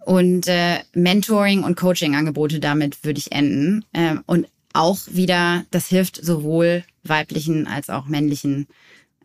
Und 0.05 0.49
äh, 0.49 0.79
Mentoring 0.93 1.63
und 1.63 1.77
Coaching-Angebote 1.77 2.59
damit 2.59 3.05
würde 3.05 3.19
ich 3.19 3.33
enden. 3.33 3.85
Ähm, 3.93 4.23
und 4.27 4.49
auch 4.73 4.99
wieder, 5.09 5.65
das 5.71 5.89
hilft 5.89 6.25
sowohl 6.25 6.85
weiblichen 7.05 7.67
als 7.67 7.91
auch 7.91 8.07
männlichen 8.07 8.67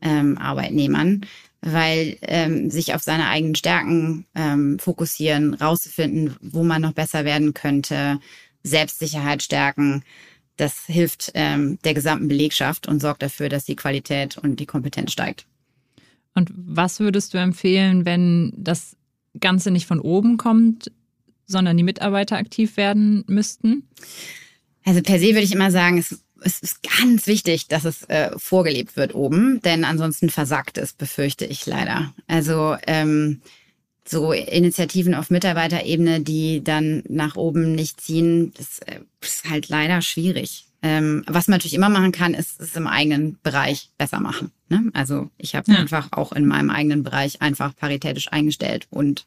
ähm, 0.02 0.38
Arbeitnehmern 0.38 1.22
weil 1.66 2.18
ähm, 2.22 2.70
sich 2.70 2.94
auf 2.94 3.02
seine 3.02 3.28
eigenen 3.28 3.56
Stärken 3.56 4.26
ähm, 4.36 4.78
fokussieren, 4.78 5.56
rauszufinden, 5.56 6.36
wo 6.40 6.64
man 6.64 6.84
noch 6.84 6.94
besser 6.94 7.26
werden 7.26 7.56
könnte, 7.56 8.20
Selbstsicherheit 8.62 9.42
stärken. 9.42 10.04
Das 10.58 10.86
hilft 10.86 11.32
ähm, 11.34 11.80
der 11.84 11.96
gesamten 11.96 12.28
Belegschaft 12.28 12.88
und 12.88 13.02
sorgt 13.02 13.24
dafür, 13.24 13.50
dass 13.50 13.66
die 13.66 13.76
Qualität 13.76 14.38
und 14.38 14.60
die 14.60 14.68
Kompetenz 14.68 15.12
steigt. 15.12 15.48
Und 16.36 16.52
was 16.56 17.00
würdest 17.00 17.34
du 17.34 17.40
empfehlen, 17.40 18.06
wenn 18.06 18.54
das 18.56 18.96
Ganze 19.40 19.72
nicht 19.72 19.88
von 19.88 20.00
oben 20.00 20.38
kommt, 20.38 20.92
sondern 21.48 21.78
die 21.78 21.84
Mitarbeiter 21.84 22.38
aktiv 22.38 22.78
werden 22.78 23.24
müssten? 23.26 23.88
Also 24.84 25.02
per 25.02 25.18
se 25.18 25.30
würde 25.30 25.42
ich 25.42 25.54
immer 25.54 25.72
sagen, 25.72 25.98
es 25.98 26.24
es 26.42 26.60
ist 26.60 26.82
ganz 26.84 27.28
wichtig, 27.28 27.68
dass 27.68 27.86
es 27.86 28.04
äh, 28.04 28.32
vorgelebt 28.38 28.98
wird 28.98 29.16
oben, 29.16 29.62
denn 29.62 29.84
ansonsten 29.84 30.30
versagt 30.30 30.78
es, 30.78 30.94
befürchte 30.94 31.46
ich 31.46 31.66
leider. 31.66 32.14
Also 32.28 32.76
ähm, 32.88 33.42
so 34.08 34.32
Initiativen 34.32 35.16
auf 35.16 35.30
Mitarbeiterebene, 35.30 36.22
die 36.22 36.64
dann 36.64 37.04
nach 37.10 37.36
oben 37.36 37.74
nicht 37.74 38.02
ziehen, 38.02 38.54
das 38.56 38.80
äh, 38.80 39.00
ist 39.22 39.50
halt 39.50 39.70
leider 39.70 40.02
schwierig. 40.02 40.68
Ähm, 40.82 41.24
was 41.26 41.48
man 41.48 41.56
natürlich 41.56 41.74
immer 41.74 41.90
machen 41.90 42.12
kann, 42.12 42.36
ist 42.36 42.62
es 42.62 42.76
im 42.76 42.86
eigenen 42.86 43.40
Bereich 43.42 43.90
besser 43.98 44.20
machen. 44.20 44.52
Ne? 44.70 44.92
Also 44.94 45.32
ich 45.38 45.56
habe 45.56 45.72
ja. 45.72 45.80
einfach 45.80 46.10
auch 46.12 46.32
in 46.32 46.46
meinem 46.46 46.70
eigenen 46.70 47.02
Bereich 47.02 47.42
einfach 47.42 47.76
paritätisch 47.76 48.32
eingestellt 48.32 48.88
und 48.92 49.26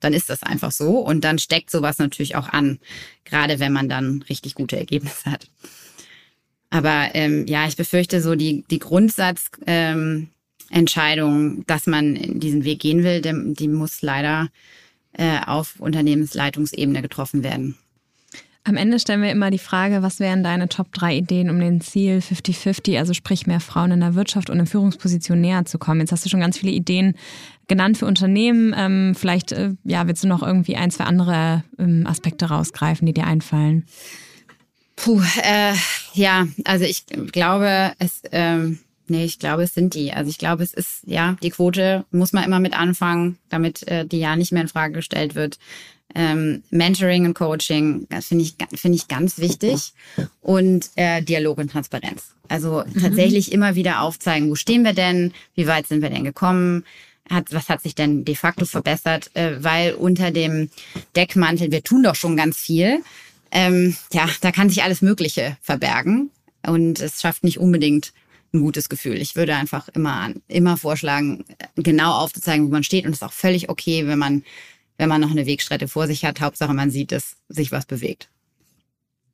dann 0.00 0.12
ist 0.12 0.28
das 0.28 0.42
einfach 0.42 0.72
so 0.72 0.98
und 0.98 1.22
dann 1.22 1.38
steckt 1.38 1.70
sowas 1.70 1.98
natürlich 1.98 2.34
auch 2.34 2.48
an, 2.48 2.80
gerade 3.24 3.60
wenn 3.60 3.72
man 3.72 3.88
dann 3.88 4.22
richtig 4.28 4.54
gute 4.54 4.76
Ergebnisse 4.76 5.30
hat. 5.30 5.48
Aber 6.76 7.14
ähm, 7.14 7.46
ja, 7.46 7.66
ich 7.66 7.76
befürchte 7.76 8.20
so 8.20 8.34
die, 8.34 8.62
die 8.70 8.78
Grundsatz, 8.78 9.50
ähm, 9.66 10.28
dass 11.66 11.86
man 11.86 12.38
diesen 12.38 12.64
Weg 12.64 12.80
gehen 12.80 13.02
will, 13.02 13.22
die, 13.22 13.54
die 13.54 13.68
muss 13.68 14.02
leider 14.02 14.48
äh, 15.14 15.38
auf 15.46 15.80
Unternehmensleitungsebene 15.80 17.00
getroffen 17.00 17.42
werden. 17.42 17.78
Am 18.64 18.76
Ende 18.76 18.98
stellen 18.98 19.22
wir 19.22 19.30
immer 19.30 19.50
die 19.50 19.58
Frage, 19.58 20.02
was 20.02 20.20
wären 20.20 20.42
deine 20.42 20.68
Top 20.68 20.92
3 20.92 21.16
Ideen, 21.16 21.48
um 21.48 21.60
den 21.60 21.80
Ziel 21.80 22.18
50-50, 22.18 22.98
also 22.98 23.14
sprich 23.14 23.46
mehr 23.46 23.60
Frauen 23.60 23.92
in 23.92 24.00
der 24.00 24.14
Wirtschaft 24.14 24.50
und 24.50 24.58
in 24.58 24.66
Führungspositionen 24.66 25.40
näher 25.40 25.64
zu 25.64 25.78
kommen? 25.78 26.00
Jetzt 26.00 26.12
hast 26.12 26.26
du 26.26 26.28
schon 26.28 26.40
ganz 26.40 26.58
viele 26.58 26.72
Ideen 26.72 27.14
genannt 27.68 27.96
für 27.96 28.06
Unternehmen. 28.06 28.74
Ähm, 28.76 29.14
vielleicht 29.16 29.52
äh, 29.52 29.70
ja, 29.84 30.06
willst 30.06 30.24
du 30.24 30.28
noch 30.28 30.42
irgendwie 30.42 30.76
ein, 30.76 30.90
zwei 30.90 31.04
andere 31.04 31.64
ähm, 31.78 32.06
Aspekte 32.06 32.46
rausgreifen, 32.46 33.06
die 33.06 33.14
dir 33.14 33.26
einfallen? 33.26 33.86
Puh, 34.96 35.22
äh, 35.42 35.74
ja, 36.14 36.46
also 36.64 36.84
ich 36.84 37.04
glaube, 37.30 37.92
es 37.98 38.22
ähm, 38.32 38.78
Nee, 39.08 39.24
ich 39.24 39.38
glaube, 39.38 39.62
es 39.62 39.74
sind 39.74 39.94
die. 39.94 40.12
Also 40.12 40.30
ich 40.30 40.38
glaube, 40.38 40.64
es 40.64 40.74
ist, 40.74 41.02
ja, 41.06 41.36
die 41.42 41.50
Quote 41.50 42.04
muss 42.10 42.32
man 42.32 42.44
immer 42.44 42.58
mit 42.58 42.76
anfangen, 42.76 43.38
damit 43.48 43.86
äh, 43.86 44.04
die 44.04 44.18
ja 44.18 44.34
nicht 44.34 44.52
mehr 44.52 44.62
in 44.62 44.68
Frage 44.68 44.94
gestellt 44.94 45.34
wird. 45.34 45.58
Ähm, 46.14 46.62
Mentoring 46.70 47.26
und 47.26 47.34
Coaching, 47.34 48.06
das 48.08 48.26
finde 48.26 48.44
ich, 48.44 48.56
finde 48.74 48.96
ich 48.96 49.06
ganz 49.06 49.38
wichtig. 49.38 49.92
Und 50.40 50.90
äh, 50.96 51.22
Dialog 51.22 51.58
und 51.58 51.70
Transparenz. 51.70 52.32
Also 52.48 52.82
mhm. 52.84 53.00
tatsächlich 53.00 53.52
immer 53.52 53.74
wieder 53.74 54.00
aufzeigen, 54.00 54.50
wo 54.50 54.54
stehen 54.54 54.82
wir 54.82 54.92
denn, 54.92 55.32
wie 55.54 55.66
weit 55.66 55.86
sind 55.86 56.02
wir 56.02 56.10
denn 56.10 56.24
gekommen, 56.24 56.84
hat, 57.30 57.52
was 57.52 57.68
hat 57.68 57.82
sich 57.82 57.94
denn 57.94 58.24
de 58.24 58.34
facto 58.34 58.64
verbessert, 58.64 59.30
äh, 59.34 59.62
weil 59.62 59.94
unter 59.94 60.30
dem 60.30 60.70
Deckmantel, 61.14 61.70
wir 61.70 61.82
tun 61.82 62.02
doch 62.02 62.14
schon 62.14 62.36
ganz 62.36 62.56
viel, 62.56 63.02
ähm, 63.56 63.96
ja, 64.12 64.28
da 64.42 64.52
kann 64.52 64.68
sich 64.68 64.82
alles 64.82 65.00
Mögliche 65.00 65.56
verbergen. 65.62 66.30
Und 66.66 67.00
es 67.00 67.22
schafft 67.22 67.42
nicht 67.42 67.58
unbedingt 67.58 68.12
ein 68.52 68.60
gutes 68.60 68.90
Gefühl. 68.90 69.16
Ich 69.16 69.34
würde 69.34 69.56
einfach 69.56 69.88
immer, 69.88 70.30
immer 70.46 70.76
vorschlagen, 70.76 71.42
genau 71.74 72.12
aufzuzeigen, 72.12 72.66
wo 72.66 72.70
man 72.70 72.82
steht. 72.82 73.06
Und 73.06 73.12
es 73.12 73.18
ist 73.18 73.22
auch 73.22 73.32
völlig 73.32 73.70
okay, 73.70 74.06
wenn 74.06 74.18
man, 74.18 74.44
wenn 74.98 75.08
man 75.08 75.22
noch 75.22 75.30
eine 75.30 75.46
Wegstrecke 75.46 75.88
vor 75.88 76.06
sich 76.06 76.26
hat. 76.26 76.42
Hauptsache, 76.42 76.74
man 76.74 76.90
sieht, 76.90 77.12
dass 77.12 77.36
sich 77.48 77.72
was 77.72 77.86
bewegt. 77.86 78.28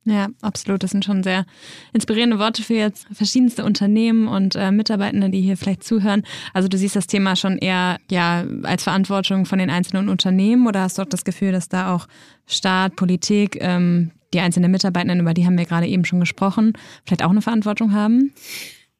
Ja, 0.05 0.27
absolut. 0.41 0.83
Das 0.83 0.91
sind 0.91 1.05
schon 1.05 1.23
sehr 1.23 1.45
inspirierende 1.93 2.37
Worte 2.37 2.61
für 2.61 2.73
jetzt 2.73 3.07
verschiedenste 3.13 3.63
Unternehmen 3.63 4.27
und 4.27 4.55
äh, 4.55 4.71
Mitarbeitende, 4.71 5.29
die 5.29 5.41
hier 5.41 5.55
vielleicht 5.55 5.83
zuhören. 5.83 6.23
Also 6.53 6.67
du 6.67 6.77
siehst 6.77 6.95
das 6.95 7.07
Thema 7.07 7.37
schon 7.37 7.57
eher 7.57 7.99
ja 8.11 8.43
als 8.63 8.83
Verantwortung 8.83 9.45
von 9.45 9.59
den 9.59 9.69
einzelnen 9.69 10.09
Unternehmen 10.09 10.67
oder 10.67 10.81
hast 10.81 10.97
du 10.97 11.03
auch 11.03 11.07
das 11.07 11.23
Gefühl, 11.23 11.53
dass 11.53 11.69
da 11.69 11.95
auch 11.95 12.07
Staat, 12.47 12.97
Politik, 12.97 13.57
ähm, 13.61 14.11
die 14.33 14.41
einzelnen 14.41 14.71
Mitarbeitenden, 14.71 15.21
über 15.21 15.33
die 15.33 15.45
haben 15.45 15.57
wir 15.57 15.65
gerade 15.65 15.87
eben 15.87 16.03
schon 16.03 16.19
gesprochen, 16.19 16.73
vielleicht 17.05 17.23
auch 17.23 17.29
eine 17.29 17.41
Verantwortung 17.41 17.93
haben? 17.93 18.33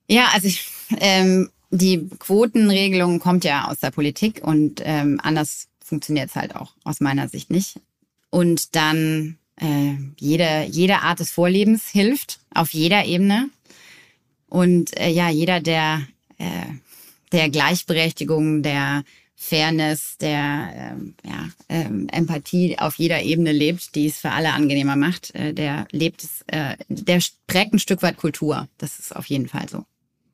Ja, 0.08 0.30
also 0.34 0.48
ich, 0.48 0.70
ähm, 1.00 1.50
die 1.70 2.08
Quotenregelung 2.20 3.20
kommt 3.20 3.44
ja 3.44 3.68
aus 3.68 3.80
der 3.80 3.92
Politik 3.92 4.42
und 4.44 4.82
ähm, 4.86 5.20
anders 5.22 5.68
funktioniert 5.84 6.30
es 6.30 6.36
halt 6.36 6.56
auch 6.56 6.76
aus 6.86 7.02
meiner 7.02 7.28
Sicht 7.28 7.50
nicht. 7.50 7.80
Und 8.30 8.76
dann 8.76 9.38
äh, 9.60 9.94
jede, 10.20 10.66
jede 10.70 11.00
Art 11.00 11.20
des 11.20 11.32
Vorlebens 11.32 11.88
hilft 11.90 12.40
auf 12.54 12.74
jeder 12.74 13.06
Ebene. 13.06 13.50
Und 14.48 14.98
äh, 15.00 15.10
ja, 15.10 15.30
jeder, 15.30 15.60
der 15.60 16.08
äh, 16.38 16.66
der 17.34 17.50
Gleichberechtigung, 17.50 18.64
der 18.64 19.04
Fairness, 19.36 20.18
der 20.20 20.70
ähm, 20.74 21.16
ja, 21.26 21.50
ähm, 21.68 22.08
Empathie 22.10 22.80
auf 22.80 22.96
jeder 22.98 23.24
Ebene 23.24 23.52
lebt, 23.52 23.96
die 23.96 24.06
es 24.06 24.18
für 24.18 24.32
alle 24.32 24.54
angenehmer 24.54 24.96
macht, 24.96 25.36
äh, 25.36 25.54
der 25.54 25.86
lebt 25.92 26.24
es, 26.24 26.44
äh, 26.48 26.78
der 26.88 27.20
prägt 27.48 27.74
ein 27.74 27.80
Stück 27.80 28.02
weit 28.04 28.16
Kultur. 28.16 28.70
Das 28.78 29.00
ist 29.00 29.14
auf 29.14 29.26
jeden 29.26 29.50
Fall 29.50 29.68
so. 29.68 29.84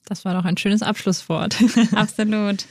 Das 0.06 0.26
war 0.26 0.34
doch 0.34 0.46
ein 0.46 0.58
schönes 0.58 0.82
Abschlusswort. 0.82 1.58
Absolut. 1.96 2.66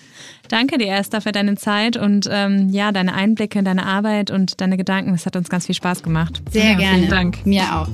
Danke 0.49 0.79
dir, 0.79 0.93
Esther, 0.95 1.21
für 1.21 1.33
deine 1.33 1.57
Zeit 1.57 1.97
und 1.97 2.29
ähm, 2.31 2.71
ja, 2.71 2.91
deine 2.91 3.15
Einblicke 3.15 3.59
in 3.59 3.65
deine 3.65 3.87
Arbeit 3.87 4.31
und 4.31 4.61
deine 4.61 4.77
Gedanken. 4.77 5.15
Es 5.15 5.27
hat 5.27 5.37
uns 5.37 5.49
ganz 5.49 5.67
viel 5.67 5.75
Spaß 5.75 6.03
gemacht. 6.03 6.43
Sehr 6.51 6.73
ja, 6.73 6.79
gerne. 6.79 6.99
Vielen 6.99 7.11
Dank. 7.11 7.47
Mir 7.47 7.63
auch. 7.77 7.89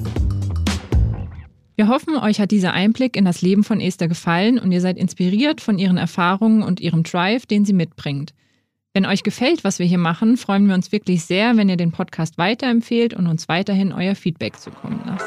Wir 1.76 1.89
hoffen, 1.89 2.16
euch 2.16 2.41
hat 2.41 2.53
dieser 2.53 2.72
Einblick 2.72 3.16
in 3.16 3.24
das 3.24 3.43
Leben 3.43 3.64
von 3.64 3.80
Esther 3.80 4.07
gefallen 4.07 4.61
und 4.61 4.70
ihr 4.70 4.80
seid 4.80 4.97
inspiriert 4.97 5.61
von 5.61 5.76
ihren 5.76 5.97
Erfahrungen 5.97 6.62
und 6.62 6.80
ihrem 6.80 7.03
Drive, 7.03 7.47
den 7.47 7.64
sie 7.64 7.72
mitbringt. 7.72 8.32
Wenn 8.93 9.07
euch 9.07 9.24
gefällt, 9.24 9.64
was 9.64 9.80
wir 9.80 9.87
hier 9.87 9.99
machen, 9.99 10.37
freuen 10.37 10.68
wir 10.68 10.76
uns 10.76 10.93
wirklich 10.93 11.24
sehr, 11.24 11.57
wenn 11.57 11.68
ihr 11.68 11.76
den 11.76 11.91
Podcast 11.91 12.39
weiterempfehlt 12.39 13.12
und 13.12 13.26
uns 13.26 13.49
weiterhin 13.49 13.93
euer 13.93 14.14
Feedback 14.14 14.61
zukommen 14.61 15.01
lasst. 15.05 15.26